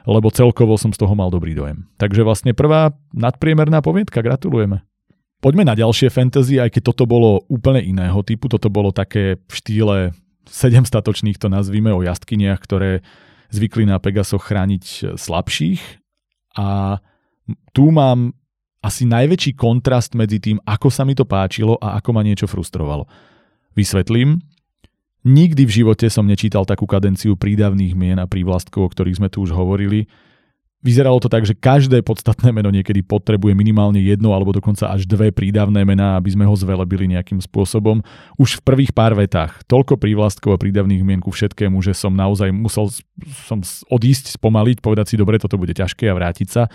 lebo 0.06 0.30
celkovo 0.30 0.74
som 0.78 0.90
z 0.90 0.98
toho 0.98 1.14
mal 1.14 1.30
dobrý 1.30 1.54
dojem. 1.54 1.86
Takže 1.98 2.22
vlastne 2.26 2.52
prvá 2.52 2.94
nadpriemerná 3.14 3.82
poviedka, 3.82 4.22
gratulujeme. 4.22 4.82
Poďme 5.42 5.66
na 5.66 5.74
ďalšie 5.74 6.06
fantasy, 6.10 6.62
aj 6.62 6.70
keď 6.70 6.94
toto 6.94 7.04
bolo 7.06 7.42
úplne 7.50 7.82
iného 7.82 8.22
typu, 8.22 8.46
toto 8.46 8.70
bolo 8.70 8.94
také 8.94 9.42
v 9.42 9.52
štýle 9.52 9.96
sedem 10.46 10.86
statočných, 10.86 11.38
to 11.38 11.50
nazvíme, 11.50 11.90
o 11.90 12.06
jastkiniach, 12.06 12.62
ktoré 12.62 13.02
zvykli 13.50 13.86
na 13.86 13.98
Pegasoch 13.98 14.42
chrániť 14.42 15.18
slabších. 15.18 15.82
A 16.58 16.98
tu 17.74 17.90
mám 17.90 18.38
asi 18.82 19.06
najväčší 19.06 19.54
kontrast 19.54 20.18
medzi 20.18 20.42
tým, 20.42 20.58
ako 20.66 20.90
sa 20.90 21.06
mi 21.06 21.14
to 21.14 21.22
páčilo 21.22 21.78
a 21.78 21.98
ako 21.98 22.10
ma 22.14 22.22
niečo 22.26 22.50
frustrovalo. 22.50 23.06
Vysvetlím. 23.78 24.42
Nikdy 25.22 25.62
v 25.70 25.74
živote 25.82 26.06
som 26.10 26.26
nečítal 26.26 26.66
takú 26.66 26.82
kadenciu 26.82 27.38
prídavných 27.38 27.94
mien 27.94 28.18
a 28.18 28.26
prívlastkov, 28.26 28.80
o 28.86 28.90
ktorých 28.90 29.22
sme 29.22 29.28
tu 29.30 29.46
už 29.46 29.54
hovorili. 29.54 30.10
Vyzeralo 30.82 31.22
to 31.22 31.30
tak, 31.30 31.46
že 31.46 31.54
každé 31.54 32.02
podstatné 32.02 32.50
meno 32.50 32.66
niekedy 32.66 33.06
potrebuje 33.06 33.54
minimálne 33.54 34.02
jedno 34.02 34.34
alebo 34.34 34.50
dokonca 34.50 34.90
až 34.90 35.06
dve 35.06 35.30
prídavné 35.30 35.86
mená, 35.86 36.18
aby 36.18 36.34
sme 36.34 36.42
ho 36.42 36.58
zvelebili 36.58 37.06
nejakým 37.14 37.38
spôsobom. 37.38 38.02
Už 38.34 38.58
v 38.58 38.66
prvých 38.66 38.90
pár 38.90 39.14
vetách 39.14 39.62
toľko 39.70 39.94
prívlastkov 39.94 40.58
a 40.58 40.58
prídavných 40.58 41.06
mien 41.06 41.22
ku 41.22 41.30
všetkému, 41.30 41.78
že 41.86 41.94
som 41.94 42.10
naozaj 42.10 42.50
musel 42.50 42.90
som 43.46 43.62
odísť, 43.94 44.34
spomaliť, 44.34 44.82
povedať 44.82 45.14
si, 45.14 45.22
dobre, 45.22 45.38
toto 45.38 45.54
bude 45.54 45.70
ťažké 45.70 46.10
a 46.10 46.18
vrátiť 46.18 46.48
sa. 46.50 46.66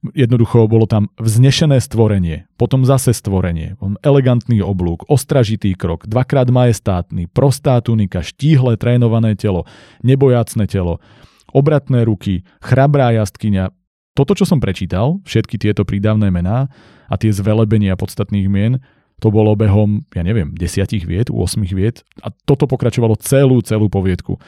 Jednoducho 0.00 0.64
bolo 0.64 0.88
tam 0.88 1.12
vznešené 1.20 1.76
stvorenie, 1.76 2.48
potom 2.56 2.88
zase 2.88 3.12
stvorenie, 3.12 3.76
elegantný 4.00 4.64
oblúk, 4.64 5.04
ostražitý 5.12 5.76
krok, 5.76 6.08
dvakrát 6.08 6.48
majestátny, 6.48 7.28
prostá 7.28 7.76
tunika, 7.84 8.24
štíhle 8.24 8.80
trénované 8.80 9.36
telo, 9.36 9.68
nebojacné 10.00 10.64
telo, 10.72 11.04
obratné 11.52 12.08
ruky, 12.08 12.48
chrabrá 12.64 13.12
jastkyňa. 13.12 13.76
Toto, 14.16 14.32
čo 14.32 14.48
som 14.48 14.56
prečítal, 14.56 15.20
všetky 15.28 15.60
tieto 15.60 15.84
prídavné 15.84 16.32
mená 16.32 16.72
a 17.04 17.14
tie 17.20 17.28
zvelebenia 17.28 17.92
podstatných 18.00 18.48
mien, 18.48 18.80
to 19.20 19.28
bolo 19.28 19.52
behom, 19.52 20.08
ja 20.16 20.24
neviem, 20.24 20.56
desiatich 20.56 21.04
viet, 21.04 21.28
8 21.28 21.60
viet 21.76 22.08
a 22.24 22.32
toto 22.48 22.64
pokračovalo 22.64 23.20
celú, 23.20 23.60
celú 23.60 23.92
poviedku. 23.92 24.40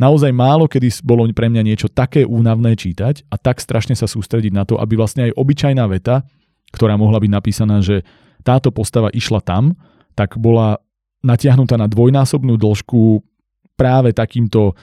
Naozaj 0.00 0.32
málo 0.32 0.68
kedy 0.70 1.04
bolo 1.04 1.28
pre 1.32 1.52
mňa 1.52 1.62
niečo 1.64 1.88
také 1.92 2.24
únavné 2.24 2.76
čítať 2.76 3.28
a 3.28 3.36
tak 3.36 3.60
strašne 3.60 3.92
sa 3.92 4.08
sústrediť 4.08 4.52
na 4.52 4.64
to, 4.64 4.80
aby 4.80 4.96
vlastne 4.96 5.28
aj 5.28 5.36
obyčajná 5.36 5.84
veta, 5.88 6.24
ktorá 6.72 6.96
mohla 6.96 7.20
byť 7.20 7.30
napísaná, 7.30 7.84
že 7.84 8.06
táto 8.42 8.72
postava 8.72 9.12
išla 9.12 9.44
tam, 9.44 9.76
tak 10.16 10.40
bola 10.40 10.80
natiahnutá 11.22 11.78
na 11.78 11.86
dvojnásobnú 11.86 12.58
dĺžku 12.58 13.22
práve 13.78 14.10
takýmto 14.12 14.74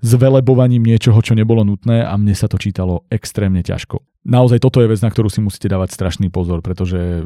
zvelebovaním 0.00 0.80
niečoho, 0.80 1.20
čo 1.20 1.36
nebolo 1.36 1.60
nutné 1.60 2.00
a 2.00 2.16
mne 2.16 2.32
sa 2.32 2.48
to 2.48 2.56
čítalo 2.56 3.04
extrémne 3.12 3.60
ťažko. 3.60 4.00
Naozaj 4.24 4.60
toto 4.60 4.80
je 4.80 4.88
vec, 4.88 5.00
na 5.00 5.12
ktorú 5.12 5.28
si 5.28 5.44
musíte 5.44 5.68
dávať 5.68 5.92
strašný 5.96 6.32
pozor, 6.32 6.64
pretože 6.64 7.24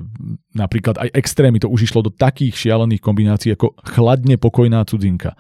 napríklad 0.54 0.98
aj 0.98 1.10
extrémy 1.14 1.62
to 1.62 1.70
už 1.70 1.90
išlo 1.90 2.06
do 2.06 2.10
takých 2.10 2.54
šialených 2.54 3.02
kombinácií 3.02 3.54
ako 3.54 3.78
chladne 3.82 4.38
pokojná 4.38 4.82
cudzinka 4.86 5.38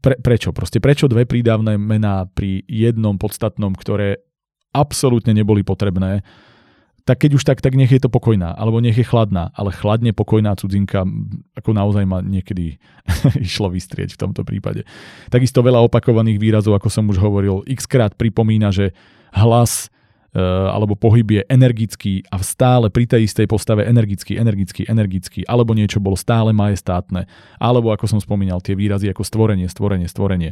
pre, 0.00 0.16
prečo? 0.20 0.52
Proste 0.52 0.78
prečo 0.82 1.08
dve 1.08 1.24
prídavné 1.24 1.76
mená 1.80 2.28
pri 2.28 2.64
jednom 2.66 3.16
podstatnom, 3.16 3.72
ktoré 3.74 4.22
absolútne 4.76 5.32
neboli 5.32 5.64
potrebné, 5.64 6.20
tak 7.06 7.22
keď 7.22 7.30
už 7.38 7.46
tak, 7.46 7.62
tak 7.62 7.78
nech 7.78 7.88
je 7.88 8.02
to 8.02 8.10
pokojná, 8.10 8.50
alebo 8.58 8.82
nech 8.82 8.98
je 8.98 9.06
chladná, 9.06 9.54
ale 9.54 9.70
chladne 9.70 10.10
pokojná 10.10 10.58
cudzinka, 10.58 11.06
ako 11.54 11.70
naozaj 11.70 12.02
ma 12.02 12.18
niekedy 12.18 12.82
išlo 13.46 13.70
vystrieť 13.70 14.18
v 14.18 14.20
tomto 14.26 14.42
prípade. 14.42 14.82
Takisto 15.30 15.62
veľa 15.62 15.86
opakovaných 15.86 16.42
výrazov, 16.42 16.74
ako 16.74 16.90
som 16.90 17.06
už 17.06 17.22
hovoril, 17.22 17.62
x 17.70 17.86
krát 17.86 18.18
pripomína, 18.18 18.74
že 18.74 18.90
hlas 19.30 19.86
alebo 20.34 20.98
pohyb 20.98 21.40
je 21.40 21.42
energický 21.46 22.26
a 22.28 22.42
stále 22.42 22.90
pri 22.90 23.06
tej 23.06 23.28
istej 23.30 23.46
postave 23.46 23.86
energický, 23.86 24.36
energický, 24.36 24.84
energický, 24.88 25.40
alebo 25.46 25.72
niečo 25.72 26.02
bolo 26.02 26.18
stále 26.18 26.50
majestátne, 26.52 27.28
alebo 27.56 27.94
ako 27.94 28.10
som 28.10 28.20
spomínal, 28.20 28.60
tie 28.60 28.74
výrazy 28.74 29.08
ako 29.12 29.22
stvorenie, 29.22 29.70
stvorenie, 29.70 30.08
stvorenie. 30.10 30.50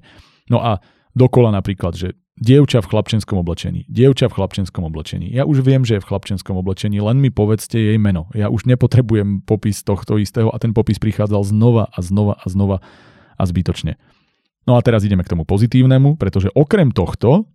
No 0.48 0.62
a 0.62 0.80
dokola 1.12 1.52
napríklad, 1.52 1.96
že 1.98 2.16
dievča 2.34 2.82
v 2.82 2.90
chlapčenskom 2.90 3.38
oblečení, 3.38 3.86
dievča 3.86 4.26
v 4.26 4.36
chlapčenskom 4.42 4.82
oblečení. 4.82 5.30
Ja 5.30 5.46
už 5.46 5.62
viem, 5.62 5.86
že 5.86 5.98
je 5.98 6.02
v 6.02 6.08
chlapčenskom 6.10 6.58
oblečení, 6.58 6.98
len 6.98 7.22
mi 7.22 7.30
povedzte 7.30 7.78
jej 7.78 7.94
meno. 7.94 8.26
Ja 8.34 8.50
už 8.50 8.66
nepotrebujem 8.66 9.46
popis 9.46 9.86
tohto 9.86 10.18
istého 10.18 10.50
a 10.50 10.58
ten 10.58 10.74
popis 10.74 10.98
prichádzal 10.98 11.46
znova 11.46 11.86
a 11.94 11.98
znova 12.02 12.34
a 12.34 12.46
znova 12.50 12.82
a 13.38 13.42
zbytočne. 13.46 13.94
No 14.66 14.74
a 14.74 14.82
teraz 14.82 15.06
ideme 15.06 15.22
k 15.22 15.30
tomu 15.30 15.46
pozitívnemu, 15.46 16.18
pretože 16.18 16.50
okrem 16.56 16.90
tohto, 16.90 17.46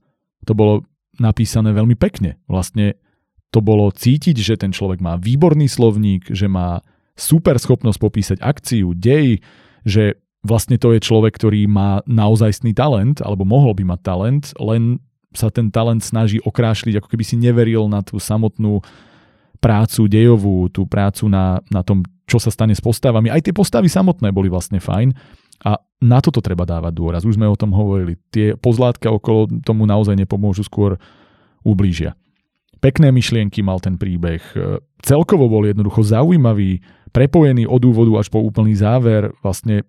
to 0.48 0.54
bolo 0.56 0.88
napísané 1.18 1.74
veľmi 1.74 1.98
pekne. 1.98 2.38
Vlastne 2.46 3.00
to 3.50 3.66
bolo 3.66 3.90
cítiť, 3.90 4.38
že 4.38 4.56
ten 4.62 4.70
človek 4.70 5.02
má 5.02 5.18
výborný 5.18 5.66
slovník, 5.66 6.30
že 6.30 6.46
má 6.46 6.86
super 7.18 7.58
schopnosť 7.58 8.00
popísať 8.00 8.38
akciu, 8.40 8.94
dej, 8.94 9.42
že 9.84 10.22
vlastne 10.46 10.80
to 10.80 10.96
je 10.96 11.04
človek, 11.04 11.36
ktorý 11.36 11.68
má 11.68 12.00
naozajstný 12.08 12.72
talent, 12.72 13.20
alebo 13.20 13.44
mohol 13.44 13.76
by 13.76 13.84
mať 13.96 14.00
talent, 14.06 14.46
len 14.62 15.04
sa 15.36 15.52
ten 15.52 15.70
talent 15.70 16.02
snaží 16.02 16.40
okrášliť, 16.42 17.02
ako 17.02 17.08
keby 17.12 17.24
si 17.28 17.36
neveril 17.38 17.86
na 17.92 18.02
tú 18.02 18.18
samotnú 18.18 18.82
prácu 19.60 20.08
dejovú, 20.08 20.72
tú 20.72 20.88
prácu 20.88 21.28
na, 21.28 21.60
na 21.68 21.84
tom, 21.84 22.08
čo 22.26 22.40
sa 22.40 22.50
stane 22.50 22.72
s 22.72 22.82
postavami. 22.82 23.28
Aj 23.28 23.44
tie 23.44 23.52
postavy 23.52 23.92
samotné 23.92 24.32
boli 24.32 24.48
vlastne 24.48 24.80
fajn 24.80 25.12
a 25.66 25.80
na 26.00 26.20
toto 26.24 26.40
treba 26.40 26.64
dávať 26.64 26.94
dôraz. 26.96 27.22
Už 27.28 27.36
sme 27.36 27.48
o 27.48 27.60
tom 27.60 27.76
hovorili. 27.76 28.16
Tie 28.32 28.56
pozlátka 28.56 29.12
okolo 29.12 29.52
tomu 29.64 29.84
naozaj 29.84 30.16
nepomôžu, 30.16 30.64
skôr 30.64 30.96
ublížia. 31.68 32.16
Pekné 32.80 33.12
myšlienky 33.12 33.60
mal 33.60 33.84
ten 33.84 34.00
príbeh. 34.00 34.40
Celkovo 35.04 35.52
bol 35.52 35.68
jednoducho 35.68 36.00
zaujímavý, 36.00 36.80
prepojený 37.12 37.68
od 37.68 37.84
úvodu 37.84 38.24
až 38.24 38.32
po 38.32 38.40
úplný 38.40 38.80
záver. 38.80 39.36
Vlastne 39.44 39.84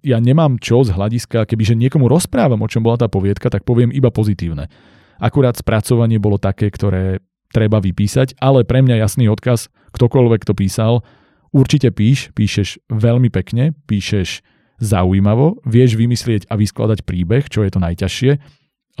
ja 0.00 0.16
nemám 0.16 0.56
čo 0.56 0.80
z 0.80 0.96
hľadiska, 0.96 1.44
kebyže 1.44 1.76
niekomu 1.76 2.08
rozprávam, 2.08 2.64
o 2.64 2.70
čom 2.70 2.80
bola 2.80 2.96
tá 2.96 3.12
poviedka, 3.12 3.52
tak 3.52 3.68
poviem 3.68 3.92
iba 3.92 4.08
pozitívne. 4.08 4.72
Akurát 5.20 5.60
spracovanie 5.60 6.16
bolo 6.16 6.40
také, 6.40 6.72
ktoré 6.72 7.20
treba 7.52 7.82
vypísať, 7.82 8.40
ale 8.40 8.64
pre 8.64 8.80
mňa 8.80 9.04
jasný 9.04 9.28
odkaz, 9.28 9.68
ktokoľvek 9.92 10.48
to 10.48 10.56
písal, 10.56 11.04
určite 11.52 11.92
píš, 11.92 12.32
píšeš 12.32 12.80
veľmi 12.88 13.28
pekne, 13.28 13.76
píšeš 13.84 14.40
zaujímavo, 14.80 15.60
vieš 15.68 15.94
vymyslieť 15.94 16.48
a 16.48 16.56
vyskladať 16.56 17.04
príbeh, 17.04 17.46
čo 17.46 17.62
je 17.62 17.70
to 17.70 17.78
najťažšie, 17.78 18.32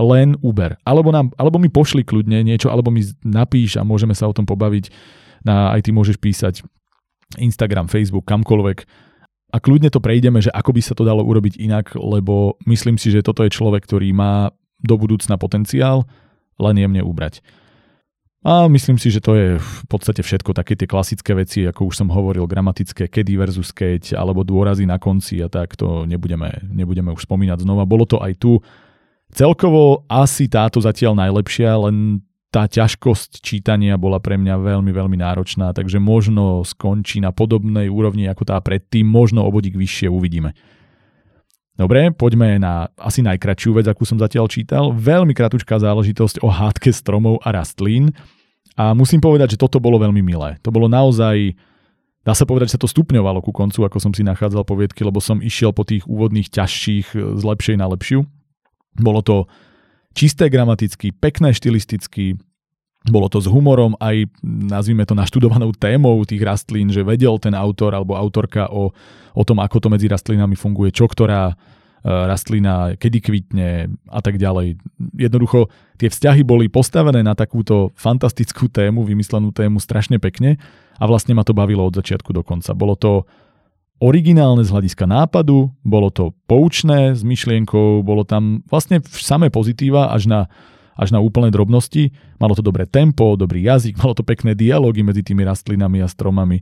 len 0.00 0.36
Uber. 0.44 0.76
Alebo, 0.84 1.10
nám, 1.10 1.32
alebo 1.40 1.56
mi 1.56 1.72
pošli 1.72 2.04
kľudne 2.04 2.44
niečo, 2.44 2.68
alebo 2.68 2.92
mi 2.92 3.04
napíš 3.24 3.80
a 3.80 3.82
môžeme 3.82 4.12
sa 4.12 4.28
o 4.28 4.36
tom 4.36 4.44
pobaviť. 4.44 4.92
Na, 5.40 5.72
aj 5.72 5.88
ty 5.88 5.90
môžeš 5.90 6.20
písať 6.20 6.54
Instagram, 7.40 7.88
Facebook, 7.88 8.28
kamkoľvek. 8.28 8.78
A 9.50 9.56
kľudne 9.58 9.90
to 9.90 9.98
prejdeme, 9.98 10.38
že 10.38 10.52
ako 10.52 10.76
by 10.76 10.80
sa 10.84 10.94
to 10.94 11.02
dalo 11.02 11.24
urobiť 11.26 11.58
inak, 11.58 11.96
lebo 11.96 12.60
myslím 12.68 13.00
si, 13.00 13.10
že 13.10 13.24
toto 13.24 13.42
je 13.42 13.50
človek, 13.50 13.82
ktorý 13.82 14.12
má 14.14 14.52
do 14.78 14.94
budúcna 14.94 15.40
potenciál, 15.40 16.06
len 16.60 16.76
jemne 16.76 17.02
ubrať. 17.02 17.42
A 18.40 18.72
myslím 18.72 18.96
si, 18.96 19.12
že 19.12 19.20
to 19.20 19.36
je 19.36 19.48
v 19.60 19.82
podstate 19.84 20.24
všetko, 20.24 20.56
také 20.56 20.72
tie 20.72 20.88
klasické 20.88 21.36
veci, 21.36 21.68
ako 21.68 21.92
už 21.92 21.94
som 22.00 22.08
hovoril, 22.08 22.48
gramatické 22.48 23.12
kedy 23.12 23.36
versus 23.36 23.68
keď, 23.68 24.16
alebo 24.16 24.40
dôrazy 24.48 24.88
na 24.88 24.96
konci 24.96 25.44
a 25.44 25.52
tak, 25.52 25.76
to 25.76 26.08
nebudeme, 26.08 26.48
nebudeme 26.72 27.12
už 27.12 27.28
spomínať 27.28 27.68
znova. 27.68 27.84
Bolo 27.84 28.08
to 28.08 28.16
aj 28.16 28.32
tu. 28.40 28.56
Celkovo 29.28 30.08
asi 30.08 30.48
táto 30.48 30.80
zatiaľ 30.80 31.20
najlepšia, 31.20 31.84
len 31.84 32.24
tá 32.48 32.64
ťažkosť 32.64 33.44
čítania 33.44 34.00
bola 34.00 34.18
pre 34.18 34.40
mňa 34.40 34.56
veľmi, 34.56 34.90
veľmi 34.90 35.16
náročná, 35.20 35.76
takže 35.76 36.00
možno 36.00 36.64
skončí 36.64 37.20
na 37.20 37.36
podobnej 37.36 37.92
úrovni 37.92 38.24
ako 38.26 38.42
tá 38.42 38.58
predtým, 38.58 39.04
možno 39.04 39.44
obodík 39.44 39.76
vyššie 39.76 40.08
uvidíme. 40.08 40.56
Dobre, 41.78 42.12
poďme 42.12 42.60
na 42.60 42.92
asi 43.00 43.24
najkračšiu 43.24 43.76
vec, 43.78 43.86
akú 43.88 44.04
som 44.04 44.20
zatiaľ 44.20 44.50
čítal. 44.50 44.92
Veľmi 44.92 45.32
kratučká 45.32 45.80
záležitosť 45.80 46.44
o 46.44 46.48
hádke 46.50 46.92
stromov 46.92 47.40
a 47.40 47.56
rastlín. 47.56 48.12
A 48.76 48.92
musím 48.92 49.20
povedať, 49.20 49.56
že 49.56 49.60
toto 49.60 49.80
bolo 49.80 49.96
veľmi 50.00 50.20
milé. 50.20 50.56
To 50.64 50.72
bolo 50.72 50.88
naozaj, 50.88 51.56
dá 52.24 52.32
sa 52.36 52.44
povedať, 52.44 52.72
že 52.72 52.74
sa 52.76 52.82
to 52.84 52.88
stupňovalo 52.88 53.40
ku 53.40 53.52
koncu, 53.52 53.84
ako 53.84 53.96
som 53.96 54.12
si 54.12 54.20
nachádzal 54.24 54.64
poviedky, 54.64 55.04
lebo 55.04 55.20
som 55.24 55.40
išiel 55.40 55.72
po 55.72 55.84
tých 55.84 56.04
úvodných 56.04 56.52
ťažších 56.52 57.16
z 57.16 57.42
lepšej 57.44 57.76
na 57.80 57.88
lepšiu. 57.88 58.24
Bolo 59.00 59.20
to 59.24 59.48
čisté 60.12 60.50
gramaticky, 60.50 61.14
pekné 61.14 61.54
štilisticky, 61.54 62.36
bolo 63.08 63.32
to 63.32 63.40
s 63.40 63.48
humorom 63.48 63.96
aj, 63.96 64.28
nazvime 64.44 65.08
to, 65.08 65.16
naštudovanou 65.16 65.72
témou 65.72 66.20
tých 66.28 66.44
rastlín, 66.44 66.92
že 66.92 67.00
vedel 67.00 67.40
ten 67.40 67.56
autor 67.56 67.96
alebo 67.96 68.12
autorka 68.12 68.68
o, 68.68 68.92
o 69.32 69.42
tom, 69.42 69.64
ako 69.64 69.76
to 69.80 69.88
medzi 69.88 70.04
rastlinami 70.04 70.52
funguje, 70.52 70.92
čo 70.92 71.08
ktorá 71.08 71.48
e, 71.48 71.54
rastlina, 72.04 73.00
kedy 73.00 73.18
kvitne 73.24 73.88
a 74.04 74.20
tak 74.20 74.36
ďalej. 74.36 74.76
Jednoducho 75.16 75.72
tie 75.96 76.12
vzťahy 76.12 76.44
boli 76.44 76.68
postavené 76.68 77.24
na 77.24 77.32
takúto 77.32 77.88
fantastickú 77.96 78.68
tému, 78.68 79.08
vymyslenú 79.08 79.48
tému 79.48 79.80
strašne 79.80 80.20
pekne 80.20 80.60
a 81.00 81.04
vlastne 81.08 81.32
ma 81.32 81.40
to 81.40 81.56
bavilo 81.56 81.88
od 81.88 81.96
začiatku 81.96 82.36
do 82.36 82.44
konca. 82.44 82.76
Bolo 82.76 83.00
to 83.00 83.24
originálne 84.00 84.60
z 84.60 84.72
hľadiska 84.76 85.08
nápadu, 85.08 85.72
bolo 85.84 86.12
to 86.12 86.36
poučné 86.44 87.16
s 87.16 87.24
myšlienkou, 87.24 88.04
bolo 88.04 88.28
tam 88.28 88.60
vlastne 88.68 89.00
samé 89.08 89.48
pozitíva 89.48 90.12
až 90.12 90.28
na 90.28 90.40
až 91.00 91.16
na 91.16 91.24
úplné 91.24 91.48
drobnosti. 91.48 92.12
Malo 92.36 92.52
to 92.52 92.60
dobré 92.60 92.84
tempo, 92.84 93.32
dobrý 93.40 93.64
jazyk, 93.64 93.96
malo 93.96 94.12
to 94.12 94.20
pekné 94.20 94.52
dialógy 94.52 95.00
medzi 95.00 95.24
tými 95.24 95.48
rastlinami 95.48 96.04
a 96.04 96.08
stromami. 96.12 96.60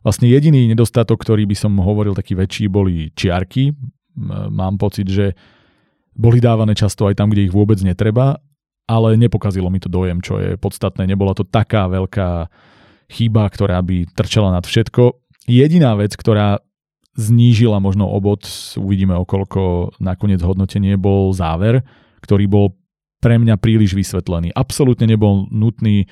Vlastne 0.00 0.32
jediný 0.32 0.64
nedostatok, 0.72 1.20
ktorý 1.20 1.44
by 1.44 1.56
som 1.56 1.76
hovoril 1.76 2.16
taký 2.16 2.32
väčší, 2.32 2.72
boli 2.72 3.12
čiarky. 3.12 3.76
Mám 4.48 4.80
pocit, 4.80 5.04
že 5.08 5.36
boli 6.16 6.40
dávané 6.40 6.72
často 6.72 7.04
aj 7.04 7.20
tam, 7.20 7.28
kde 7.28 7.48
ich 7.48 7.52
vôbec 7.52 7.76
netreba, 7.84 8.40
ale 8.88 9.16
nepokazilo 9.16 9.68
mi 9.68 9.80
to 9.80 9.92
dojem, 9.92 10.20
čo 10.24 10.40
je 10.40 10.56
podstatné. 10.56 11.08
Nebola 11.08 11.32
to 11.36 11.44
taká 11.44 11.88
veľká 11.88 12.48
chyba, 13.08 13.44
ktorá 13.48 13.80
by 13.84 14.12
trčala 14.12 14.52
nad 14.52 14.64
všetko. 14.64 15.20
Jediná 15.44 15.92
vec, 15.96 16.16
ktorá 16.16 16.60
znížila 17.16 17.80
možno 17.80 18.08
obod, 18.10 18.44
uvidíme 18.76 19.16
o 19.16 19.24
koľko 19.24 19.94
nakoniec 20.04 20.40
hodnotenie, 20.44 21.00
bol 21.00 21.32
záver, 21.32 21.80
ktorý 22.20 22.44
bol 22.48 22.66
pre 23.24 23.40
mňa 23.40 23.56
príliš 23.56 23.96
vysvetlený. 23.96 24.52
Absolútne 24.52 25.08
nebol 25.08 25.48
nutný. 25.48 26.04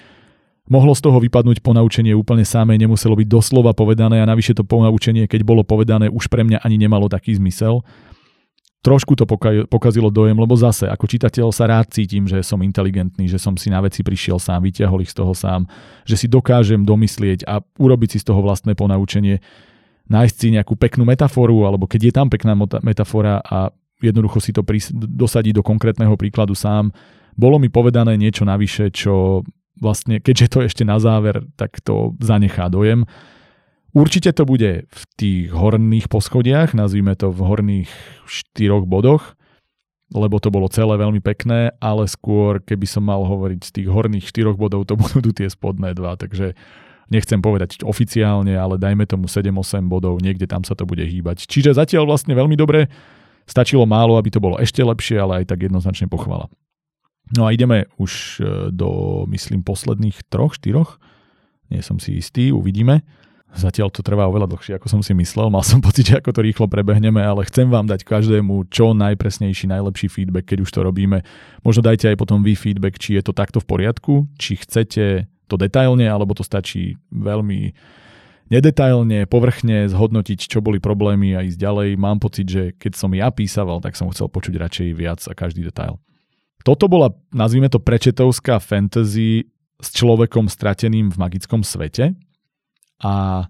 Mohlo 0.65 0.97
z 0.97 1.05
toho 1.05 1.21
vypadnúť 1.21 1.61
ponaučenie 1.61 2.17
úplne 2.17 2.49
samé, 2.49 2.81
nemuselo 2.81 3.13
byť 3.13 3.29
doslova 3.29 3.77
povedané 3.77 4.25
a 4.25 4.31
navyše 4.31 4.57
to 4.57 4.65
ponaučenie, 4.65 5.29
keď 5.29 5.45
bolo 5.45 5.61
povedané, 5.61 6.09
už 6.09 6.33
pre 6.33 6.41
mňa 6.41 6.65
ani 6.65 6.81
nemalo 6.81 7.13
taký 7.13 7.37
zmysel. 7.37 7.85
Trošku 8.81 9.13
to 9.15 9.29
pokazilo 9.69 10.11
dojem, 10.11 10.35
lebo 10.35 10.57
zase 10.57 10.89
ako 10.89 11.07
čitateľ 11.07 11.53
sa 11.53 11.69
rád 11.69 11.93
cítim, 11.93 12.25
že 12.25 12.41
som 12.43 12.59
inteligentný, 12.65 13.29
že 13.29 13.39
som 13.39 13.55
si 13.55 13.69
na 13.69 13.79
veci 13.79 14.01
prišiel 14.03 14.41
sám, 14.41 14.65
vyťahol 14.65 15.05
ich 15.05 15.13
z 15.13 15.21
toho 15.21 15.37
sám, 15.37 15.69
že 16.09 16.17
si 16.19 16.27
dokážem 16.27 16.83
domyslieť 16.83 17.45
a 17.47 17.61
urobiť 17.79 18.17
si 18.17 18.19
z 18.25 18.33
toho 18.33 18.41
vlastné 18.43 18.73
ponaučenie, 18.75 19.39
nájsť 20.09 20.35
si 20.35 20.49
nejakú 20.57 20.75
peknú 20.75 21.07
metaforu, 21.07 21.63
alebo 21.69 21.87
keď 21.87 22.01
je 22.09 22.13
tam 22.17 22.27
pekná 22.27 22.59
metafora 22.83 23.39
a 23.45 23.71
jednoducho 24.03 24.43
si 24.43 24.51
to 24.51 24.67
pris- 24.67 24.93
dosadiť 24.93 25.59
do 25.59 25.63
konkrétneho 25.63 26.19
príkladu 26.19 26.59
sám. 26.59 26.91
Bolo 27.39 27.57
mi 27.57 27.73
povedané 27.73 28.19
niečo 28.19 28.45
navyše, 28.45 28.93
čo 28.93 29.47
vlastne, 29.79 30.21
keďže 30.21 30.47
to 30.53 30.59
ešte 30.67 30.83
na 30.85 31.01
záver, 31.01 31.43
tak 31.57 31.81
to 31.81 32.15
zanechá 32.21 32.69
dojem. 32.69 33.09
Určite 33.93 34.33
to 34.33 34.49
bude 34.49 34.89
v 34.89 35.03
tých 35.21 35.53
horných 35.53 36.09
poschodiach, 36.09 36.73
nazvime 36.73 37.13
to 37.13 37.29
v 37.29 37.41
horných 37.45 37.91
štyroch 38.25 38.89
bodoch, 38.89 39.37
lebo 40.13 40.41
to 40.41 40.49
bolo 40.49 40.69
celé 40.73 40.97
veľmi 40.97 41.21
pekné, 41.21 41.77
ale 41.77 42.09
skôr, 42.09 42.61
keby 42.65 42.89
som 42.89 43.05
mal 43.05 43.21
hovoriť 43.25 43.61
z 43.61 43.71
tých 43.81 43.89
horných 43.93 44.25
štyroch 44.29 44.57
bodov, 44.57 44.89
to 44.89 44.97
budú 45.13 45.37
tie 45.37 45.49
spodné 45.49 45.93
dva, 45.93 46.17
takže 46.17 46.57
nechcem 47.13 47.45
povedať 47.45 47.85
oficiálne, 47.85 48.57
ale 48.57 48.81
dajme 48.81 49.05
tomu 49.05 49.29
7-8 49.29 49.85
bodov, 49.85 50.25
niekde 50.25 50.49
tam 50.49 50.65
sa 50.65 50.73
to 50.73 50.89
bude 50.89 51.05
hýbať. 51.05 51.45
Čiže 51.45 51.77
zatiaľ 51.77 52.09
vlastne 52.09 52.33
veľmi 52.33 52.57
dobre, 52.57 52.89
Stačilo 53.53 53.85
málo, 53.85 54.17
aby 54.17 54.33
to 54.33 54.41
bolo 54.41 54.57
ešte 54.57 54.81
lepšie, 54.81 55.21
ale 55.21 55.45
aj 55.45 55.53
tak 55.53 55.69
jednoznačne 55.69 56.09
pochvala. 56.09 56.49
No 57.37 57.45
a 57.45 57.53
ideme 57.53 57.85
už 58.01 58.41
e, 58.41 58.73
do, 58.73 59.23
myslím, 59.29 59.61
posledných 59.61 60.25
troch, 60.33 60.57
štyroch. 60.57 60.97
Nie 61.69 61.85
som 61.85 62.01
si 62.01 62.17
istý, 62.17 62.49
uvidíme. 62.49 63.05
Zatiaľ 63.53 63.93
to 63.93 64.01
trvá 64.01 64.25
oveľa 64.25 64.57
dlhšie, 64.57 64.81
ako 64.81 64.89
som 64.89 65.01
si 65.05 65.13
myslel. 65.13 65.53
Mal 65.53 65.61
som 65.61 65.81
pocit, 65.85 66.09
že 66.09 66.17
ako 66.17 66.33
to 66.33 66.41
rýchlo 66.41 66.65
prebehneme, 66.65 67.21
ale 67.21 67.45
chcem 67.45 67.69
vám 67.69 67.85
dať 67.85 68.09
každému 68.09 68.73
čo 68.73 68.97
najpresnejší, 68.97 69.69
najlepší 69.69 70.09
feedback, 70.09 70.49
keď 70.49 70.65
už 70.65 70.73
to 70.73 70.81
robíme. 70.81 71.21
Možno 71.61 71.85
dajte 71.85 72.09
aj 72.09 72.17
potom 72.17 72.41
vy 72.41 72.57
feedback, 72.57 72.97
či 72.97 73.21
je 73.21 73.23
to 73.29 73.37
takto 73.37 73.61
v 73.61 73.69
poriadku, 73.69 74.33
či 74.41 74.57
chcete 74.57 75.29
to 75.45 75.61
detailne, 75.61 76.09
alebo 76.09 76.33
to 76.33 76.41
stačí 76.41 76.97
veľmi 77.13 77.77
nedetailne, 78.49 79.29
povrchne 79.31 79.87
zhodnotiť, 79.87 80.49
čo 80.49 80.59
boli 80.65 80.83
problémy 80.83 81.37
a 81.37 81.45
ísť 81.45 81.59
ďalej. 81.59 81.89
Mám 82.01 82.19
pocit, 82.25 82.47
že 82.49 82.63
keď 82.79 82.93
som 82.97 83.11
ja 83.15 83.31
písaval, 83.31 83.79
tak 83.85 83.95
som 83.95 84.11
chcel 84.11 84.27
počuť 84.27 84.59
radšej 84.59 84.89
viac 84.97 85.21
a 85.29 85.33
každý 85.37 85.63
detail. 85.63 86.03
Toto 86.63 86.87
bola, 86.87 87.11
nazvime 87.35 87.67
to, 87.67 87.83
prečetovská 87.83 88.63
fantasy 88.63 89.51
s 89.83 89.89
človekom 89.91 90.47
strateným 90.47 91.11
v 91.11 91.17
magickom 91.19 91.67
svete 91.67 92.15
a 93.03 93.47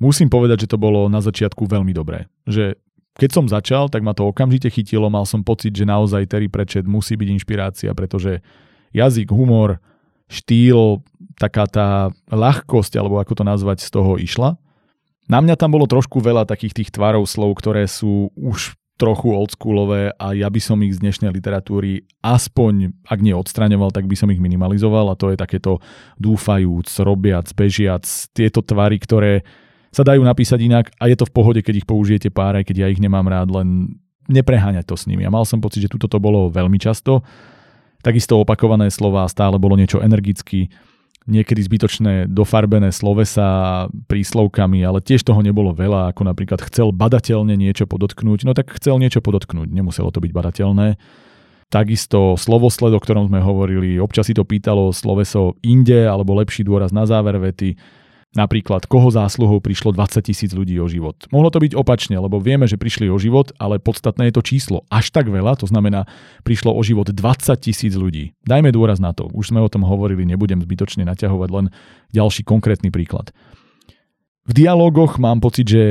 musím 0.00 0.32
povedať, 0.32 0.64
že 0.64 0.70
to 0.72 0.80
bolo 0.80 1.12
na 1.12 1.20
začiatku 1.20 1.68
veľmi 1.68 1.92
dobré. 1.92 2.24
Že 2.48 2.80
keď 3.18 3.30
som 3.34 3.50
začal, 3.50 3.92
tak 3.92 4.00
ma 4.00 4.16
to 4.16 4.24
okamžite 4.30 4.70
chytilo, 4.72 5.12
mal 5.12 5.28
som 5.28 5.44
pocit, 5.44 5.76
že 5.76 5.84
naozaj 5.84 6.30
Terry 6.30 6.48
Pratchett 6.48 6.88
musí 6.88 7.18
byť 7.18 7.28
inšpirácia, 7.36 7.90
pretože 7.92 8.40
jazyk, 8.96 9.28
humor, 9.28 9.82
štýl, 10.30 11.02
taká 11.38 11.64
tá 11.70 12.10
ľahkosť, 12.28 12.98
alebo 12.98 13.22
ako 13.22 13.42
to 13.42 13.44
nazvať, 13.46 13.86
z 13.86 13.90
toho 13.94 14.18
išla. 14.18 14.58
Na 15.30 15.38
mňa 15.38 15.54
tam 15.54 15.72
bolo 15.72 15.86
trošku 15.86 16.18
veľa 16.18 16.48
takých 16.48 16.82
tých 16.82 16.90
tvarov 16.90 17.28
slov, 17.28 17.56
ktoré 17.60 17.86
sú 17.86 18.34
už 18.34 18.74
trochu 18.98 19.30
oldschoolové 19.30 20.10
a 20.18 20.34
ja 20.34 20.50
by 20.50 20.58
som 20.58 20.82
ich 20.82 20.98
z 20.98 21.06
dnešnej 21.06 21.30
literatúry 21.30 22.02
aspoň, 22.18 22.90
ak 23.06 23.22
nie 23.22 23.30
odstraňoval, 23.30 23.94
tak 23.94 24.10
by 24.10 24.18
som 24.18 24.26
ich 24.34 24.42
minimalizoval 24.42 25.14
a 25.14 25.14
to 25.14 25.30
je 25.30 25.38
takéto 25.38 25.78
dúfajúc, 26.18 26.90
robiac, 27.06 27.46
bežiac, 27.54 28.02
tieto 28.34 28.58
tvary, 28.58 28.98
ktoré 28.98 29.46
sa 29.94 30.02
dajú 30.02 30.26
napísať 30.26 30.58
inak 30.66 30.90
a 30.98 31.06
je 31.06 31.14
to 31.14 31.30
v 31.30 31.32
pohode, 31.32 31.60
keď 31.62 31.86
ich 31.86 31.88
použijete 31.88 32.28
pár, 32.34 32.58
aj 32.58 32.66
keď 32.66 32.76
ja 32.84 32.88
ich 32.90 32.98
nemám 32.98 33.30
rád, 33.30 33.54
len 33.54 34.02
nepreháňať 34.26 34.84
to 34.84 34.98
s 34.98 35.06
nimi. 35.06 35.22
A 35.24 35.32
mal 35.32 35.46
som 35.46 35.62
pocit, 35.62 35.86
že 35.86 35.92
tuto 35.94 36.10
to 36.10 36.18
bolo 36.18 36.50
veľmi 36.50 36.76
často. 36.76 37.22
Takisto 38.02 38.36
opakované 38.42 38.90
slova, 38.90 39.30
stále 39.30 39.56
bolo 39.62 39.78
niečo 39.78 40.02
energicky, 40.02 40.68
niekedy 41.28 41.60
zbytočné 41.60 42.32
dofarbené 42.32 42.88
slovesa 42.90 43.86
príslovkami, 44.08 44.80
ale 44.80 45.04
tiež 45.04 45.22
toho 45.22 45.44
nebolo 45.44 45.76
veľa, 45.76 46.16
ako 46.16 46.24
napríklad 46.24 46.64
chcel 46.72 46.90
badateľne 46.90 47.54
niečo 47.54 47.84
podotknúť, 47.84 48.48
no 48.48 48.56
tak 48.56 48.72
chcel 48.80 48.96
niečo 48.96 49.20
podotknúť, 49.20 49.68
nemuselo 49.68 50.08
to 50.08 50.24
byť 50.24 50.32
badateľné. 50.32 50.96
Takisto 51.68 52.40
slovosled, 52.40 52.96
o 52.96 53.00
ktorom 53.00 53.28
sme 53.28 53.44
hovorili, 53.44 54.00
občas 54.00 54.32
si 54.32 54.34
to 54.34 54.48
pýtalo 54.48 54.88
sloveso 54.88 55.60
inde 55.60 56.08
alebo 56.08 56.32
lepší 56.32 56.64
dôraz 56.64 56.96
na 56.96 57.04
záver 57.04 57.36
vety. 57.36 57.76
Napríklad, 58.36 58.84
koho 58.84 59.08
zásluhou 59.08 59.56
prišlo 59.64 59.96
20 59.96 60.20
tisíc 60.20 60.52
ľudí 60.52 60.76
o 60.76 60.84
život. 60.84 61.16
Mohlo 61.32 61.48
to 61.48 61.64
byť 61.64 61.72
opačne, 61.72 62.20
lebo 62.20 62.36
vieme, 62.36 62.68
že 62.68 62.76
prišli 62.76 63.08
o 63.08 63.16
život, 63.16 63.56
ale 63.56 63.80
podstatné 63.80 64.28
je 64.28 64.36
to 64.36 64.44
číslo. 64.44 64.84
Až 64.92 65.16
tak 65.16 65.32
veľa, 65.32 65.56
to 65.56 65.64
znamená, 65.64 66.04
prišlo 66.44 66.76
o 66.76 66.82
život 66.84 67.08
20 67.08 67.16
tisíc 67.56 67.96
ľudí. 67.96 68.36
Dajme 68.44 68.68
dôraz 68.68 69.00
na 69.00 69.16
to. 69.16 69.32
Už 69.32 69.48
sme 69.48 69.64
o 69.64 69.72
tom 69.72 69.80
hovorili, 69.80 70.28
nebudem 70.28 70.60
zbytočne 70.60 71.08
naťahovať 71.08 71.48
len 71.48 71.66
ďalší 72.12 72.44
konkrétny 72.44 72.92
príklad. 72.92 73.32
V 74.44 74.52
dialogoch 74.52 75.16
mám 75.16 75.40
pocit, 75.40 75.64
že 75.64 75.82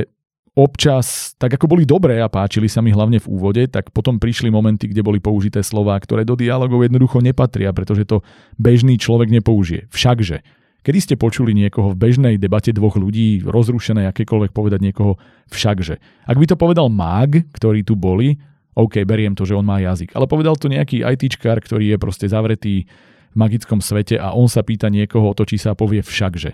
občas, 0.54 1.34
tak 1.42 1.58
ako 1.58 1.70
boli 1.74 1.90
dobré 1.90 2.22
a 2.22 2.30
páčili 2.30 2.70
sa 2.70 2.86
mi 2.86 2.94
hlavne 2.94 3.18
v 3.18 3.30
úvode, 3.30 3.66
tak 3.70 3.90
potom 3.94 4.22
prišli 4.22 4.54
momenty, 4.54 4.90
kde 4.90 5.06
boli 5.06 5.18
použité 5.18 5.62
slová, 5.62 5.98
ktoré 5.98 6.22
do 6.22 6.34
dialogov 6.34 6.86
jednoducho 6.86 7.18
nepatria, 7.22 7.74
pretože 7.74 8.06
to 8.10 8.26
bežný 8.58 8.98
človek 8.98 9.30
nepoužije. 9.30 9.90
Všakže 9.90 10.57
Kedy 10.86 11.00
ste 11.04 11.16
počuli 11.20 11.52
niekoho 11.52 11.92
v 11.92 12.00
bežnej 12.00 12.36
debate 12.40 12.72
dvoch 12.72 12.96
ľudí, 12.96 13.44
rozrušené 13.44 14.08
akékoľvek 14.14 14.52
povedať 14.56 14.80
niekoho 14.80 15.20
všakže? 15.52 16.00
Ak 16.24 16.38
by 16.40 16.46
to 16.48 16.56
povedal 16.56 16.88
mág, 16.88 17.44
ktorí 17.52 17.84
tu 17.84 18.00
boli, 18.00 18.40
OK, 18.78 19.02
beriem 19.10 19.34
to, 19.34 19.42
že 19.42 19.58
on 19.58 19.66
má 19.66 19.82
jazyk. 19.82 20.14
Ale 20.14 20.30
povedal 20.30 20.54
to 20.54 20.70
nejaký 20.70 21.02
ITčkár, 21.02 21.58
ktorý 21.66 21.92
je 21.92 21.98
proste 21.98 22.30
zavretý 22.30 22.86
v 23.34 23.36
magickom 23.36 23.82
svete 23.82 24.22
a 24.22 24.38
on 24.38 24.46
sa 24.46 24.62
pýta 24.62 24.94
niekoho, 24.94 25.34
otočí 25.34 25.58
sa 25.58 25.74
a 25.74 25.80
povie 25.80 26.06
všakže. 26.06 26.54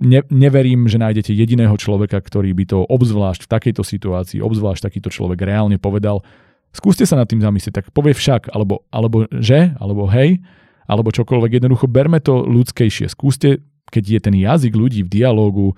Ne, 0.00 0.24
neverím, 0.32 0.88
že 0.88 1.02
nájdete 1.02 1.36
jediného 1.36 1.74
človeka, 1.76 2.22
ktorý 2.22 2.54
by 2.56 2.64
to 2.64 2.78
obzvlášť 2.86 3.44
v 3.44 3.50
takejto 3.52 3.82
situácii, 3.84 4.38
obzvlášť 4.40 4.88
takýto 4.88 5.12
človek 5.12 5.42
reálne 5.44 5.76
povedal. 5.76 6.24
Skúste 6.72 7.04
sa 7.04 7.20
nad 7.20 7.28
tým 7.28 7.44
zamyslieť, 7.44 7.84
tak 7.84 7.86
povie 7.92 8.16
však, 8.16 8.48
alebo, 8.54 8.88
alebo 8.88 9.28
že, 9.28 9.76
alebo 9.76 10.08
hej, 10.08 10.40
alebo 10.86 11.14
čokoľvek. 11.14 11.62
Jednoducho 11.62 11.86
berme 11.86 12.18
to 12.18 12.42
ľudskejšie. 12.46 13.10
Skúste, 13.10 13.62
keď 13.90 14.04
je 14.06 14.20
ten 14.20 14.34
jazyk 14.36 14.72
ľudí 14.72 15.04
v 15.06 15.12
dialógu, 15.12 15.76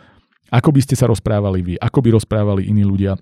ako 0.52 0.70
by 0.70 0.80
ste 0.84 0.94
sa 0.94 1.10
rozprávali 1.10 1.60
vy, 1.60 1.74
ako 1.80 1.98
by 2.04 2.08
rozprávali 2.14 2.68
iní 2.68 2.86
ľudia. 2.86 3.18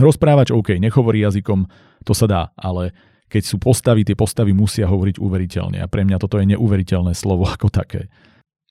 Rozprávač, 0.00 0.54
OK, 0.54 0.80
nechovorí 0.80 1.20
jazykom, 1.20 1.68
to 2.08 2.16
sa 2.16 2.24
dá, 2.24 2.42
ale 2.56 2.96
keď 3.28 3.42
sú 3.44 3.56
postavy, 3.60 4.04
tie 4.04 4.16
postavy 4.16 4.56
musia 4.56 4.88
hovoriť 4.88 5.20
uveriteľne 5.20 5.84
a 5.84 5.88
pre 5.88 6.04
mňa 6.04 6.16
toto 6.16 6.40
je 6.40 6.52
neuveriteľné 6.56 7.12
slovo 7.12 7.44
ako 7.48 7.68
také. 7.68 8.08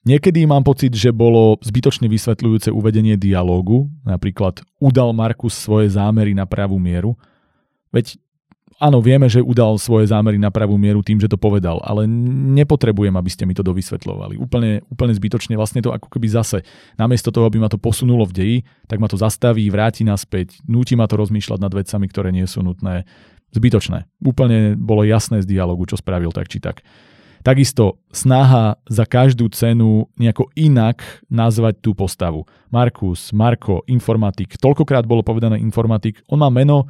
Niekedy 0.02 0.42
mám 0.50 0.66
pocit, 0.66 0.90
že 0.98 1.14
bolo 1.14 1.62
zbytočne 1.62 2.10
vysvetľujúce 2.10 2.74
uvedenie 2.74 3.14
dialógu, 3.14 3.86
napríklad 4.02 4.66
udal 4.82 5.14
Markus 5.14 5.54
svoje 5.54 5.94
zámery 5.94 6.34
na 6.34 6.42
pravú 6.42 6.74
mieru, 6.82 7.14
veď 7.94 8.18
áno, 8.82 8.98
vieme, 8.98 9.30
že 9.30 9.38
udal 9.38 9.78
svoje 9.78 10.10
zámery 10.10 10.42
na 10.42 10.50
pravú 10.50 10.74
mieru 10.74 11.06
tým, 11.06 11.22
že 11.22 11.30
to 11.30 11.38
povedal, 11.38 11.78
ale 11.86 12.10
nepotrebujem, 12.58 13.14
aby 13.14 13.30
ste 13.30 13.46
mi 13.46 13.54
to 13.54 13.62
dovysvetľovali. 13.62 14.34
Úplne, 14.42 14.82
úplne 14.90 15.14
zbytočne 15.14 15.54
vlastne 15.54 15.78
to 15.78 15.94
ako 15.94 16.10
keby 16.10 16.26
zase, 16.26 16.66
namiesto 16.98 17.30
toho, 17.30 17.46
aby 17.46 17.62
ma 17.62 17.70
to 17.70 17.78
posunulo 17.78 18.26
v 18.26 18.34
deji, 18.34 18.58
tak 18.90 18.98
ma 18.98 19.06
to 19.06 19.14
zastaví, 19.14 19.70
vráti 19.70 20.02
naspäť, 20.02 20.58
núti 20.66 20.98
ma 20.98 21.06
to 21.06 21.14
rozmýšľať 21.14 21.58
nad 21.62 21.70
vecami, 21.70 22.06
ktoré 22.10 22.34
nie 22.34 22.44
sú 22.50 22.66
nutné. 22.66 23.06
Zbytočné. 23.52 24.08
Úplne 24.24 24.80
bolo 24.80 25.04
jasné 25.04 25.44
z 25.44 25.46
dialogu, 25.46 25.84
čo 25.84 26.00
spravil 26.00 26.32
tak 26.32 26.48
či 26.48 26.56
tak. 26.56 26.80
Takisto 27.42 27.98
snaha 28.14 28.80
za 28.86 29.04
každú 29.04 29.50
cenu 29.50 30.06
nejako 30.14 30.48
inak 30.54 31.02
nazvať 31.26 31.82
tú 31.82 31.90
postavu. 31.92 32.46
Markus, 32.70 33.34
Marko, 33.34 33.82
informatik. 33.90 34.56
Toľkokrát 34.56 35.04
bolo 35.04 35.26
povedané 35.26 35.58
informatik. 35.58 36.22
On 36.30 36.38
má 36.38 36.48
meno, 36.48 36.86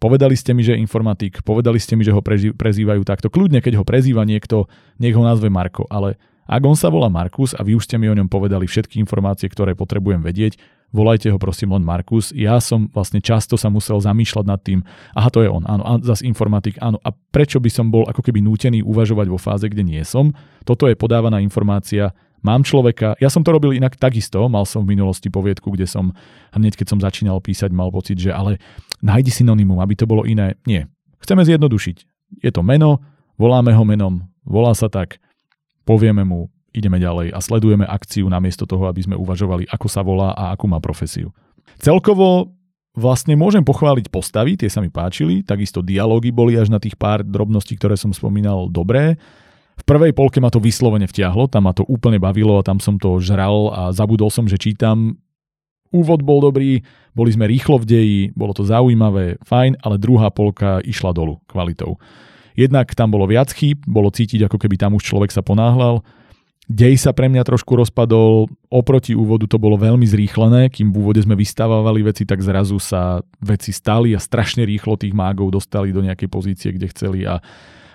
Povedali 0.00 0.32
ste 0.32 0.56
mi, 0.56 0.64
že 0.64 0.72
je 0.72 0.80
informatik, 0.80 1.44
povedali 1.44 1.76
ste 1.76 1.92
mi, 1.92 2.08
že 2.08 2.16
ho 2.16 2.24
prezývajú 2.56 3.04
takto. 3.04 3.28
Kľudne, 3.28 3.60
keď 3.60 3.76
ho 3.76 3.84
prezýva 3.84 4.24
niekto, 4.24 4.64
nech 4.96 5.12
ho 5.12 5.20
nazve 5.20 5.52
Marko, 5.52 5.84
ale 5.92 6.16
ak 6.48 6.64
on 6.64 6.72
sa 6.72 6.88
volá 6.88 7.12
Markus 7.12 7.52
a 7.52 7.60
vy 7.60 7.76
už 7.76 7.84
ste 7.84 8.00
mi 8.00 8.08
o 8.08 8.16
ňom 8.16 8.26
povedali 8.26 8.64
všetky 8.64 8.98
informácie, 8.98 9.46
ktoré 9.46 9.76
potrebujem 9.76 10.24
vedieť, 10.24 10.58
volajte 10.90 11.30
ho 11.30 11.38
prosím 11.38 11.76
len 11.76 11.84
Markus. 11.84 12.34
Ja 12.34 12.58
som 12.58 12.90
vlastne 12.90 13.22
často 13.22 13.54
sa 13.54 13.70
musel 13.70 14.02
zamýšľať 14.02 14.44
nad 14.48 14.58
tým, 14.58 14.82
aha, 15.14 15.28
to 15.30 15.44
je 15.44 15.52
on, 15.52 15.62
áno, 15.68 15.84
a 15.86 15.92
zase 16.02 16.26
informatik, 16.26 16.80
áno. 16.82 16.98
A 17.06 17.12
prečo 17.12 17.62
by 17.62 17.70
som 17.70 17.92
bol 17.92 18.08
ako 18.08 18.24
keby 18.24 18.42
nútený 18.42 18.82
uvažovať 18.82 19.26
vo 19.30 19.38
fáze, 19.38 19.68
kde 19.68 19.86
nie 19.86 20.02
som? 20.02 20.34
Toto 20.66 20.90
je 20.90 20.98
podávaná 20.98 21.38
informácia, 21.38 22.10
mám 22.42 22.64
človeka, 22.64 23.14
ja 23.20 23.30
som 23.30 23.44
to 23.44 23.52
robil 23.52 23.70
inak 23.70 23.94
takisto, 24.00 24.42
mal 24.50 24.64
som 24.64 24.82
v 24.82 24.96
minulosti 24.96 25.30
poviedku, 25.30 25.70
kde 25.76 25.86
som 25.86 26.10
hneď 26.56 26.74
keď 26.74 26.86
som 26.88 26.98
začínal 26.98 27.38
písať, 27.38 27.70
mal 27.70 27.92
pocit, 27.94 28.16
že 28.16 28.34
ale 28.34 28.58
nájdi 29.00 29.32
synonymum, 29.32 29.80
aby 29.80 29.96
to 29.96 30.08
bolo 30.08 30.24
iné. 30.24 30.56
Nie. 30.64 30.88
Chceme 31.20 31.44
zjednodušiť. 31.44 31.96
Je 32.40 32.50
to 32.54 32.62
meno, 32.64 33.02
voláme 33.36 33.74
ho 33.74 33.84
menom, 33.84 34.24
volá 34.46 34.72
sa 34.72 34.86
tak, 34.86 35.18
povieme 35.84 36.22
mu, 36.22 36.48
ideme 36.70 37.02
ďalej 37.02 37.34
a 37.34 37.38
sledujeme 37.42 37.82
akciu 37.82 38.30
namiesto 38.30 38.64
toho, 38.64 38.86
aby 38.86 39.02
sme 39.02 39.18
uvažovali, 39.18 39.66
ako 39.66 39.86
sa 39.90 40.06
volá 40.06 40.30
a 40.32 40.54
akú 40.54 40.70
má 40.70 40.78
profesiu. 40.78 41.34
Celkovo 41.82 42.54
vlastne 42.94 43.34
môžem 43.34 43.62
pochváliť 43.62 44.10
postavy, 44.10 44.58
tie 44.58 44.70
sa 44.70 44.82
mi 44.82 44.90
páčili, 44.90 45.42
takisto 45.42 45.82
dialógy 45.82 46.30
boli 46.30 46.58
až 46.58 46.70
na 46.70 46.78
tých 46.78 46.94
pár 46.98 47.22
drobností, 47.22 47.78
ktoré 47.78 47.94
som 47.94 48.14
spomínal, 48.14 48.70
dobré. 48.70 49.18
V 49.80 49.84
prvej 49.88 50.12
polke 50.12 50.42
ma 50.44 50.52
to 50.52 50.60
vyslovene 50.60 51.08
vtiahlo, 51.08 51.48
tam 51.48 51.64
ma 51.64 51.72
to 51.72 51.86
úplne 51.88 52.20
bavilo 52.20 52.60
a 52.60 52.66
tam 52.66 52.82
som 52.82 53.00
to 53.00 53.16
žral 53.22 53.72
a 53.72 53.82
zabudol 53.96 54.28
som, 54.28 54.44
že 54.44 54.60
čítam. 54.60 55.16
Úvod 55.90 56.22
bol 56.22 56.38
dobrý, 56.38 56.86
boli 57.14 57.30
sme 57.34 57.50
rýchlo 57.50 57.82
v 57.82 57.86
deji, 57.86 58.20
bolo 58.38 58.54
to 58.54 58.62
zaujímavé, 58.62 59.42
fajn, 59.42 59.82
ale 59.82 59.98
druhá 59.98 60.30
polka 60.30 60.78
išla 60.86 61.10
dolu 61.10 61.42
kvalitou. 61.50 61.98
Jednak 62.54 62.94
tam 62.94 63.10
bolo 63.10 63.26
viac 63.26 63.50
chýb, 63.50 63.82
bolo 63.86 64.10
cítiť, 64.10 64.46
ako 64.46 64.58
keby 64.58 64.78
tam 64.78 64.94
už 64.94 65.02
človek 65.02 65.34
sa 65.34 65.42
ponáhľal. 65.42 66.06
Dej 66.70 67.02
sa 67.02 67.10
pre 67.10 67.26
mňa 67.26 67.42
trošku 67.42 67.74
rozpadol, 67.74 68.46
oproti 68.70 69.18
úvodu 69.18 69.42
to 69.50 69.58
bolo 69.58 69.74
veľmi 69.74 70.06
zrýchlené, 70.06 70.70
kým 70.70 70.94
v 70.94 71.02
úvode 71.02 71.18
sme 71.18 71.34
vystávali 71.34 72.06
veci, 72.06 72.22
tak 72.22 72.38
zrazu 72.38 72.78
sa 72.78 73.26
veci 73.42 73.74
stali 73.74 74.14
a 74.14 74.22
strašne 74.22 74.62
rýchlo 74.62 74.94
tých 74.94 75.10
mágov 75.10 75.50
dostali 75.50 75.90
do 75.90 75.98
nejakej 75.98 76.30
pozície, 76.30 76.70
kde 76.70 76.86
chceli 76.94 77.26
a 77.26 77.42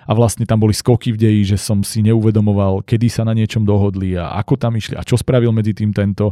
a 0.06 0.14
vlastne 0.14 0.46
tam 0.46 0.62
boli 0.62 0.70
skoky 0.70 1.10
v 1.10 1.18
deji, 1.18 1.42
že 1.56 1.58
som 1.58 1.82
si 1.82 1.98
neuvedomoval, 2.06 2.86
kedy 2.86 3.10
sa 3.10 3.26
na 3.26 3.34
niečom 3.34 3.66
dohodli 3.66 4.14
a 4.14 4.38
ako 4.38 4.54
tam 4.54 4.78
išli 4.78 4.94
a 4.94 5.02
čo 5.02 5.18
spravil 5.18 5.50
medzi 5.50 5.74
tým 5.74 5.90
tento. 5.90 6.30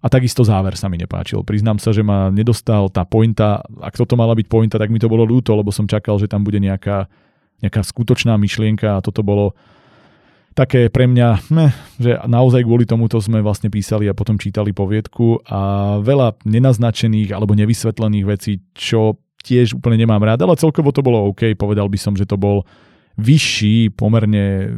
A 0.00 0.06
takisto 0.12 0.44
záver 0.44 0.76
sa 0.76 0.92
mi 0.92 1.00
nepáčil. 1.00 1.40
Priznám 1.42 1.80
sa, 1.80 1.90
že 1.90 2.04
ma 2.04 2.28
nedostal 2.28 2.92
tá 2.92 3.08
pointa. 3.08 3.64
Ak 3.80 3.96
toto 3.96 4.14
mala 4.14 4.36
byť 4.36 4.46
pointa, 4.46 4.76
tak 4.76 4.92
mi 4.92 5.00
to 5.00 5.08
bolo 5.08 5.24
ľúto, 5.24 5.56
lebo 5.56 5.72
som 5.72 5.88
čakal, 5.88 6.20
že 6.20 6.28
tam 6.28 6.44
bude 6.44 6.60
nejaká, 6.60 7.08
nejaká 7.64 7.80
skutočná 7.80 8.36
myšlienka 8.36 9.00
a 9.00 9.02
toto 9.02 9.24
bolo 9.24 9.56
také 10.56 10.88
pre 10.88 11.04
mňa, 11.04 11.52
ne, 11.52 11.68
že 12.00 12.16
naozaj 12.24 12.64
kvôli 12.64 12.88
tomuto 12.88 13.20
sme 13.20 13.44
vlastne 13.44 13.68
písali 13.68 14.08
a 14.08 14.16
potom 14.16 14.40
čítali 14.40 14.72
poviedku 14.72 15.44
a 15.44 15.60
veľa 16.00 16.40
nenaznačených 16.48 17.36
alebo 17.36 17.52
nevysvetlených 17.52 18.24
vecí, 18.24 18.64
čo 18.72 19.20
tiež 19.44 19.76
úplne 19.76 20.00
nemám 20.00 20.24
rád, 20.24 20.48
ale 20.48 20.56
celkovo 20.56 20.96
to 20.96 21.04
bolo 21.04 21.28
OK. 21.28 21.52
Povedal 21.54 21.92
by 21.92 21.98
som, 22.00 22.16
že 22.16 22.24
to 22.24 22.40
bol 22.40 22.64
vyšší, 23.20 23.92
pomerne 23.94 24.74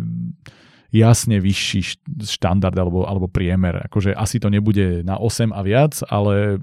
jasne 0.89 1.37
vyšší 1.37 1.81
štandard 2.25 2.77
alebo, 2.77 3.05
alebo 3.05 3.29
priemer. 3.29 3.85
Akože 3.89 4.17
asi 4.17 4.41
to 4.41 4.49
nebude 4.49 5.05
na 5.05 5.21
8 5.21 5.53
a 5.53 5.61
viac, 5.61 6.01
ale 6.09 6.63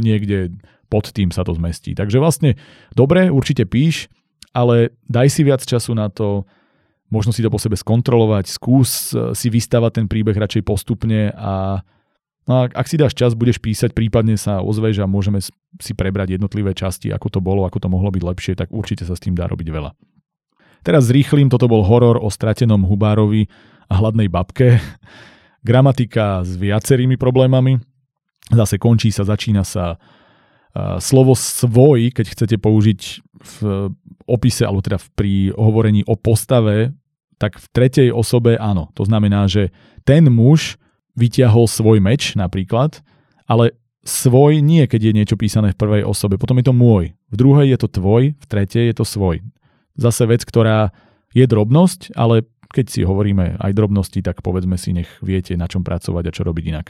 niekde 0.00 0.56
pod 0.88 1.12
tým 1.12 1.28
sa 1.28 1.44
to 1.44 1.52
zmestí. 1.52 1.92
Takže 1.92 2.16
vlastne 2.16 2.56
dobre, 2.96 3.28
určite 3.28 3.68
píš, 3.68 4.08
ale 4.56 4.96
daj 5.10 5.28
si 5.28 5.42
viac 5.44 5.60
času 5.60 5.92
na 5.92 6.08
to, 6.08 6.48
možno 7.12 7.36
si 7.36 7.44
to 7.44 7.52
po 7.52 7.60
sebe 7.60 7.76
skontrolovať, 7.76 8.48
skús 8.48 9.12
si 9.12 9.48
vystavať 9.52 10.02
ten 10.02 10.06
príbeh 10.08 10.36
radšej 10.36 10.62
postupne 10.64 11.34
a 11.36 11.84
No 12.46 12.62
a 12.62 12.70
ak 12.70 12.86
si 12.86 12.94
dáš 12.94 13.10
čas, 13.18 13.34
budeš 13.34 13.58
písať, 13.58 13.90
prípadne 13.90 14.38
sa 14.38 14.62
ozveš 14.62 15.02
a 15.02 15.10
môžeme 15.10 15.42
si 15.82 15.92
prebrať 15.98 16.38
jednotlivé 16.38 16.78
časti, 16.78 17.10
ako 17.10 17.26
to 17.26 17.40
bolo, 17.42 17.66
ako 17.66 17.82
to 17.82 17.90
mohlo 17.90 18.06
byť 18.14 18.22
lepšie, 18.22 18.54
tak 18.54 18.70
určite 18.70 19.02
sa 19.02 19.18
s 19.18 19.22
tým 19.26 19.34
dá 19.34 19.50
robiť 19.50 19.66
veľa. 19.66 19.90
Teraz 20.82 21.08
zrýchlim, 21.08 21.48
toto 21.48 21.70
bol 21.70 21.86
horor 21.86 22.18
o 22.20 22.28
stratenom 22.28 22.84
hubárovi 22.84 23.46
a 23.86 24.02
hladnej 24.02 24.26
babke. 24.26 24.82
Gramatika 25.62 26.42
s 26.42 26.58
viacerými 26.58 27.14
problémami. 27.14 27.78
Zase 28.50 28.78
končí 28.78 29.10
sa, 29.10 29.26
začína 29.26 29.66
sa 29.66 29.98
slovo 31.00 31.32
svoj, 31.32 32.12
keď 32.12 32.26
chcete 32.36 32.56
použiť 32.60 33.00
v 33.40 33.56
opise, 34.28 34.62
alebo 34.68 34.84
teda 34.84 35.00
pri 35.16 35.56
hovorení 35.56 36.04
o 36.04 36.20
postave, 36.20 36.92
tak 37.40 37.56
v 37.56 37.66
tretej 37.72 38.08
osobe 38.12 38.60
áno. 38.60 38.92
To 38.96 39.08
znamená, 39.08 39.48
že 39.48 39.72
ten 40.04 40.28
muž 40.28 40.76
vyťahol 41.16 41.64
svoj 41.64 41.98
meč 42.04 42.36
napríklad, 42.36 43.00
ale 43.48 43.72
svoj 44.04 44.60
nie, 44.60 44.84
keď 44.84 45.00
je 45.10 45.16
niečo 45.16 45.36
písané 45.40 45.72
v 45.72 45.80
prvej 45.80 46.02
osobe, 46.04 46.36
potom 46.36 46.60
je 46.60 46.68
to 46.68 46.76
môj. 46.76 47.16
V 47.32 47.34
druhej 47.34 47.72
je 47.72 47.78
to 47.80 47.88
tvoj, 47.90 48.22
v 48.36 48.46
tretej 48.46 48.92
je 48.92 48.94
to 49.00 49.04
svoj. 49.08 49.40
Zase 49.96 50.28
vec, 50.28 50.44
ktorá 50.44 50.92
je 51.32 51.44
drobnosť, 51.44 52.16
ale 52.16 52.44
keď 52.72 52.86
si 52.92 53.00
hovoríme 53.02 53.56
aj 53.60 53.72
drobnosti, 53.72 54.20
tak 54.20 54.44
povedzme 54.44 54.76
si, 54.76 54.92
nech 54.92 55.08
viete, 55.24 55.56
na 55.56 55.66
čom 55.66 55.80
pracovať 55.80 56.24
a 56.28 56.34
čo 56.34 56.42
robiť 56.44 56.64
inak. 56.68 56.86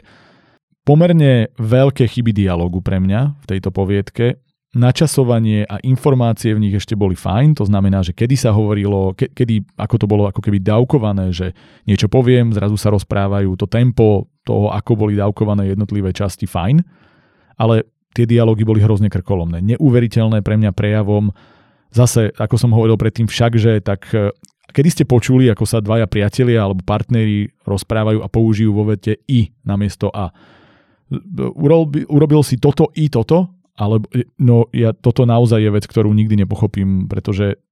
Pomerne 0.87 1.51
veľké 1.59 2.07
chyby 2.07 2.31
dialogu 2.31 2.79
pre 2.83 3.03
mňa 3.03 3.43
v 3.43 3.47
tejto 3.47 3.75
poviedke. 3.75 4.39
Načasovanie 4.77 5.65
a 5.67 5.81
informácie 5.83 6.53
v 6.53 6.63
nich 6.69 6.75
ešte 6.77 6.99
boli 6.99 7.17
fajn, 7.17 7.57
to 7.59 7.65
znamená, 7.65 8.05
že 8.05 8.13
kedy 8.13 8.37
sa 8.37 8.53
hovorilo, 8.53 9.17
ke, 9.17 9.33
kedy, 9.33 9.65
ako 9.79 9.95
to 9.97 10.07
bolo 10.07 10.29
ako 10.29 10.45
keby 10.45 10.61
dávkované, 10.61 11.33
že 11.33 11.57
niečo 11.89 12.13
poviem, 12.13 12.53
zrazu 12.53 12.77
sa 12.77 12.93
rozprávajú, 12.93 13.57
to 13.57 13.67
tempo 13.67 14.29
toho, 14.45 14.69
ako 14.71 14.93
boli 14.95 15.17
dávkované 15.17 15.73
jednotlivé 15.73 16.13
časti, 16.13 16.45
fajn 16.45 16.85
ale 17.57 17.89
tie 18.13 18.29
dialógy 18.29 18.65
boli 18.65 18.85
hrozne 18.85 19.09
krkolomné. 19.09 19.65
Neuveriteľné 19.65 20.45
pre 20.45 20.57
mňa 20.61 20.73
prejavom. 20.77 21.33
Zase, 21.97 22.29
ako 22.37 22.61
som 22.61 22.77
hovoril 22.77 23.01
predtým 23.01 23.25
však, 23.25 23.53
že 23.57 23.81
tak 23.81 24.13
e, 24.13 24.29
kedy 24.77 24.89
ste 24.93 25.05
počuli, 25.09 25.49
ako 25.49 25.65
sa 25.65 25.81
dvaja 25.81 26.05
priatelia 26.05 26.61
alebo 26.61 26.85
partneri 26.85 27.49
rozprávajú 27.65 28.21
a 28.21 28.29
použijú 28.29 28.77
vo 28.77 28.85
vete 28.85 29.17
i 29.25 29.49
namiesto 29.65 30.13
a. 30.13 30.29
Urobil, 32.11 32.43
si 32.43 32.59
toto 32.59 32.91
i 32.99 33.07
toto, 33.07 33.49
ale 33.79 34.03
no 34.43 34.67
ja, 34.75 34.91
toto 34.91 35.23
naozaj 35.23 35.63
je 35.63 35.71
vec, 35.71 35.85
ktorú 35.87 36.11
nikdy 36.11 36.43
nepochopím, 36.43 37.07
pretože 37.07 37.63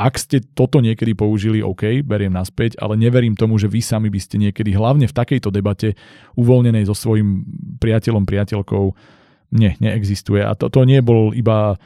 ak 0.00 0.16
ste 0.16 0.40
toto 0.40 0.80
niekedy 0.80 1.12
použili, 1.12 1.60
OK, 1.60 2.00
beriem 2.00 2.32
naspäť, 2.32 2.80
ale 2.80 2.96
neverím 2.96 3.36
tomu, 3.36 3.60
že 3.60 3.68
vy 3.68 3.84
sami 3.84 4.08
by 4.08 4.18
ste 4.18 4.40
niekedy, 4.40 4.72
hlavne 4.72 5.04
v 5.04 5.14
takejto 5.14 5.52
debate, 5.52 5.94
uvoľnenej 6.34 6.88
so 6.88 6.96
svojím 6.96 7.44
priateľom, 7.76 8.24
priateľkou, 8.24 8.84
nie, 9.52 9.76
neexistuje. 9.78 10.40
A 10.40 10.56
to, 10.56 10.72
to 10.72 10.88
nie 10.88 11.04
bol 11.04 11.36
iba, 11.36 11.76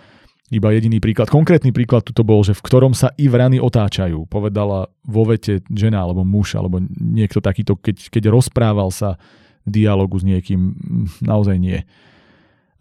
iba 0.51 0.71
jediný 0.71 1.03
príklad. 1.03 1.27
Konkrétny 1.27 1.75
príklad 1.75 2.07
tu 2.07 2.23
bol, 2.23 2.47
že 2.47 2.55
v 2.55 2.63
ktorom 2.63 2.95
sa 2.95 3.11
i 3.19 3.27
vrany 3.27 3.59
otáčajú, 3.59 4.31
povedala 4.31 4.87
vo 5.03 5.23
vete 5.27 5.63
žena 5.75 6.07
alebo 6.07 6.23
muž, 6.23 6.55
alebo 6.55 6.79
niekto 6.95 7.43
takýto, 7.43 7.75
keď, 7.75 8.15
keď 8.15 8.31
rozprával 8.31 8.95
sa 8.95 9.19
v 9.67 9.83
dialogu 9.83 10.23
s 10.23 10.25
niekým, 10.25 10.79
naozaj 11.19 11.59
nie. 11.59 11.83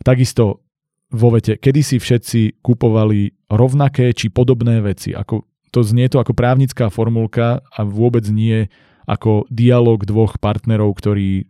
Takisto 0.06 0.62
vo 1.10 1.34
vete, 1.34 1.58
kedy 1.58 1.82
si 1.82 1.98
všetci 1.98 2.62
kupovali 2.62 3.50
rovnaké 3.50 4.14
či 4.14 4.30
podobné 4.30 4.86
veci. 4.86 5.18
Ako, 5.18 5.50
to 5.74 5.82
znie 5.82 6.06
to 6.06 6.22
ako 6.22 6.38
právnická 6.38 6.94
formulka 6.94 7.66
a 7.74 7.82
vôbec 7.82 8.30
nie 8.30 8.70
ako 9.10 9.50
dialog 9.50 10.06
dvoch 10.06 10.38
partnerov, 10.38 10.94
ktorí 10.98 11.50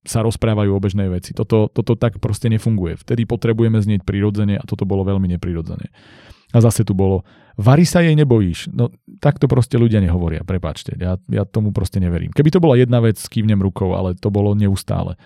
sa 0.00 0.24
rozprávajú 0.24 0.70
o 0.72 0.80
bežnej 0.80 1.12
veci. 1.12 1.36
Toto, 1.36 1.68
toto 1.68 1.96
tak 1.96 2.18
proste 2.18 2.48
nefunguje. 2.48 2.96
Vtedy 3.00 3.28
potrebujeme 3.28 3.80
znieť 3.80 4.02
prirodzene 4.04 4.56
a 4.56 4.64
toto 4.64 4.88
bolo 4.88 5.04
veľmi 5.04 5.28
neprirodzene. 5.36 5.92
A 6.50 6.58
zase 6.58 6.82
tu 6.82 6.96
bolo, 6.96 7.22
Vary 7.60 7.84
sa 7.84 8.00
jej 8.00 8.16
nebojíš. 8.16 8.72
No 8.72 8.88
takto 9.20 9.44
proste 9.44 9.76
ľudia 9.76 10.00
nehovoria, 10.00 10.40
prepáčte. 10.40 10.96
Ja, 10.96 11.20
ja 11.28 11.44
tomu 11.44 11.76
proste 11.76 12.00
neverím. 12.00 12.32
Keby 12.32 12.48
to 12.48 12.62
bola 12.62 12.80
jedna 12.80 13.04
vec, 13.04 13.20
kývnem 13.20 13.60
rukou, 13.60 13.92
ale 13.92 14.16
to 14.16 14.32
bolo 14.32 14.56
neustále. 14.56 15.20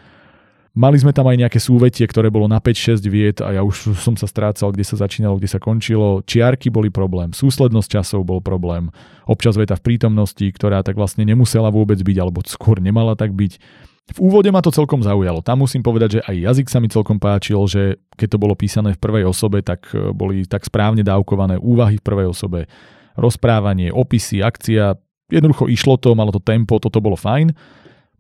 Mali 0.75 0.99
sme 0.99 1.15
tam 1.15 1.31
aj 1.31 1.39
nejaké 1.39 1.63
súvetie, 1.63 2.03
ktoré 2.03 2.35
bolo 2.35 2.51
na 2.51 2.59
5-6 2.59 3.07
viet 3.07 3.39
a 3.39 3.55
ja 3.55 3.63
už 3.63 3.95
som 3.95 4.19
sa 4.19 4.27
strácal, 4.27 4.75
kde 4.75 4.83
sa 4.83 4.99
začínalo, 4.99 5.39
kde 5.39 5.47
sa 5.47 5.63
končilo. 5.63 6.27
Čiarky 6.27 6.67
boli 6.67 6.91
problém, 6.91 7.31
súslednosť 7.31 8.03
časov 8.03 8.27
bol 8.27 8.43
problém, 8.43 8.91
občas 9.23 9.55
veta 9.55 9.79
v 9.79 9.87
prítomnosti, 9.87 10.43
ktorá 10.43 10.83
tak 10.83 10.99
vlastne 10.99 11.23
nemusela 11.23 11.71
vôbec 11.71 12.03
byť, 12.03 12.17
alebo 12.19 12.43
skôr 12.43 12.83
nemala 12.83 13.15
tak 13.15 13.31
byť. 13.31 13.63
V 14.05 14.19
úvode 14.21 14.53
ma 14.53 14.61
to 14.61 14.69
celkom 14.69 15.01
zaujalo. 15.01 15.41
Tam 15.41 15.65
musím 15.65 15.81
povedať, 15.81 16.21
že 16.21 16.25
aj 16.29 16.37
jazyk 16.37 16.69
sa 16.69 16.79
mi 16.79 16.93
celkom 16.93 17.17
páčil, 17.17 17.57
že 17.65 17.97
keď 18.21 18.37
to 18.37 18.39
bolo 18.39 18.53
písané 18.53 18.93
v 18.93 19.01
prvej 19.01 19.25
osobe, 19.25 19.65
tak 19.65 19.89
e, 19.97 20.13
boli 20.13 20.45
tak 20.45 20.69
správne 20.69 21.01
dávkované 21.01 21.57
úvahy 21.57 21.97
v 21.97 22.05
prvej 22.05 22.29
osobe, 22.29 22.69
rozprávanie, 23.17 23.89
opisy, 23.89 24.45
akcia. 24.45 25.01
Jednoducho 25.33 25.73
išlo 25.73 25.97
to, 25.97 26.13
malo 26.13 26.37
to 26.37 26.43
tempo, 26.45 26.77
toto 26.77 27.01
bolo 27.01 27.17
fajn. 27.17 27.57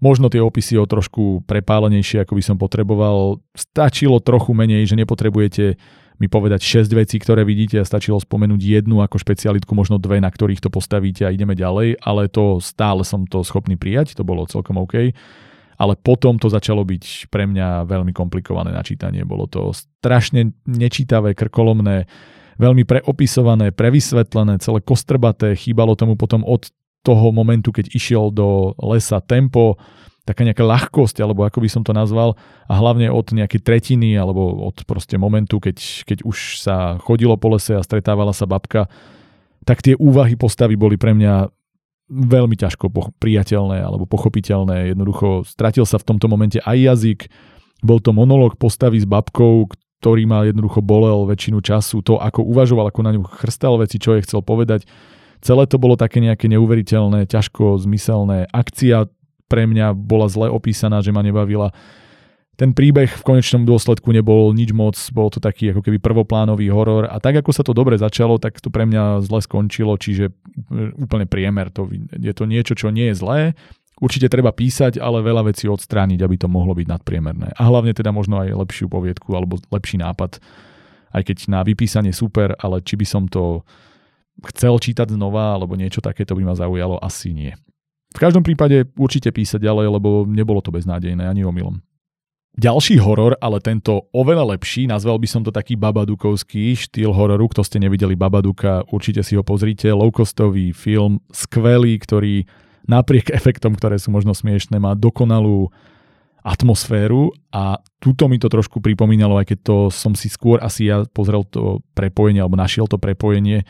Možno 0.01 0.33
tie 0.33 0.41
opisy 0.41 0.81
o 0.81 0.89
trošku 0.89 1.45
prepálenejšie, 1.45 2.25
ako 2.25 2.33
by 2.33 2.43
som 2.43 2.57
potreboval. 2.57 3.45
Stačilo 3.53 4.25
trochu 4.25 4.57
menej, 4.57 4.89
že 4.89 4.97
nepotrebujete 4.97 5.77
mi 6.23 6.31
povedať 6.31 6.63
6 6.63 6.95
vecí, 6.95 7.19
ktoré 7.19 7.43
vidíte 7.43 7.83
a 7.83 7.89
stačilo 7.89 8.23
spomenúť 8.23 8.61
jednu 8.63 9.03
ako 9.03 9.19
špecialitku, 9.19 9.75
možno 9.75 9.99
dve, 9.99 10.23
na 10.23 10.31
ktorých 10.31 10.63
to 10.63 10.71
postavíte 10.71 11.27
a 11.27 11.35
ideme 11.35 11.59
ďalej, 11.59 11.99
ale 11.99 12.31
to 12.31 12.63
stále 12.63 13.03
som 13.03 13.27
to 13.27 13.43
schopný 13.43 13.75
prijať, 13.75 14.15
to 14.15 14.23
bolo 14.23 14.47
celkom 14.47 14.79
OK. 14.79 15.11
Ale 15.81 15.99
potom 15.99 16.39
to 16.39 16.47
začalo 16.47 16.87
byť 16.87 17.29
pre 17.29 17.51
mňa 17.51 17.89
veľmi 17.89 18.15
komplikované 18.15 18.71
na 18.71 18.83
čítanie. 18.87 19.27
Bolo 19.27 19.51
to 19.51 19.75
strašne 19.75 20.55
nečítavé, 20.65 21.35
krkolomné, 21.35 22.07
veľmi 22.59 22.87
preopisované, 22.87 23.75
prevysvetlené, 23.75 24.63
celé 24.63 24.79
kostrbaté, 24.83 25.59
chýbalo 25.59 25.99
tomu 25.99 26.15
potom 26.15 26.47
od 26.47 26.71
toho 27.05 27.35
momentu, 27.35 27.75
keď 27.75 27.93
išiel 27.93 28.33
do 28.33 28.73
lesa 28.81 29.21
tempo, 29.21 29.77
taká 30.25 30.41
nejaká 30.41 30.65
ľahkosť, 30.65 31.21
alebo 31.21 31.45
ako 31.45 31.61
by 31.61 31.69
som 31.69 31.83
to 31.85 31.93
nazval, 31.93 32.33
a 32.65 32.73
hlavne 32.81 33.13
od 33.13 33.29
nejakej 33.29 33.61
tretiny, 33.61 34.17
alebo 34.17 34.65
od 34.65 34.89
proste 34.89 35.21
momentu, 35.21 35.61
keď, 35.61 35.77
keď 36.09 36.19
už 36.25 36.65
sa 36.65 36.97
chodilo 36.97 37.37
po 37.37 37.53
lese 37.53 37.77
a 37.77 37.85
stretávala 37.85 38.33
sa 38.33 38.49
babka, 38.49 38.89
tak 39.69 39.85
tie 39.85 39.93
úvahy 39.97 40.37
postavy 40.37 40.81
boli 40.81 40.97
pre 40.97 41.13
mňa 41.13 41.53
veľmi 42.11 42.57
ťažko 42.57 42.93
priateľné 43.21 43.81
alebo 43.81 44.05
pochopiteľné. 44.05 44.93
Jednoducho 44.93 45.49
stratil 45.49 45.89
sa 45.89 45.97
v 45.97 46.07
tomto 46.15 46.29
momente 46.29 46.61
aj 46.61 46.77
jazyk, 46.77 47.21
bol 47.85 48.01
to 48.01 48.17
monológ 48.17 48.57
postavy 48.57 49.01
s 49.01 49.09
babkou, 49.09 49.69
ktorý 50.01 50.29
ma 50.29 50.45
jednoducho 50.45 50.85
bolel 50.85 51.25
väčšinu 51.29 51.65
času. 51.65 52.05
To, 52.05 52.21
ako 52.21 52.45
uvažoval, 52.45 52.93
ako 52.93 53.01
na 53.05 53.13
ňu 53.17 53.25
chrstal 53.25 53.81
veci, 53.81 53.97
čo 53.97 54.17
je 54.17 54.25
chcel 54.25 54.45
povedať, 54.45 54.85
Celé 55.45 55.69
to 55.69 55.77
bolo 55.77 55.93
také 55.93 56.25
nejaké 56.25 56.49
neuveriteľné, 56.49 57.29
ťažko 57.29 57.77
zmyselné. 57.85 58.49
Akcia 58.49 59.13
pre 59.45 59.69
mňa 59.69 59.93
bola 59.93 60.25
zle 60.33 60.49
opísaná, 60.49 61.05
že 61.05 61.13
ma 61.13 61.21
nebavila. 61.21 61.77
Ten 62.55 62.71
príbeh 62.71 63.11
v 63.11 63.27
konečnom 63.27 63.67
dôsledku 63.67 64.15
nebol 64.15 64.55
nič 64.55 64.71
moc, 64.71 64.95
bol 65.11 65.27
to 65.27 65.43
taký 65.43 65.75
ako 65.75 65.83
keby 65.83 65.99
prvoplánový 65.99 66.71
horor 66.71 67.11
a 67.11 67.19
tak 67.19 67.43
ako 67.43 67.51
sa 67.51 67.67
to 67.67 67.75
dobre 67.75 67.99
začalo, 67.99 68.39
tak 68.39 68.63
to 68.63 68.71
pre 68.71 68.87
mňa 68.87 69.27
zle 69.27 69.43
skončilo, 69.43 69.99
čiže 69.99 70.31
úplne 70.95 71.27
priemer. 71.27 71.75
To, 71.75 71.91
je 72.15 72.31
to 72.31 72.47
niečo, 72.47 72.79
čo 72.79 72.95
nie 72.95 73.11
je 73.11 73.19
zlé, 73.19 73.41
Určite 73.95 74.27
treba 74.27 74.51
písať, 74.51 74.99
ale 74.99 75.23
veľa 75.23 75.55
vecí 75.55 75.71
odstrániť, 75.71 76.19
aby 76.19 76.35
to 76.35 76.51
mohlo 76.51 76.75
byť 76.75 76.87
nadpriemerné. 76.91 77.55
A 77.55 77.63
hlavne 77.71 77.95
teda 77.95 78.11
možno 78.11 78.43
aj 78.43 78.51
lepšiu 78.51 78.91
poviedku 78.91 79.31
alebo 79.39 79.63
lepší 79.71 80.03
nápad. 80.03 80.43
Aj 81.15 81.23
keď 81.23 81.47
na 81.47 81.63
vypísanie 81.63 82.11
super, 82.11 82.59
ale 82.59 82.83
či 82.83 82.99
by 82.99 83.07
som 83.07 83.31
to 83.31 83.63
chcel 84.51 84.83
čítať 84.83 85.15
znova 85.15 85.55
alebo 85.55 85.79
niečo 85.79 86.03
takéto 86.03 86.35
by 86.35 86.43
ma 86.43 86.55
zaujalo, 86.59 86.99
asi 86.99 87.31
nie. 87.31 87.55
V 88.15 88.19
každom 88.19 88.43
prípade 88.43 88.91
určite 88.99 89.31
písať 89.31 89.63
ďalej, 89.63 89.87
lebo 89.95 90.27
nebolo 90.27 90.59
to 90.59 90.75
beznádejné 90.75 91.31
ani 91.31 91.47
omylom. 91.47 91.79
Ďalší 92.55 93.03
horor, 93.03 93.35
ale 93.43 93.59
tento 93.59 94.07
oveľa 94.15 94.55
lepší, 94.55 94.87
nazval 94.87 95.19
by 95.19 95.27
som 95.27 95.43
to 95.43 95.51
taký 95.51 95.75
babadukovský 95.75 96.79
štýl 96.79 97.11
hororu, 97.11 97.51
kto 97.51 97.67
ste 97.67 97.83
nevideli 97.83 98.15
Babaduka, 98.15 98.87
určite 98.95 99.27
si 99.27 99.35
ho 99.35 99.43
pozrite, 99.43 99.91
low-costový 99.91 100.71
film, 100.71 101.19
skvelý, 101.35 101.99
ktorý 101.99 102.47
napriek 102.87 103.35
efektom, 103.35 103.75
ktoré 103.75 103.99
sú 103.99 104.15
možno 104.15 104.39
smiešné, 104.39 104.79
má 104.79 104.95
dokonalú 104.95 105.75
atmosféru 106.47 107.35
a 107.51 107.83
túto 107.99 108.31
mi 108.31 108.39
to 108.39 108.47
trošku 108.47 108.79
pripomínalo, 108.79 109.41
aj 109.41 109.51
keď 109.51 109.59
to 109.65 109.77
som 109.91 110.15
si 110.15 110.31
skôr 110.31 110.63
asi 110.63 110.93
ja 110.93 111.03
pozrel 111.11 111.43
to 111.49 111.83
prepojenie 111.97 112.39
alebo 112.39 112.55
našiel 112.55 112.87
to 112.87 113.01
prepojenie 113.01 113.67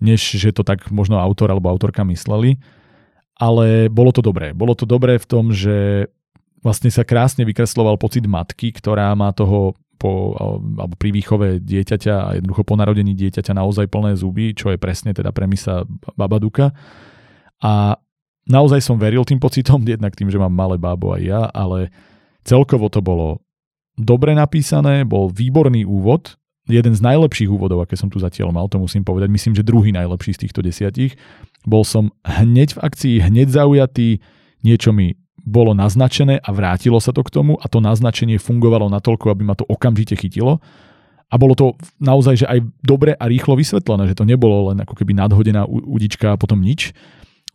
než 0.00 0.20
že 0.20 0.50
to 0.50 0.66
tak 0.66 0.90
možno 0.90 1.20
autor 1.20 1.50
alebo 1.50 1.70
autorka 1.70 2.02
mysleli. 2.06 2.58
Ale 3.34 3.90
bolo 3.90 4.14
to 4.14 4.22
dobré. 4.22 4.54
Bolo 4.54 4.78
to 4.78 4.86
dobré 4.86 5.18
v 5.18 5.26
tom, 5.26 5.50
že 5.50 6.06
vlastne 6.64 6.88
sa 6.88 7.04
krásne 7.04 7.44
vykresloval 7.44 8.00
pocit 8.00 8.24
matky, 8.24 8.72
ktorá 8.72 9.12
má 9.12 9.30
toho 9.36 9.76
po, 10.00 10.34
alebo 10.80 10.94
pri 10.98 11.14
výchove 11.14 11.62
dieťaťa 11.62 12.14
a 12.18 12.28
jednoducho 12.40 12.66
po 12.66 12.74
narodení 12.74 13.14
dieťaťa 13.14 13.54
naozaj 13.54 13.86
plné 13.86 14.18
zuby, 14.18 14.56
čo 14.56 14.74
je 14.74 14.80
presne 14.80 15.14
teda 15.14 15.30
premisa 15.30 15.86
Babaduka. 16.18 16.74
A 17.62 17.94
naozaj 18.48 18.82
som 18.82 18.98
veril 18.98 19.22
tým 19.22 19.38
pocitom, 19.38 19.84
jednak 19.86 20.16
tým, 20.16 20.32
že 20.32 20.40
mám 20.40 20.52
malé 20.52 20.80
bábo 20.80 21.14
aj 21.14 21.22
ja, 21.22 21.42
ale 21.52 21.94
celkovo 22.42 22.90
to 22.90 23.04
bolo 23.04 23.44
dobre 23.94 24.34
napísané, 24.34 25.06
bol 25.06 25.30
výborný 25.30 25.86
úvod, 25.86 26.34
jeden 26.64 26.96
z 26.96 27.00
najlepších 27.04 27.52
úvodov, 27.52 27.84
aké 27.84 27.92
som 27.94 28.08
tu 28.08 28.16
zatiaľ 28.16 28.48
mal, 28.48 28.72
to 28.72 28.80
musím 28.80 29.04
povedať. 29.04 29.28
Myslím, 29.28 29.52
že 29.52 29.60
druhý 29.60 29.92
najlepší 29.92 30.32
z 30.32 30.48
týchto 30.48 30.64
desiatich. 30.64 31.12
Bol 31.68 31.84
som 31.84 32.08
hneď 32.24 32.80
v 32.80 32.82
akcii, 32.88 33.14
hneď 33.20 33.52
zaujatý, 33.52 34.24
niečo 34.64 34.96
mi 34.96 35.12
bolo 35.44 35.76
naznačené 35.76 36.40
a 36.40 36.50
vrátilo 36.50 36.96
sa 36.98 37.12
to 37.12 37.20
k 37.20 37.30
tomu 37.30 37.60
a 37.60 37.68
to 37.68 37.78
naznačenie 37.84 38.40
fungovalo 38.40 38.88
natoľko, 38.88 39.28
aby 39.28 39.42
ma 39.44 39.54
to 39.54 39.68
okamžite 39.68 40.16
chytilo. 40.16 40.58
A 41.28 41.36
bolo 41.36 41.52
to 41.52 41.76
naozaj, 42.00 42.44
že 42.44 42.46
aj 42.48 42.64
dobre 42.80 43.12
a 43.12 43.24
rýchlo 43.28 43.56
vysvetlené, 43.56 44.08
že 44.08 44.16
to 44.16 44.24
nebolo 44.24 44.72
len 44.72 44.80
ako 44.80 44.96
keby 44.96 45.12
nadhodená 45.12 45.68
udička 45.68 46.32
a 46.32 46.40
potom 46.40 46.60
nič. 46.64 46.96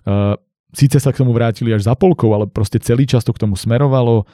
Uh, 0.05 0.37
síce 0.73 1.01
sa 1.01 1.09
k 1.09 1.19
tomu 1.21 1.33
vrátili 1.33 1.73
až 1.73 1.85
za 1.89 1.97
polkou, 1.97 2.29
ale 2.33 2.45
proste 2.45 2.77
celý 2.77 3.09
čas 3.09 3.25
to 3.25 3.33
k 3.33 3.41
tomu 3.41 3.57
smerovalo 3.57 4.29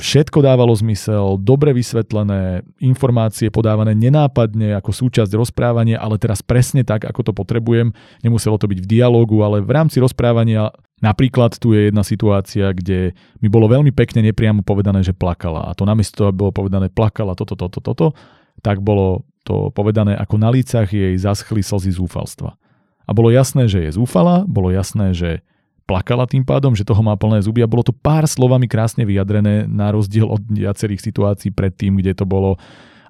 Všetko 0.00 0.40
dávalo 0.40 0.72
zmysel, 0.72 1.36
dobre 1.36 1.76
vysvetlené, 1.76 2.64
informácie 2.80 3.52
podávané 3.52 3.92
nenápadne 3.92 4.72
ako 4.80 4.96
súčasť 4.96 5.28
rozprávania, 5.36 6.00
ale 6.00 6.16
teraz 6.16 6.40
presne 6.40 6.80
tak, 6.88 7.04
ako 7.04 7.20
to 7.20 7.32
potrebujem. 7.36 7.92
Nemuselo 8.24 8.56
to 8.56 8.64
byť 8.64 8.80
v 8.80 8.90
dialógu, 8.96 9.44
ale 9.44 9.60
v 9.60 9.68
rámci 9.68 10.00
rozprávania 10.00 10.72
napríklad 11.04 11.60
tu 11.60 11.76
je 11.76 11.92
jedna 11.92 12.00
situácia, 12.00 12.72
kde 12.72 13.12
mi 13.44 13.52
bolo 13.52 13.68
veľmi 13.68 13.92
pekne 13.92 14.24
nepriamo 14.24 14.64
povedané, 14.64 15.04
že 15.04 15.12
plakala. 15.12 15.68
A 15.68 15.76
to 15.76 15.84
namiesto 15.84 16.24
toho, 16.24 16.32
bolo 16.32 16.48
povedané 16.48 16.88
plakala 16.88 17.36
toto, 17.36 17.52
toto, 17.52 17.84
toto, 17.84 18.16
tak 18.64 18.80
bolo 18.80 19.28
to 19.44 19.68
povedané, 19.68 20.16
ako 20.16 20.40
na 20.40 20.48
lícach 20.48 20.88
jej 20.88 21.12
zaschli 21.20 21.60
slzy 21.60 21.92
zúfalstva. 21.92 22.56
A 23.04 23.10
bolo 23.12 23.28
jasné, 23.28 23.68
že 23.68 23.84
je 23.84 24.00
zúfala, 24.00 24.48
bolo 24.48 24.72
jasné, 24.72 25.12
že 25.12 25.44
plakala 25.90 26.30
tým 26.30 26.46
pádom, 26.46 26.78
že 26.78 26.86
toho 26.86 27.02
má 27.02 27.18
plné 27.18 27.42
zuby 27.42 27.66
a 27.66 27.70
bolo 27.70 27.82
to 27.82 27.90
pár 27.90 28.30
slovami 28.30 28.70
krásne 28.70 29.02
vyjadrené 29.02 29.66
na 29.66 29.90
rozdiel 29.90 30.30
od 30.30 30.38
viacerých 30.46 31.02
situácií 31.02 31.50
predtým, 31.50 31.98
kde 31.98 32.14
to 32.14 32.22
bolo 32.22 32.54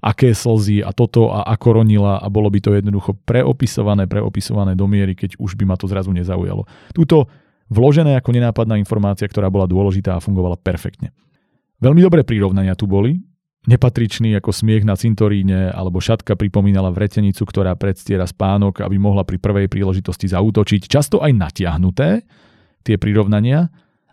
aké 0.01 0.33
slzy 0.33 0.81
a 0.81 0.97
toto 0.97 1.29
a 1.29 1.45
ako 1.45 1.85
ronila 1.85 2.17
a 2.17 2.27
bolo 2.33 2.49
by 2.49 2.57
to 2.65 2.73
jednoducho 2.73 3.13
preopisované, 3.29 4.09
preopisované 4.09 4.73
do 4.73 4.89
miery, 4.89 5.13
keď 5.13 5.37
už 5.37 5.61
by 5.61 5.69
ma 5.69 5.77
to 5.77 5.85
zrazu 5.85 6.09
nezaujalo. 6.09 6.65
Tuto 6.97 7.29
vložené 7.69 8.17
ako 8.17 8.33
nenápadná 8.33 8.81
informácia, 8.81 9.29
ktorá 9.29 9.53
bola 9.53 9.69
dôležitá 9.69 10.17
a 10.17 10.25
fungovala 10.25 10.57
perfektne. 10.57 11.13
Veľmi 11.85 12.01
dobré 12.01 12.25
prirovnania 12.25 12.73
tu 12.73 12.89
boli, 12.89 13.21
nepatričný 13.69 14.33
ako 14.41 14.57
smiech 14.57 14.89
na 14.89 14.97
cintoríne 14.97 15.69
alebo 15.69 16.01
šatka 16.01 16.33
pripomínala 16.33 16.89
vretenicu, 16.89 17.45
ktorá 17.45 17.77
predstiera 17.77 18.25
spánok, 18.25 18.81
aby 18.81 18.97
mohla 18.97 19.29
pri 19.29 19.37
prvej 19.37 19.69
príležitosti 19.69 20.33
zautočiť, 20.33 20.89
často 20.89 21.21
aj 21.21 21.33
natiahnuté, 21.37 22.25
tie 22.85 22.97
prirovnania, 22.97 23.69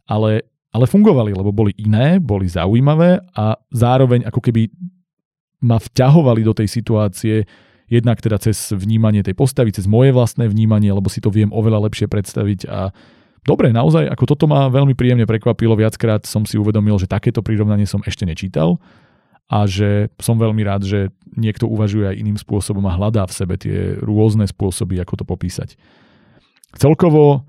ale, 0.08 0.48
ale 0.72 0.86
fungovali, 0.88 1.36
lebo 1.36 1.52
boli 1.52 1.76
iné, 1.80 2.20
boli 2.20 2.48
zaujímavé 2.48 3.24
a 3.36 3.56
zároveň 3.72 4.28
ako 4.28 4.40
keby 4.44 4.72
ma 5.64 5.82
vťahovali 5.82 6.42
do 6.46 6.54
tej 6.54 6.68
situácie, 6.70 7.36
jednak 7.88 8.20
teda 8.20 8.38
cez 8.38 8.76
vnímanie 8.76 9.24
tej 9.24 9.34
postavy, 9.34 9.72
cez 9.72 9.88
moje 9.88 10.12
vlastné 10.12 10.46
vnímanie, 10.46 10.92
lebo 10.92 11.08
si 11.08 11.24
to 11.24 11.32
viem 11.32 11.50
oveľa 11.56 11.88
lepšie 11.88 12.12
predstaviť 12.12 12.60
a 12.68 12.92
dobre, 13.48 13.72
naozaj, 13.72 14.12
ako 14.12 14.24
toto 14.28 14.46
ma 14.46 14.68
veľmi 14.68 14.94
príjemne 14.94 15.24
prekvapilo, 15.24 15.80
viackrát 15.80 16.28
som 16.28 16.44
si 16.44 16.60
uvedomil, 16.60 17.00
že 17.00 17.08
takéto 17.08 17.40
prirovnanie 17.40 17.88
som 17.88 18.04
ešte 18.04 18.28
nečítal 18.28 18.78
a 19.48 19.64
že 19.64 20.12
som 20.20 20.36
veľmi 20.36 20.60
rád, 20.68 20.84
že 20.84 21.00
niekto 21.32 21.72
uvažuje 21.72 22.12
aj 22.12 22.20
iným 22.20 22.36
spôsobom 22.36 22.84
a 22.84 22.96
hľadá 23.00 23.24
v 23.24 23.34
sebe 23.34 23.56
tie 23.56 23.96
rôzne 24.04 24.44
spôsoby, 24.44 25.00
ako 25.00 25.24
to 25.24 25.26
popísať. 25.26 25.70
Celkovo 26.76 27.48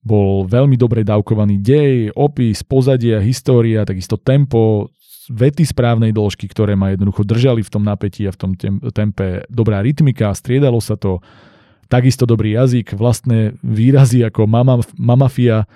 bol 0.00 0.48
veľmi 0.48 0.80
dobre 0.80 1.04
dávkovaný 1.04 1.60
dej, 1.60 1.94
opis, 2.16 2.64
pozadia, 2.64 3.20
história, 3.20 3.84
takisto 3.84 4.16
tempo, 4.16 4.88
vety 5.30 5.62
správnej 5.62 6.10
dĺžky, 6.10 6.50
ktoré 6.50 6.74
ma 6.74 6.90
jednoducho 6.90 7.22
držali 7.22 7.62
v 7.62 7.70
tom 7.70 7.84
napätí 7.86 8.26
a 8.26 8.34
v 8.34 8.40
tom 8.40 8.52
tempe. 8.90 9.46
Dobrá 9.46 9.84
rytmika, 9.84 10.34
striedalo 10.34 10.82
sa 10.82 10.98
to, 10.98 11.22
takisto 11.86 12.24
dobrý 12.24 12.56
jazyk, 12.56 12.98
vlastné 12.98 13.54
výrazy 13.62 14.26
ako 14.26 14.46
mama, 14.46 14.82
mamafia, 14.98 15.66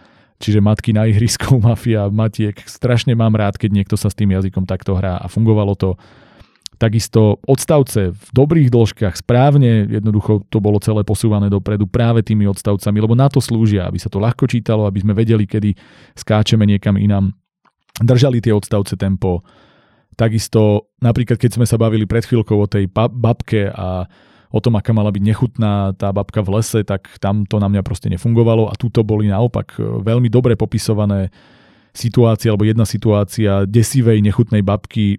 čiže 0.42 0.64
matky 0.64 0.90
na 0.96 1.06
ihrisku, 1.06 1.58
mafia, 1.62 2.08
matiek. 2.08 2.58
Strašne 2.64 3.12
mám 3.14 3.36
rád, 3.38 3.60
keď 3.60 3.70
niekto 3.70 3.94
sa 3.94 4.08
s 4.08 4.18
tým 4.18 4.32
jazykom 4.34 4.64
takto 4.66 4.98
hrá 4.98 5.20
a 5.20 5.26
fungovalo 5.30 5.78
to. 5.78 5.94
Takisto 6.74 7.38
odstavce 7.46 8.10
v 8.10 8.26
dobrých 8.34 8.68
dĺžkach 8.68 9.14
správne, 9.14 9.86
jednoducho 9.86 10.42
to 10.50 10.58
bolo 10.58 10.82
celé 10.82 11.06
posúvané 11.06 11.46
dopredu 11.46 11.86
práve 11.86 12.26
tými 12.26 12.50
odstavcami, 12.50 12.98
lebo 12.98 13.14
na 13.14 13.30
to 13.30 13.38
slúžia, 13.38 13.86
aby 13.86 13.98
sa 14.02 14.10
to 14.10 14.18
ľahko 14.18 14.50
čítalo, 14.50 14.82
aby 14.84 14.98
sme 14.98 15.14
vedeli, 15.14 15.46
kedy 15.46 15.72
skáčeme 16.18 16.66
niekam 16.66 16.98
inám. 16.98 17.30
Držali 18.02 18.42
tie 18.42 18.50
odstavce 18.50 18.98
tempo. 18.98 19.46
Takisto 20.18 20.90
napríklad, 20.98 21.38
keď 21.38 21.62
sme 21.62 21.66
sa 21.66 21.78
bavili 21.78 22.06
pred 22.10 22.26
chvíľkou 22.26 22.58
o 22.58 22.70
tej 22.70 22.90
babke 22.90 23.70
a 23.70 24.06
o 24.54 24.58
tom, 24.62 24.78
aká 24.78 24.94
mala 24.94 25.10
byť 25.10 25.22
nechutná 25.22 25.98
tá 25.98 26.14
babka 26.14 26.38
v 26.42 26.58
lese, 26.58 26.86
tak 26.86 27.10
tam 27.18 27.42
to 27.42 27.58
na 27.58 27.66
mňa 27.66 27.82
proste 27.82 28.06
nefungovalo 28.06 28.70
a 28.70 28.78
túto 28.78 29.02
boli 29.02 29.26
naopak 29.26 29.78
veľmi 29.78 30.30
dobre 30.30 30.54
popisované 30.54 31.34
situácie 31.94 32.50
alebo 32.50 32.66
jedna 32.66 32.86
situácia 32.86 33.66
desivej 33.66 34.22
nechutnej 34.22 34.62
babky 34.62 35.18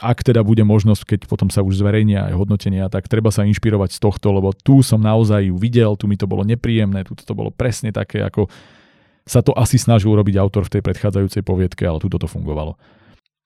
ak 0.00 0.24
teda 0.24 0.40
bude 0.40 0.64
možnosť, 0.64 1.04
keď 1.04 1.20
potom 1.28 1.52
sa 1.52 1.60
už 1.60 1.76
zverejnia 1.84 2.32
aj 2.32 2.34
hodnotenia, 2.40 2.88
tak 2.88 3.12
treba 3.12 3.28
sa 3.28 3.44
inšpirovať 3.44 3.92
z 3.92 3.98
tohto, 4.00 4.32
lebo 4.32 4.56
tu 4.56 4.80
som 4.80 4.96
naozaj 4.96 5.52
ju 5.52 5.56
videl, 5.60 5.92
tu 6.00 6.08
mi 6.08 6.16
to 6.16 6.24
bolo 6.24 6.48
nepríjemné, 6.48 7.04
tu 7.04 7.12
to 7.12 7.36
bolo 7.36 7.52
presne 7.52 7.92
také, 7.92 8.24
ako 8.24 8.48
sa 9.28 9.44
to 9.44 9.52
asi 9.52 9.76
snažil 9.76 10.16
urobiť 10.16 10.40
autor 10.40 10.64
v 10.64 10.78
tej 10.78 10.82
predchádzajúcej 10.88 11.44
poviedke, 11.44 11.84
ale 11.84 12.00
tu 12.00 12.08
to 12.08 12.24
fungovalo. 12.24 12.80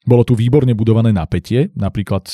Bolo 0.06 0.22
tu 0.22 0.38
výborne 0.38 0.70
budované 0.78 1.10
napätie, 1.10 1.74
napríklad 1.74 2.30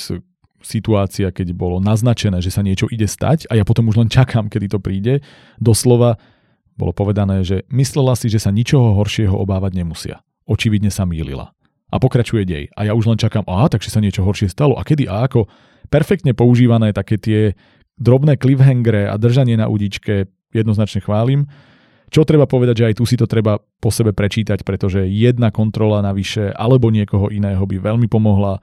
situácia, 0.60 1.32
keď 1.32 1.56
bolo 1.56 1.80
naznačené, 1.80 2.44
že 2.44 2.52
sa 2.52 2.60
niečo 2.60 2.92
ide 2.92 3.08
stať 3.08 3.48
a 3.48 3.56
ja 3.56 3.64
potom 3.64 3.88
už 3.88 3.96
len 3.96 4.12
čakám, 4.12 4.52
kedy 4.52 4.76
to 4.76 4.78
príde. 4.78 5.24
Doslova 5.56 6.20
bolo 6.76 6.92
povedané, 6.92 7.42
že 7.48 7.64
myslela 7.72 8.12
si, 8.12 8.28
že 8.28 8.38
sa 8.38 8.52
ničoho 8.52 8.92
horšieho 8.94 9.34
obávať 9.34 9.72
nemusia. 9.72 10.16
Očividne 10.44 10.92
sa 10.92 11.08
mýlila 11.08 11.56
a 11.92 11.96
pokračuje 12.00 12.48
dej. 12.48 12.64
A 12.72 12.88
ja 12.88 12.96
už 12.96 13.04
len 13.04 13.20
čakám, 13.20 13.44
aha, 13.44 13.68
takže 13.68 13.92
sa 13.92 14.00
niečo 14.00 14.24
horšie 14.24 14.48
stalo. 14.48 14.80
A 14.80 14.82
kedy 14.82 15.04
a 15.12 15.28
ako? 15.28 15.44
Perfektne 15.92 16.32
používané 16.32 16.96
také 16.96 17.20
tie 17.20 17.52
drobné 18.00 18.40
cliffhangere 18.40 19.12
a 19.12 19.20
držanie 19.20 19.60
na 19.60 19.68
udičke 19.68 20.32
jednoznačne 20.56 21.04
chválim. 21.04 21.44
Čo 22.12 22.28
treba 22.28 22.44
povedať, 22.44 22.84
že 22.84 22.86
aj 22.92 22.94
tu 23.00 23.04
si 23.08 23.16
to 23.16 23.24
treba 23.24 23.60
po 23.80 23.88
sebe 23.88 24.12
prečítať, 24.12 24.64
pretože 24.64 25.04
jedna 25.08 25.48
kontrola 25.48 26.04
navyše 26.04 26.52
alebo 26.52 26.92
niekoho 26.92 27.32
iného 27.32 27.64
by 27.64 27.76
veľmi 27.80 28.08
pomohla. 28.08 28.60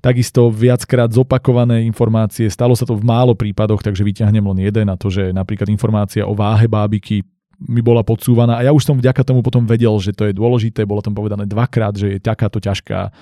Takisto 0.00 0.48
viackrát 0.48 1.12
zopakované 1.12 1.84
informácie, 1.86 2.48
stalo 2.48 2.74
sa 2.74 2.82
to 2.88 2.96
v 2.98 3.06
málo 3.06 3.36
prípadoch, 3.38 3.84
takže 3.84 4.02
vyťahnem 4.02 4.42
len 4.42 4.66
jeden 4.66 4.88
a 4.88 4.98
to, 4.98 5.12
že 5.12 5.30
napríklad 5.30 5.68
informácia 5.70 6.26
o 6.26 6.34
váhe 6.34 6.66
bábiky 6.66 7.22
mi 7.68 7.80
bola 7.80 8.02
podsúvaná 8.02 8.58
a 8.58 8.66
ja 8.66 8.72
už 8.74 8.82
som 8.82 8.96
vďaka 8.98 9.22
tomu 9.22 9.40
potom 9.40 9.66
vedel, 9.66 9.94
že 10.02 10.10
to 10.10 10.26
je 10.26 10.34
dôležité, 10.34 10.82
bolo 10.86 11.02
tam 11.02 11.14
povedané 11.14 11.46
dvakrát, 11.46 11.94
že 11.94 12.16
je 12.16 12.18
takáto 12.18 12.58
ťažká. 12.58 13.14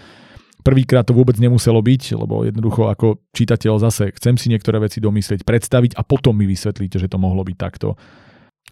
Prvýkrát 0.61 1.09
to 1.09 1.17
vôbec 1.17 1.41
nemuselo 1.41 1.81
byť, 1.81 2.03
lebo 2.21 2.45
jednoducho 2.45 2.93
ako 2.93 3.21
čitateľ 3.33 3.81
zase 3.81 4.13
chcem 4.21 4.37
si 4.37 4.53
niektoré 4.53 4.77
veci 4.77 5.01
domyslieť, 5.01 5.45
predstaviť 5.45 5.97
a 5.97 6.05
potom 6.05 6.37
mi 6.37 6.45
vysvetlíte, 6.45 7.01
že 7.01 7.09
to 7.09 7.17
mohlo 7.17 7.41
byť 7.41 7.57
takto. 7.57 7.97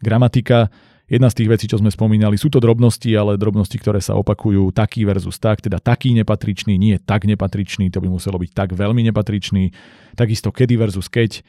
Gramatika, 0.04 0.68
jedna 1.08 1.32
z 1.32 1.42
tých 1.42 1.48
vecí, 1.48 1.64
čo 1.64 1.80
sme 1.80 1.88
spomínali, 1.88 2.36
sú 2.36 2.52
to 2.52 2.60
drobnosti, 2.60 3.08
ale 3.16 3.40
drobnosti, 3.40 3.80
ktoré 3.80 4.04
sa 4.04 4.20
opakujú 4.20 4.68
taký 4.76 5.08
versus 5.08 5.40
tak, 5.40 5.64
teda 5.64 5.80
taký 5.80 6.12
nepatričný, 6.12 6.76
nie 6.76 7.00
tak 7.00 7.24
nepatričný, 7.24 7.88
to 7.88 8.04
by 8.04 8.12
muselo 8.12 8.36
byť 8.36 8.52
tak 8.52 8.76
veľmi 8.76 9.00
nepatričný, 9.08 9.72
takisto 10.12 10.52
kedy 10.52 10.76
versus 10.76 11.08
keď, 11.08 11.40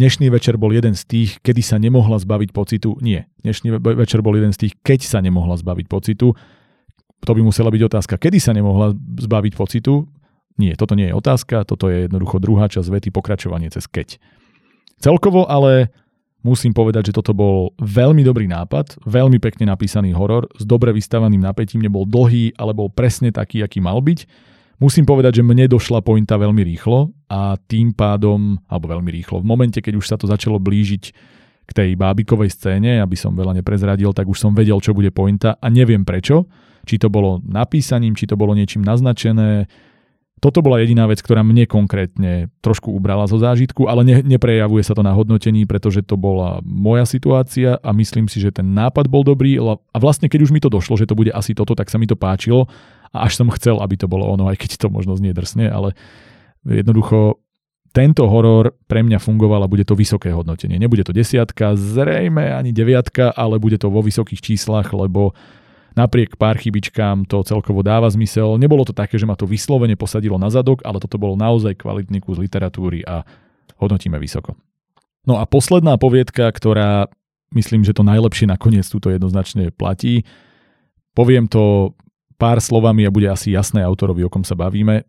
Dnešný 0.00 0.32
večer 0.32 0.56
bol 0.56 0.72
jeden 0.72 0.96
z 0.96 1.04
tých, 1.04 1.30
kedy 1.44 1.60
sa 1.60 1.76
nemohla 1.76 2.16
zbaviť 2.16 2.56
pocitu. 2.56 2.96
Nie. 3.04 3.28
Dnešný 3.44 3.76
večer 4.00 4.24
bol 4.24 4.32
jeden 4.32 4.56
z 4.56 4.64
tých, 4.64 4.80
keď 4.80 5.04
sa 5.04 5.20
nemohla 5.20 5.60
zbaviť 5.60 5.92
pocitu. 5.92 6.32
To 7.20 7.32
by 7.36 7.44
musela 7.44 7.68
byť 7.68 7.82
otázka, 7.84 8.16
kedy 8.16 8.40
sa 8.40 8.56
nemohla 8.56 8.96
zbaviť 8.96 9.52
pocitu. 9.60 10.08
Nie, 10.56 10.72
toto 10.80 10.96
nie 10.96 11.12
je 11.12 11.14
otázka, 11.20 11.68
toto 11.68 11.92
je 11.92 12.08
jednoducho 12.08 12.40
druhá 12.40 12.72
časť 12.72 12.88
vety, 12.88 13.08
pokračovanie 13.12 13.68
cez 13.68 13.84
keď. 13.84 14.16
Celkovo 15.04 15.44
ale 15.44 15.92
musím 16.40 16.72
povedať, 16.72 17.12
že 17.12 17.20
toto 17.20 17.36
bol 17.36 17.76
veľmi 17.84 18.24
dobrý 18.24 18.48
nápad, 18.48 19.04
veľmi 19.04 19.36
pekne 19.36 19.68
napísaný 19.68 20.16
horor 20.16 20.48
s 20.56 20.64
dobre 20.64 20.96
vystavaným 20.96 21.44
napätím, 21.44 21.84
nebol 21.84 22.08
dlhý, 22.08 22.56
ale 22.56 22.72
bol 22.72 22.88
presne 22.88 23.36
taký, 23.36 23.60
aký 23.60 23.84
mal 23.84 24.00
byť 24.00 24.48
Musím 24.80 25.04
povedať, 25.04 25.40
že 25.40 25.46
mne 25.46 25.68
došla 25.68 26.00
pointa 26.00 26.40
veľmi 26.40 26.64
rýchlo 26.64 27.12
a 27.28 27.60
tým 27.60 27.92
pádom, 27.92 28.56
alebo 28.64 28.96
veľmi 28.96 29.12
rýchlo, 29.12 29.44
v 29.44 29.46
momente, 29.46 29.76
keď 29.76 29.94
už 30.00 30.08
sa 30.08 30.16
to 30.16 30.24
začalo 30.24 30.56
blížiť 30.56 31.04
k 31.68 31.70
tej 31.70 31.90
bábikovej 32.00 32.50
scéne, 32.50 32.98
aby 32.98 33.14
som 33.14 33.36
veľa 33.36 33.60
neprezradil, 33.60 34.10
tak 34.16 34.26
už 34.26 34.40
som 34.40 34.56
vedel, 34.56 34.80
čo 34.80 34.96
bude 34.96 35.12
pointa 35.12 35.60
a 35.60 35.68
neviem 35.68 36.02
prečo. 36.02 36.48
Či 36.88 36.96
to 36.96 37.12
bolo 37.12 37.44
napísaním, 37.44 38.16
či 38.16 38.24
to 38.24 38.40
bolo 38.40 38.56
niečím 38.56 38.80
naznačené. 38.80 39.68
Toto 40.40 40.64
bola 40.64 40.80
jediná 40.80 41.04
vec, 41.04 41.20
ktorá 41.20 41.44
mne 41.44 41.68
konkrétne 41.68 42.48
trošku 42.64 42.88
ubrala 42.88 43.28
zo 43.28 43.36
zážitku, 43.36 43.84
ale 43.92 44.08
ne, 44.08 44.16
neprejavuje 44.24 44.80
sa 44.80 44.96
to 44.96 45.04
na 45.04 45.12
hodnotení, 45.12 45.68
pretože 45.68 46.00
to 46.00 46.16
bola 46.16 46.64
moja 46.64 47.04
situácia 47.04 47.76
a 47.76 47.92
myslím 47.92 48.24
si, 48.24 48.40
že 48.40 48.48
ten 48.48 48.72
nápad 48.72 49.04
bol 49.12 49.20
dobrý 49.20 49.60
a 49.60 49.98
vlastne 50.00 50.32
keď 50.32 50.48
už 50.48 50.50
mi 50.56 50.64
to 50.64 50.72
došlo, 50.72 50.96
že 50.96 51.04
to 51.04 51.12
bude 51.12 51.28
asi 51.28 51.52
toto, 51.52 51.76
tak 51.76 51.92
sa 51.92 52.00
mi 52.00 52.08
to 52.08 52.16
páčilo 52.16 52.72
a 53.12 53.28
až 53.28 53.36
som 53.36 53.52
chcel, 53.52 53.84
aby 53.84 54.00
to 54.00 54.08
bolo 54.08 54.24
ono, 54.32 54.48
aj 54.48 54.56
keď 54.56 54.80
to 54.80 54.88
možno 54.88 55.12
znie 55.12 55.36
drsne, 55.36 55.68
ale 55.68 55.92
jednoducho 56.64 57.36
tento 57.90 58.22
horor 58.30 58.72
pre 58.86 59.02
mňa 59.02 59.18
fungoval 59.18 59.66
a 59.66 59.70
bude 59.70 59.82
to 59.82 59.98
vysoké 59.98 60.30
hodnotenie. 60.30 60.78
Nebude 60.78 61.02
to 61.02 61.12
desiatka, 61.12 61.74
zrejme 61.74 62.54
ani 62.54 62.70
deviatka, 62.70 63.34
ale 63.34 63.58
bude 63.58 63.82
to 63.82 63.90
vo 63.90 64.00
vysokých 64.00 64.40
číslach, 64.40 64.94
lebo 64.94 65.34
napriek 65.98 66.38
pár 66.38 66.58
chybičkám 66.58 67.26
to 67.26 67.42
celkovo 67.42 67.80
dáva 67.80 68.10
zmysel. 68.10 68.58
Nebolo 68.58 68.86
to 68.86 68.94
také, 68.94 69.16
že 69.16 69.26
ma 69.26 69.34
to 69.38 69.48
vyslovene 69.48 69.94
posadilo 69.94 70.36
na 70.38 70.50
zadok, 70.50 70.82
ale 70.86 71.02
toto 71.02 71.16
bolo 71.18 71.34
naozaj 71.38 71.78
kvalitný 71.78 72.22
kus 72.22 72.38
literatúry 72.38 73.06
a 73.06 73.22
hodnotíme 73.80 74.18
vysoko. 74.20 74.54
No 75.24 75.36
a 75.40 75.44
posledná 75.44 76.00
poviedka, 76.00 76.48
ktorá 76.48 77.08
myslím, 77.52 77.82
že 77.82 77.92
to 77.92 78.06
najlepšie 78.06 78.48
nakoniec 78.48 78.86
túto 78.86 79.10
jednoznačne 79.10 79.74
platí. 79.74 80.24
Poviem 81.12 81.50
to 81.50 81.92
pár 82.40 82.62
slovami 82.62 83.04
a 83.04 83.12
bude 83.12 83.28
asi 83.28 83.52
jasné 83.52 83.84
autorovi, 83.84 84.24
o 84.24 84.32
kom 84.32 84.46
sa 84.46 84.56
bavíme. 84.56 85.04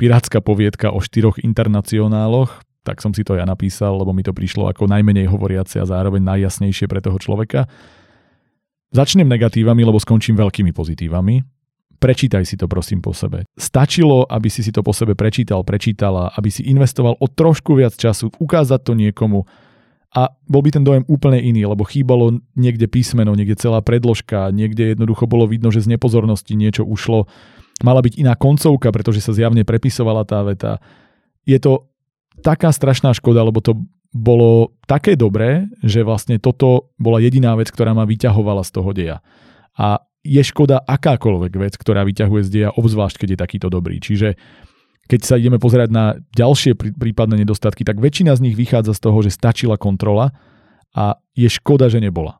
Pirátska 0.00 0.42
poviedka 0.42 0.90
o 0.90 0.98
štyroch 0.98 1.38
internacionáloch, 1.38 2.64
tak 2.82 2.98
som 2.98 3.14
si 3.14 3.22
to 3.22 3.38
ja 3.38 3.46
napísal, 3.46 3.94
lebo 4.02 4.10
mi 4.10 4.26
to 4.26 4.34
prišlo 4.34 4.66
ako 4.66 4.90
najmenej 4.90 5.30
hovoriace 5.30 5.78
a 5.78 5.86
zároveň 5.86 6.18
najjasnejšie 6.26 6.90
pre 6.90 6.98
toho 6.98 7.14
človeka. 7.22 7.70
Začnem 8.92 9.24
negatívami, 9.24 9.88
lebo 9.88 9.96
skončím 9.96 10.36
veľkými 10.36 10.76
pozitívami. 10.76 11.40
Prečítaj 11.96 12.44
si 12.44 12.60
to 12.60 12.68
prosím 12.68 13.00
po 13.00 13.16
sebe. 13.16 13.48
Stačilo, 13.56 14.28
aby 14.28 14.52
si 14.52 14.60
si 14.60 14.68
to 14.68 14.84
po 14.84 14.92
sebe 14.92 15.16
prečítal, 15.16 15.64
prečítala, 15.64 16.28
aby 16.36 16.52
si 16.52 16.66
investoval 16.68 17.16
o 17.16 17.26
trošku 17.30 17.78
viac 17.78 17.96
času, 17.96 18.28
ukázať 18.36 18.80
to 18.84 18.92
niekomu, 18.92 19.48
a 20.12 20.28
bol 20.44 20.60
by 20.60 20.68
ten 20.68 20.84
dojem 20.84 21.08
úplne 21.08 21.40
iný, 21.40 21.64
lebo 21.64 21.88
chýbalo 21.88 22.36
niekde 22.52 22.84
písmeno, 22.84 23.32
niekde 23.32 23.56
celá 23.56 23.80
predložka, 23.80 24.52
niekde 24.52 24.92
jednoducho 24.92 25.24
bolo 25.24 25.48
vidno, 25.48 25.72
že 25.72 25.80
z 25.80 25.96
nepozornosti 25.96 26.52
niečo 26.52 26.84
ušlo. 26.84 27.24
Mala 27.80 28.04
byť 28.04 28.20
iná 28.20 28.36
koncovka, 28.36 28.92
pretože 28.92 29.24
sa 29.24 29.32
zjavne 29.32 29.64
prepisovala 29.64 30.28
tá 30.28 30.44
veta. 30.44 30.84
Je 31.48 31.56
to 31.56 31.88
taká 32.44 32.68
strašná 32.76 33.16
škoda, 33.16 33.40
lebo 33.40 33.64
to 33.64 33.88
bolo 34.12 34.76
také 34.84 35.16
dobré, 35.16 35.66
že 35.80 36.04
vlastne 36.04 36.36
toto 36.36 36.92
bola 37.00 37.18
jediná 37.18 37.56
vec, 37.56 37.72
ktorá 37.72 37.96
ma 37.96 38.04
vyťahovala 38.04 38.60
z 38.62 38.70
toho 38.70 38.90
deja. 38.92 39.16
A 39.72 40.04
je 40.22 40.42
škoda 40.44 40.78
akákoľvek 40.84 41.52
vec, 41.58 41.74
ktorá 41.74 42.04
vyťahuje 42.06 42.42
z 42.46 42.50
deja, 42.52 42.68
obzvlášť 42.76 43.24
keď 43.24 43.28
je 43.34 43.38
takýto 43.40 43.68
dobrý. 43.72 43.98
Čiže 43.98 44.38
keď 45.10 45.20
sa 45.26 45.34
ideme 45.34 45.58
pozerať 45.58 45.90
na 45.90 46.14
ďalšie 46.36 46.78
prípadné 46.94 47.42
nedostatky, 47.42 47.82
tak 47.82 47.98
väčšina 47.98 48.38
z 48.38 48.44
nich 48.48 48.54
vychádza 48.54 48.94
z 48.94 49.02
toho, 49.02 49.18
že 49.24 49.34
stačila 49.34 49.74
kontrola 49.74 50.30
a 50.94 51.18
je 51.34 51.48
škoda, 51.50 51.90
že 51.90 51.98
nebola. 51.98 52.38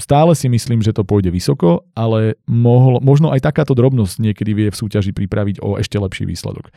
Stále 0.00 0.32
si 0.32 0.48
myslím, 0.48 0.80
že 0.80 0.96
to 0.96 1.04
pôjde 1.04 1.28
vysoko, 1.28 1.84
ale 1.92 2.40
mohlo, 2.48 2.96
možno 3.04 3.28
aj 3.28 3.44
takáto 3.44 3.76
drobnosť 3.76 4.24
niekedy 4.24 4.50
vie 4.56 4.68
v 4.72 4.80
súťaži 4.80 5.12
pripraviť 5.12 5.60
o 5.60 5.76
ešte 5.76 6.00
lepší 6.00 6.24
výsledok. 6.24 6.72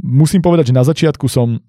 Musím 0.00 0.40
povedať, 0.40 0.72
že 0.72 0.78
na 0.78 0.88
začiatku 0.88 1.28
som 1.28 1.60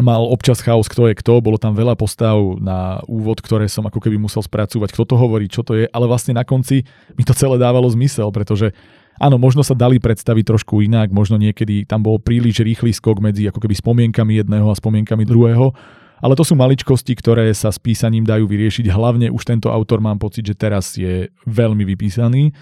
mal 0.00 0.24
občas 0.26 0.60
chaos, 0.64 0.88
kto 0.88 1.08
je 1.08 1.14
kto, 1.16 1.40
bolo 1.40 1.56
tam 1.56 1.76
veľa 1.76 1.96
postav 1.96 2.36
na 2.60 3.00
úvod, 3.06 3.40
ktoré 3.40 3.68
som 3.68 3.84
ako 3.86 4.00
keby 4.00 4.16
musel 4.16 4.44
spracúvať, 4.44 4.92
kto 4.92 5.04
to 5.04 5.14
hovorí, 5.16 5.46
čo 5.48 5.64
to 5.64 5.76
je, 5.76 5.84
ale 5.88 6.04
vlastne 6.08 6.36
na 6.36 6.44
konci 6.44 6.84
mi 7.16 7.22
to 7.24 7.32
celé 7.32 7.56
dávalo 7.60 7.88
zmysel, 7.88 8.28
pretože 8.32 8.72
Áno, 9.20 9.36
možno 9.36 9.60
sa 9.60 9.76
dali 9.76 10.00
predstaviť 10.00 10.48
trošku 10.48 10.80
inak, 10.80 11.12
možno 11.12 11.36
niekedy 11.36 11.84
tam 11.84 12.00
bol 12.00 12.16
príliš 12.16 12.64
rýchly 12.64 12.88
skok 12.88 13.20
medzi 13.20 13.44
ako 13.52 13.60
keby 13.60 13.76
spomienkami 13.76 14.40
jedného 14.40 14.64
a 14.72 14.72
spomienkami 14.72 15.28
druhého, 15.28 15.76
ale 16.24 16.32
to 16.32 16.40
sú 16.40 16.56
maličkosti, 16.56 17.20
ktoré 17.20 17.52
sa 17.52 17.68
s 17.68 17.76
písaním 17.76 18.24
dajú 18.24 18.48
vyriešiť. 18.48 18.88
Hlavne 18.88 19.28
už 19.28 19.44
tento 19.44 19.68
autor 19.68 20.00
mám 20.00 20.16
pocit, 20.16 20.48
že 20.48 20.56
teraz 20.56 20.96
je 20.96 21.28
veľmi 21.44 21.84
vypísaný 21.84 22.56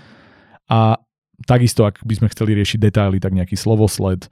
a 0.67 0.99
takisto, 1.47 1.87
ak 1.87 2.03
by 2.03 2.15
sme 2.19 2.29
chceli 2.35 2.59
riešiť 2.59 2.79
detaily, 2.83 3.23
tak 3.23 3.39
nejaký 3.39 3.55
slovosled. 3.55 4.27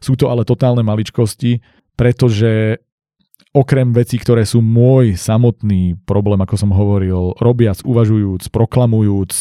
Sú 0.00 0.16
to 0.16 0.32
ale 0.32 0.48
totálne 0.48 0.80
maličkosti, 0.80 1.60
pretože 1.96 2.78
okrem 3.56 3.88
vecí, 3.96 4.20
ktoré 4.20 4.44
sú 4.44 4.60
môj 4.60 5.16
samotný 5.16 5.96
problém, 6.04 6.36
ako 6.44 6.56
som 6.60 6.70
hovoril, 6.76 7.32
robiac, 7.40 7.80
uvažujúc, 7.88 8.52
proklamujúc, 8.52 9.32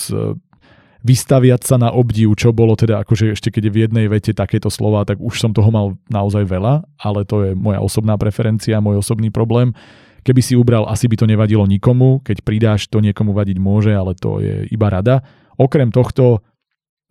vystaviať 1.05 1.61
sa 1.67 1.75
na 1.77 1.91
obdiv, 1.91 2.33
čo 2.33 2.49
bolo 2.49 2.73
teda 2.73 3.03
akože 3.05 3.37
ešte 3.37 3.53
keď 3.53 3.69
je 3.69 3.73
v 3.75 3.81
jednej 3.85 4.05
vete 4.09 4.31
takéto 4.33 4.73
slova, 4.73 5.05
tak 5.05 5.21
už 5.21 5.37
som 5.37 5.51
toho 5.53 5.69
mal 5.69 5.99
naozaj 6.09 6.47
veľa, 6.47 6.81
ale 6.97 7.27
to 7.27 7.45
je 7.45 7.51
moja 7.53 7.77
osobná 7.83 8.15
preferencia, 8.15 8.81
môj 8.81 9.03
osobný 9.03 9.29
problém. 9.29 9.75
Keby 10.25 10.41
si 10.41 10.57
ubral, 10.57 10.89
asi 10.89 11.05
by 11.05 11.21
to 11.21 11.29
nevadilo 11.29 11.67
nikomu, 11.69 12.23
keď 12.25 12.41
pridáš, 12.41 12.89
to 12.89 13.03
niekomu 13.03 13.37
vadiť 13.37 13.57
môže, 13.61 13.93
ale 13.93 14.17
to 14.17 14.41
je 14.41 14.65
iba 14.73 14.89
rada. 14.89 15.21
Okrem 15.59 15.93
tohto, 15.93 16.41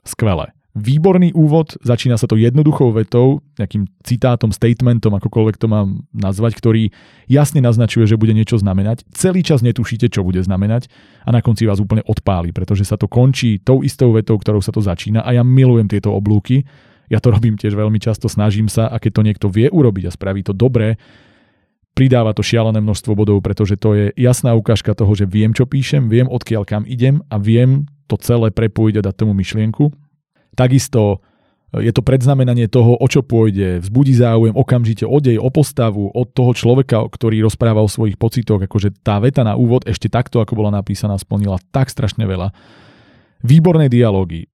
skvelé. 0.03 0.54
Výborný 0.75 1.31
úvod, 1.39 1.79
začína 1.87 2.19
sa 2.19 2.27
to 2.27 2.35
jednoduchou 2.35 2.91
vetou, 2.91 3.47
nejakým 3.63 3.87
citátom, 4.03 4.51
statementom, 4.51 5.15
akokoľvek 5.15 5.55
to 5.55 5.71
mám 5.71 6.03
nazvať, 6.11 6.59
ktorý 6.59 6.83
jasne 7.31 7.63
naznačuje, 7.63 8.11
že 8.11 8.19
bude 8.19 8.35
niečo 8.35 8.59
znamenať. 8.59 9.07
Celý 9.15 9.47
čas 9.47 9.63
netušíte, 9.63 10.11
čo 10.11 10.27
bude 10.27 10.43
znamenať 10.43 10.91
a 11.23 11.31
na 11.31 11.47
konci 11.47 11.71
vás 11.71 11.79
úplne 11.79 12.03
odpáli, 12.03 12.51
pretože 12.51 12.83
sa 12.83 12.99
to 12.99 13.07
končí 13.07 13.63
tou 13.63 13.87
istou 13.87 14.11
vetou, 14.11 14.35
ktorou 14.35 14.59
sa 14.59 14.75
to 14.75 14.83
začína 14.83 15.23
a 15.23 15.39
ja 15.39 15.47
milujem 15.47 15.87
tieto 15.87 16.11
oblúky. 16.11 16.67
Ja 17.07 17.23
to 17.23 17.31
robím 17.31 17.55
tiež 17.55 17.79
veľmi 17.79 18.03
často, 18.03 18.27
snažím 18.27 18.67
sa 18.67 18.91
a 18.91 18.99
keď 18.99 19.13
to 19.15 19.23
niekto 19.23 19.47
vie 19.47 19.71
urobiť 19.71 20.11
a 20.11 20.15
spraví 20.19 20.43
to 20.43 20.51
dobre, 20.51 20.99
pridáva 21.95 22.35
to 22.35 22.43
šialené 22.43 22.83
množstvo 22.83 23.15
bodov, 23.15 23.47
pretože 23.47 23.79
to 23.79 23.95
je 23.95 24.07
jasná 24.19 24.59
ukážka 24.59 24.91
toho, 24.99 25.15
že 25.15 25.31
viem, 25.31 25.55
čo 25.55 25.71
píšem, 25.71 26.11
viem, 26.11 26.27
odkiaľ 26.27 26.67
kam 26.67 26.83
idem 26.83 27.23
a 27.31 27.39
viem 27.39 27.87
to 28.11 28.19
celé 28.19 28.51
prepojiť 28.51 28.99
a 28.99 29.05
dať 29.07 29.15
tomu 29.23 29.39
myšlienku 29.39 30.03
Takisto 30.55 31.19
e, 31.75 31.85
je 31.85 31.93
to 31.93 32.03
predznamenanie 32.03 32.71
toho, 32.71 32.97
o 32.99 33.07
čo 33.11 33.23
pôjde, 33.23 33.83
vzbudí 33.85 34.15
záujem 34.15 34.55
okamžite 34.55 35.05
o 35.05 35.19
dej, 35.19 35.39
o 35.39 35.51
postavu, 35.51 36.11
od 36.15 36.31
toho 36.33 36.55
človeka, 36.55 37.03
ktorý 37.05 37.45
rozpráva 37.45 37.83
o 37.83 37.91
svojich 37.91 38.17
pocitoch, 38.17 38.63
akože 38.63 39.03
tá 39.03 39.19
veta 39.19 39.43
na 39.43 39.59
úvod 39.59 39.85
ešte 39.85 40.09
takto, 40.09 40.41
ako 40.41 40.59
bola 40.59 40.71
napísaná, 40.75 41.19
splnila 41.19 41.61
tak 41.75 41.91
strašne 41.91 42.25
veľa. 42.25 42.55
Výborné 43.45 43.93
dialógy, 43.93 44.49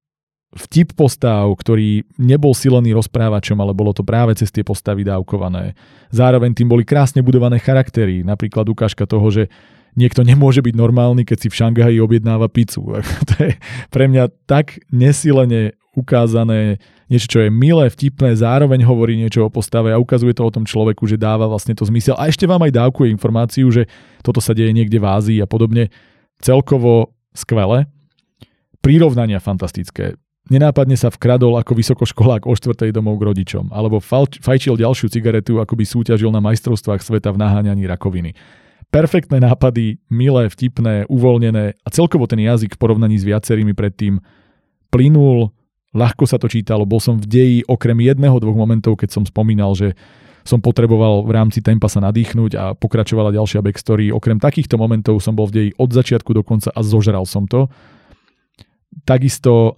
vtip 0.51 0.99
postav, 0.99 1.47
ktorý 1.55 2.03
nebol 2.19 2.51
silený 2.51 2.91
rozprávačom, 2.99 3.55
ale 3.63 3.71
bolo 3.71 3.95
to 3.95 4.03
práve 4.03 4.35
cez 4.35 4.51
tie 4.51 4.67
postavy 4.67 5.07
dávkované. 5.07 5.79
Zároveň 6.11 6.59
tým 6.59 6.67
boli 6.67 6.83
krásne 6.83 7.23
budované 7.23 7.63
charaktery, 7.63 8.27
napríklad 8.27 8.67
ukážka 8.67 9.07
toho, 9.07 9.31
že 9.31 9.47
niekto 9.95 10.27
nemôže 10.27 10.63
byť 10.63 10.75
normálny, 10.75 11.23
keď 11.23 11.39
si 11.39 11.49
v 11.51 11.59
Šangaji 11.59 11.97
objednáva 12.03 12.51
pizzu. 12.51 12.83
to 13.31 13.35
je 13.39 13.53
pre 13.95 14.11
mňa 14.11 14.31
tak 14.51 14.83
nesilene 14.91 15.79
ukázané 16.01 16.81
niečo, 17.13 17.29
čo 17.29 17.39
je 17.45 17.51
milé, 17.53 17.93
vtipné, 17.93 18.33
zároveň 18.33 18.81
hovorí 18.89 19.21
niečo 19.21 19.45
o 19.45 19.53
postave 19.53 19.93
a 19.93 20.01
ukazuje 20.01 20.33
to 20.33 20.43
o 20.47 20.55
tom 20.55 20.65
človeku, 20.65 21.05
že 21.05 21.21
dáva 21.21 21.45
vlastne 21.45 21.77
to 21.77 21.85
zmysel. 21.85 22.17
A 22.17 22.33
ešte 22.33 22.49
vám 22.49 22.65
aj 22.65 22.73
dávkuje 22.73 23.13
informáciu, 23.13 23.69
že 23.69 23.85
toto 24.25 24.41
sa 24.41 24.57
deje 24.57 24.73
niekde 24.73 24.97
v 24.97 25.07
Ázii 25.07 25.39
a 25.43 25.47
podobne. 25.47 25.93
Celkovo 26.41 27.13
skvelé. 27.37 27.85
Prírovnania 28.81 29.39
fantastické. 29.45 30.17
Nenápadne 30.49 30.97
sa 30.97 31.13
vkradol 31.13 31.61
ako 31.61 31.77
vysokoškolák 31.77 32.49
o 32.49 32.57
štvrtej 32.57 32.97
domov 32.97 33.21
k 33.21 33.29
rodičom, 33.29 33.71
alebo 33.71 34.01
fajčil 34.01 34.75
ďalšiu 34.81 35.13
cigaretu, 35.13 35.61
ako 35.61 35.77
by 35.79 35.85
súťažil 35.85 36.33
na 36.33 36.41
majstrovstvách 36.41 37.05
sveta 37.05 37.31
v 37.31 37.39
naháňaní 37.39 37.85
rakoviny 37.87 38.33
perfektné 38.91 39.39
nápady, 39.39 40.03
milé, 40.11 40.51
vtipné, 40.51 41.07
uvoľnené 41.07 41.79
a 41.79 41.89
celkovo 41.95 42.27
ten 42.27 42.43
jazyk 42.43 42.75
v 42.75 42.81
porovnaní 42.83 43.17
s 43.17 43.25
viacerými 43.25 43.73
predtým 43.73 44.19
plynul, 44.91 45.55
ľahko 45.95 46.25
sa 46.27 46.39
to 46.39 46.47
čítalo, 46.47 46.87
bol 46.87 47.03
som 47.03 47.19
v 47.19 47.27
deji 47.27 47.59
okrem 47.67 47.99
jedného, 48.03 48.39
dvoch 48.39 48.57
momentov, 48.57 48.99
keď 48.99 49.21
som 49.21 49.25
spomínal, 49.27 49.75
že 49.75 49.99
som 50.41 50.59
potreboval 50.59 51.29
v 51.29 51.37
rámci 51.37 51.61
tempa 51.61 51.87
sa 51.87 52.01
nadýchnuť 52.01 52.53
a 52.57 52.65
pokračovala 52.73 53.37
ďalšia 53.37 53.61
backstory. 53.61 54.09
Okrem 54.09 54.41
takýchto 54.41 54.81
momentov 54.81 55.21
som 55.21 55.37
bol 55.37 55.45
v 55.47 55.55
deji 55.55 55.71
od 55.77 55.93
začiatku 55.93 56.33
do 56.33 56.41
konca 56.41 56.73
a 56.73 56.81
zožral 56.81 57.29
som 57.29 57.45
to. 57.45 57.69
Takisto 59.05 59.77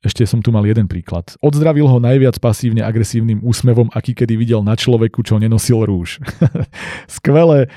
ešte 0.00 0.24
som 0.24 0.40
tu 0.40 0.54
mal 0.54 0.64
jeden 0.64 0.88
príklad. 0.88 1.36
Odzdravil 1.42 1.84
ho 1.84 1.98
najviac 2.00 2.38
pasívne 2.38 2.86
agresívnym 2.86 3.42
úsmevom, 3.44 3.92
aký 3.92 4.14
kedy 4.14 4.38
videl 4.38 4.62
na 4.64 4.78
človeku, 4.78 5.26
čo 5.26 5.36
nenosil 5.42 5.84
rúž. 5.84 6.22
Skvelé, 7.18 7.68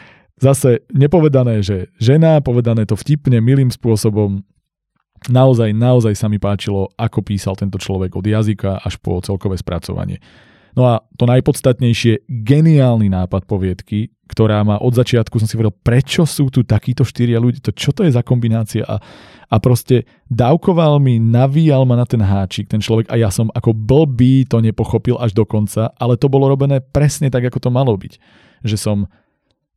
Zase 0.42 0.82
nepovedané, 0.90 1.62
že 1.62 1.94
žena, 2.02 2.42
povedané 2.42 2.90
to 2.90 2.98
vtipne, 2.98 3.38
milým 3.46 3.70
spôsobom. 3.70 4.42
Naozaj, 5.30 5.70
naozaj 5.78 6.18
sa 6.18 6.26
mi 6.26 6.42
páčilo, 6.42 6.90
ako 6.98 7.22
písal 7.22 7.54
tento 7.54 7.78
človek 7.78 8.18
od 8.18 8.26
jazyka 8.26 8.82
až 8.82 8.98
po 8.98 9.22
celkové 9.22 9.54
spracovanie. 9.54 10.18
No 10.74 10.88
a 10.88 11.04
to 11.20 11.28
najpodstatnejšie, 11.28 12.26
geniálny 12.26 13.12
nápad 13.12 13.44
poviedky, 13.44 14.10
ktorá 14.32 14.64
má 14.64 14.80
od 14.80 14.96
začiatku, 14.96 15.36
som 15.38 15.46
si 15.46 15.60
hovoril, 15.60 15.76
prečo 15.76 16.24
sú 16.24 16.48
tu 16.48 16.64
takíto 16.64 17.04
štyria 17.04 17.38
ľudí, 17.38 17.60
to 17.60 17.76
čo 17.76 17.92
to 17.92 18.08
je 18.08 18.16
za 18.16 18.24
kombinácia 18.24 18.88
a, 18.88 18.96
a 19.52 19.56
proste 19.60 20.08
dávkoval 20.32 21.04
mi, 21.04 21.20
navíjal 21.20 21.84
ma 21.84 22.00
na 22.00 22.08
ten 22.08 22.24
háčik, 22.24 22.72
ten 22.72 22.80
človek 22.80 23.12
a 23.12 23.20
ja 23.20 23.28
som 23.28 23.52
ako 23.52 23.76
blbý 23.76 24.48
to 24.48 24.64
nepochopil 24.64 25.20
až 25.20 25.36
do 25.36 25.44
konca, 25.44 25.92
ale 26.00 26.16
to 26.16 26.32
bolo 26.32 26.48
robené 26.48 26.80
presne 26.80 27.28
tak, 27.28 27.52
ako 27.52 27.60
to 27.60 27.70
malo 27.70 27.92
byť. 28.00 28.14
Že 28.64 28.78
som 28.80 28.98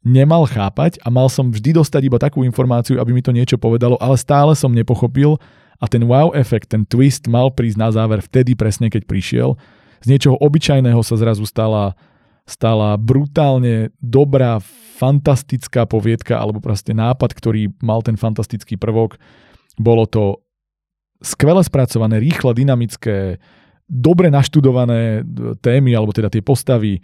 nemal 0.05 0.45
chápať 0.45 1.01
a 1.01 1.09
mal 1.09 1.33
som 1.33 1.49
vždy 1.49 1.81
dostať 1.81 2.03
iba 2.07 2.21
takú 2.21 2.45
informáciu, 2.45 3.01
aby 3.01 3.17
mi 3.17 3.25
to 3.25 3.33
niečo 3.33 3.57
povedalo, 3.57 3.97
ale 3.99 4.21
stále 4.21 4.53
som 4.53 4.71
nepochopil 4.71 5.41
a 5.81 5.85
ten 5.89 6.05
wow 6.05 6.31
efekt, 6.37 6.71
ten 6.71 6.85
twist 6.85 7.27
mal 7.27 7.51
prísť 7.51 7.79
na 7.81 7.89
záver 7.91 8.21
vtedy 8.21 8.53
presne, 8.55 8.93
keď 8.93 9.09
prišiel. 9.09 9.57
Z 10.05 10.07
niečoho 10.13 10.37
obyčajného 10.37 11.01
sa 11.01 11.17
zrazu 11.17 11.49
stala, 11.49 11.97
stala 12.45 13.01
brutálne 13.01 13.91
dobrá, 13.99 14.61
fantastická 14.95 15.89
poviedka 15.89 16.39
alebo 16.39 16.63
proste 16.63 16.95
nápad, 16.95 17.35
ktorý 17.35 17.73
mal 17.83 18.05
ten 18.05 18.15
fantastický 18.15 18.79
prvok. 18.79 19.19
Bolo 19.75 20.07
to 20.07 20.45
skvele 21.19 21.65
spracované, 21.67 22.23
rýchle, 22.23 22.55
dynamické, 22.55 23.43
dobre 23.89 24.31
naštudované 24.31 25.25
témy 25.65 25.97
alebo 25.97 26.13
teda 26.15 26.31
tie 26.31 26.45
postavy, 26.45 27.01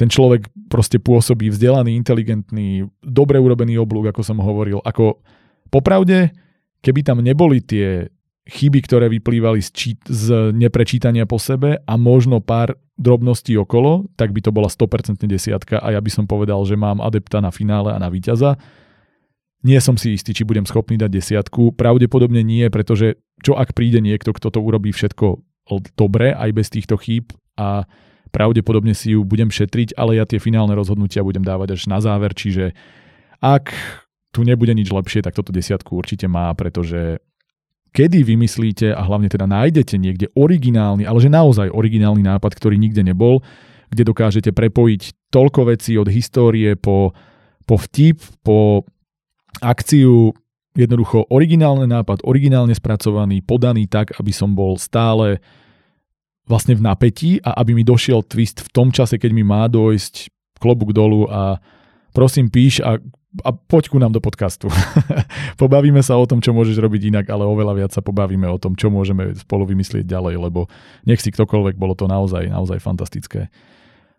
ten 0.00 0.08
človek 0.08 0.48
proste 0.72 0.96
pôsobí 0.96 1.52
vzdelaný, 1.52 1.92
inteligentný, 1.92 2.88
dobre 3.04 3.36
urobený 3.36 3.76
oblúk, 3.76 4.08
ako 4.08 4.24
som 4.24 4.40
hovoril. 4.40 4.80
Ako 4.80 5.20
popravde, 5.68 6.32
keby 6.80 7.04
tam 7.04 7.20
neboli 7.20 7.60
tie 7.60 8.08
chyby, 8.48 8.80
ktoré 8.88 9.12
vyplývali 9.12 9.60
z, 9.60 9.68
čít, 9.68 10.00
z 10.08 10.56
neprečítania 10.56 11.28
po 11.28 11.36
sebe 11.36 11.84
a 11.84 11.94
možno 12.00 12.40
pár 12.40 12.80
drobností 12.96 13.52
okolo, 13.60 14.08
tak 14.16 14.32
by 14.32 14.40
to 14.40 14.50
bola 14.50 14.72
100% 14.72 15.20
desiatka 15.28 15.76
a 15.76 15.92
ja 15.92 16.00
by 16.00 16.08
som 16.08 16.24
povedal, 16.24 16.64
že 16.64 16.80
mám 16.80 17.04
adepta 17.04 17.44
na 17.44 17.52
finále 17.52 17.92
a 17.92 18.00
na 18.00 18.08
víťaza. 18.08 18.56
Nie 19.60 19.84
som 19.84 20.00
si 20.00 20.16
istý, 20.16 20.32
či 20.32 20.48
budem 20.48 20.64
schopný 20.64 20.96
dať 20.96 21.12
desiatku. 21.12 21.76
Pravdepodobne 21.76 22.40
nie, 22.40 22.64
pretože 22.72 23.20
čo 23.44 23.60
ak 23.60 23.76
príde 23.76 24.00
niekto, 24.00 24.32
kto 24.32 24.48
to 24.48 24.64
urobí 24.64 24.88
všetko 24.96 25.44
dobre, 25.92 26.32
aj 26.32 26.50
bez 26.56 26.72
týchto 26.72 26.96
chýb 26.96 27.36
a 27.60 27.84
pravdepodobne 28.30 28.94
si 28.94 29.14
ju 29.14 29.26
budem 29.26 29.50
šetriť, 29.50 29.98
ale 29.98 30.18
ja 30.18 30.24
tie 30.24 30.38
finálne 30.42 30.72
rozhodnutia 30.74 31.26
budem 31.26 31.42
dávať 31.42 31.76
až 31.76 31.90
na 31.90 31.98
záver, 31.98 32.32
čiže 32.32 32.72
ak 33.42 33.74
tu 34.30 34.46
nebude 34.46 34.70
nič 34.72 34.88
lepšie, 34.90 35.26
tak 35.26 35.34
toto 35.34 35.50
desiatku 35.50 35.98
určite 35.98 36.30
má, 36.30 36.54
pretože 36.54 37.18
kedy 37.90 38.22
vymyslíte 38.22 38.94
a 38.94 39.02
hlavne 39.02 39.26
teda 39.26 39.50
nájdete 39.50 39.98
niekde 39.98 40.26
originálny, 40.38 41.02
ale 41.02 41.18
že 41.18 41.30
naozaj 41.30 41.74
originálny 41.74 42.22
nápad, 42.22 42.54
ktorý 42.54 42.78
nikde 42.78 43.02
nebol, 43.02 43.42
kde 43.90 44.06
dokážete 44.06 44.54
prepojiť 44.54 45.34
toľko 45.34 45.74
vecí 45.74 45.98
od 45.98 46.06
histórie 46.06 46.78
po, 46.78 47.10
po 47.66 47.74
vtip, 47.74 48.22
po 48.46 48.86
akciu, 49.58 50.30
jednoducho 50.78 51.26
originálny 51.26 51.90
nápad, 51.90 52.22
originálne 52.22 52.72
spracovaný, 52.78 53.42
podaný 53.42 53.90
tak, 53.90 54.14
aby 54.22 54.30
som 54.30 54.54
bol 54.54 54.78
stále 54.78 55.42
vlastne 56.50 56.74
v 56.74 56.82
napätí 56.82 57.38
a 57.46 57.62
aby 57.62 57.78
mi 57.78 57.86
došiel 57.86 58.26
twist 58.26 58.66
v 58.66 58.68
tom 58.74 58.90
čase, 58.90 59.14
keď 59.22 59.30
mi 59.30 59.46
má 59.46 59.70
dojsť 59.70 60.34
klobúk 60.58 60.90
dolu 60.90 61.30
a 61.30 61.62
prosím 62.10 62.50
píš 62.50 62.82
a 62.82 62.98
a 63.46 63.54
poď 63.54 63.94
ku 63.94 64.02
nám 64.02 64.10
do 64.10 64.18
podcastu. 64.18 64.66
pobavíme 65.62 66.02
sa 66.02 66.18
o 66.18 66.26
tom, 66.26 66.42
čo 66.42 66.50
môžeš 66.50 66.82
robiť 66.82 67.14
inak, 67.14 67.26
ale 67.30 67.46
oveľa 67.46 67.74
viac 67.78 67.90
sa 67.94 68.02
pobavíme 68.02 68.50
o 68.50 68.58
tom, 68.58 68.74
čo 68.74 68.90
môžeme 68.90 69.38
spolu 69.38 69.70
vymyslieť 69.70 70.02
ďalej, 70.02 70.34
lebo 70.50 70.66
nech 71.06 71.22
si 71.22 71.30
ktokoľvek, 71.30 71.78
bolo 71.78 71.94
to 71.94 72.10
naozaj, 72.10 72.50
naozaj 72.50 72.82
fantastické. 72.82 73.46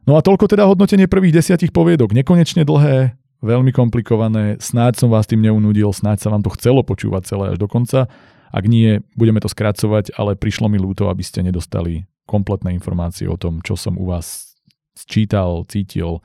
No 0.07 0.15
a 0.15 0.23
toľko 0.23 0.47
teda 0.47 0.63
hodnotenie 0.63 1.11
prvých 1.11 1.43
desiatich 1.43 1.75
poviedok. 1.75 2.15
Nekonečne 2.15 2.63
dlhé, 2.63 3.19
veľmi 3.43 3.75
komplikované, 3.75 4.55
snáď 4.63 5.03
som 5.03 5.11
vás 5.11 5.27
tým 5.27 5.43
neunudil, 5.43 5.91
snáď 5.91 6.23
sa 6.25 6.32
vám 6.32 6.41
to 6.41 6.53
chcelo 6.55 6.82
počúvať 6.82 7.27
celé 7.27 7.45
až 7.53 7.57
do 7.59 7.67
konca. 7.67 8.07
Ak 8.51 8.63
nie, 8.63 9.03
budeme 9.19 9.43
to 9.43 9.51
skracovať, 9.51 10.15
ale 10.15 10.39
prišlo 10.39 10.71
mi 10.71 10.79
ľúto, 10.79 11.11
aby 11.11 11.23
ste 11.23 11.43
nedostali 11.43 12.07
kompletné 12.32 12.71
informácie 12.71 13.27
o 13.27 13.36
tom, 13.36 13.59
čo 13.59 13.75
som 13.75 13.99
u 13.99 14.07
vás 14.07 14.55
sčítal, 14.95 15.67
cítil, 15.67 16.23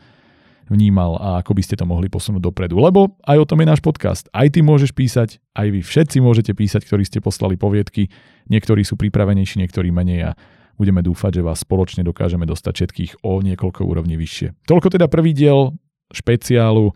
vnímal 0.71 1.19
a 1.19 1.29
ako 1.43 1.55
by 1.55 1.63
ste 1.63 1.79
to 1.79 1.87
mohli 1.87 2.07
posunúť 2.07 2.43
dopredu. 2.43 2.79
Lebo 2.79 3.19
aj 3.27 3.39
o 3.43 3.49
tom 3.49 3.63
je 3.63 3.71
náš 3.71 3.83
podcast. 3.83 4.31
Aj 4.31 4.47
ty 4.47 4.63
môžeš 4.63 4.95
písať, 4.95 5.43
aj 5.55 5.67
vy 5.75 5.81
všetci 5.83 6.19
môžete 6.23 6.53
písať, 6.55 6.87
ktorí 6.87 7.03
ste 7.07 7.23
poslali 7.23 7.59
poviedky. 7.59 8.11
Niektorí 8.51 8.83
sú 8.87 8.99
pripravenejší, 8.99 9.63
niektorí 9.63 9.91
menej 9.91 10.31
a 10.31 10.39
budeme 10.77 11.01
dúfať, 11.01 11.41
že 11.41 11.47
vás 11.47 11.63
spoločne 11.63 12.05
dokážeme 12.05 12.45
dostať 12.45 12.73
všetkých 12.75 13.13
o 13.25 13.41
niekoľko 13.41 13.83
úrovní 13.87 14.19
vyššie. 14.19 14.67
Toľko 14.69 14.99
teda 14.99 15.07
prvý 15.09 15.33
diel 15.33 15.75
špeciálu 16.13 16.95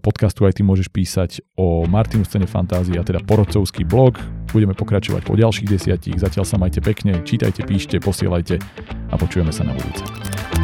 podcastu 0.00 0.46
aj 0.46 0.58
ty 0.58 0.62
môžeš 0.62 0.88
písať 0.88 1.42
o 1.58 1.84
Martinu 1.90 2.22
scéne 2.22 2.46
fantázie 2.46 2.94
a 2.94 3.02
teda 3.02 3.18
porodcovský 3.22 3.82
blog. 3.82 4.16
Budeme 4.54 4.76
pokračovať 4.78 5.26
po 5.26 5.34
ďalších 5.34 5.68
desiatich. 5.68 6.16
Zatiaľ 6.16 6.44
sa 6.46 6.56
majte 6.60 6.78
pekne, 6.78 7.24
čítajte, 7.26 7.66
píšte, 7.66 7.98
posielajte 7.98 8.62
a 9.10 9.14
počujeme 9.18 9.50
sa 9.50 9.66
na 9.66 9.74
budúce. 9.74 10.61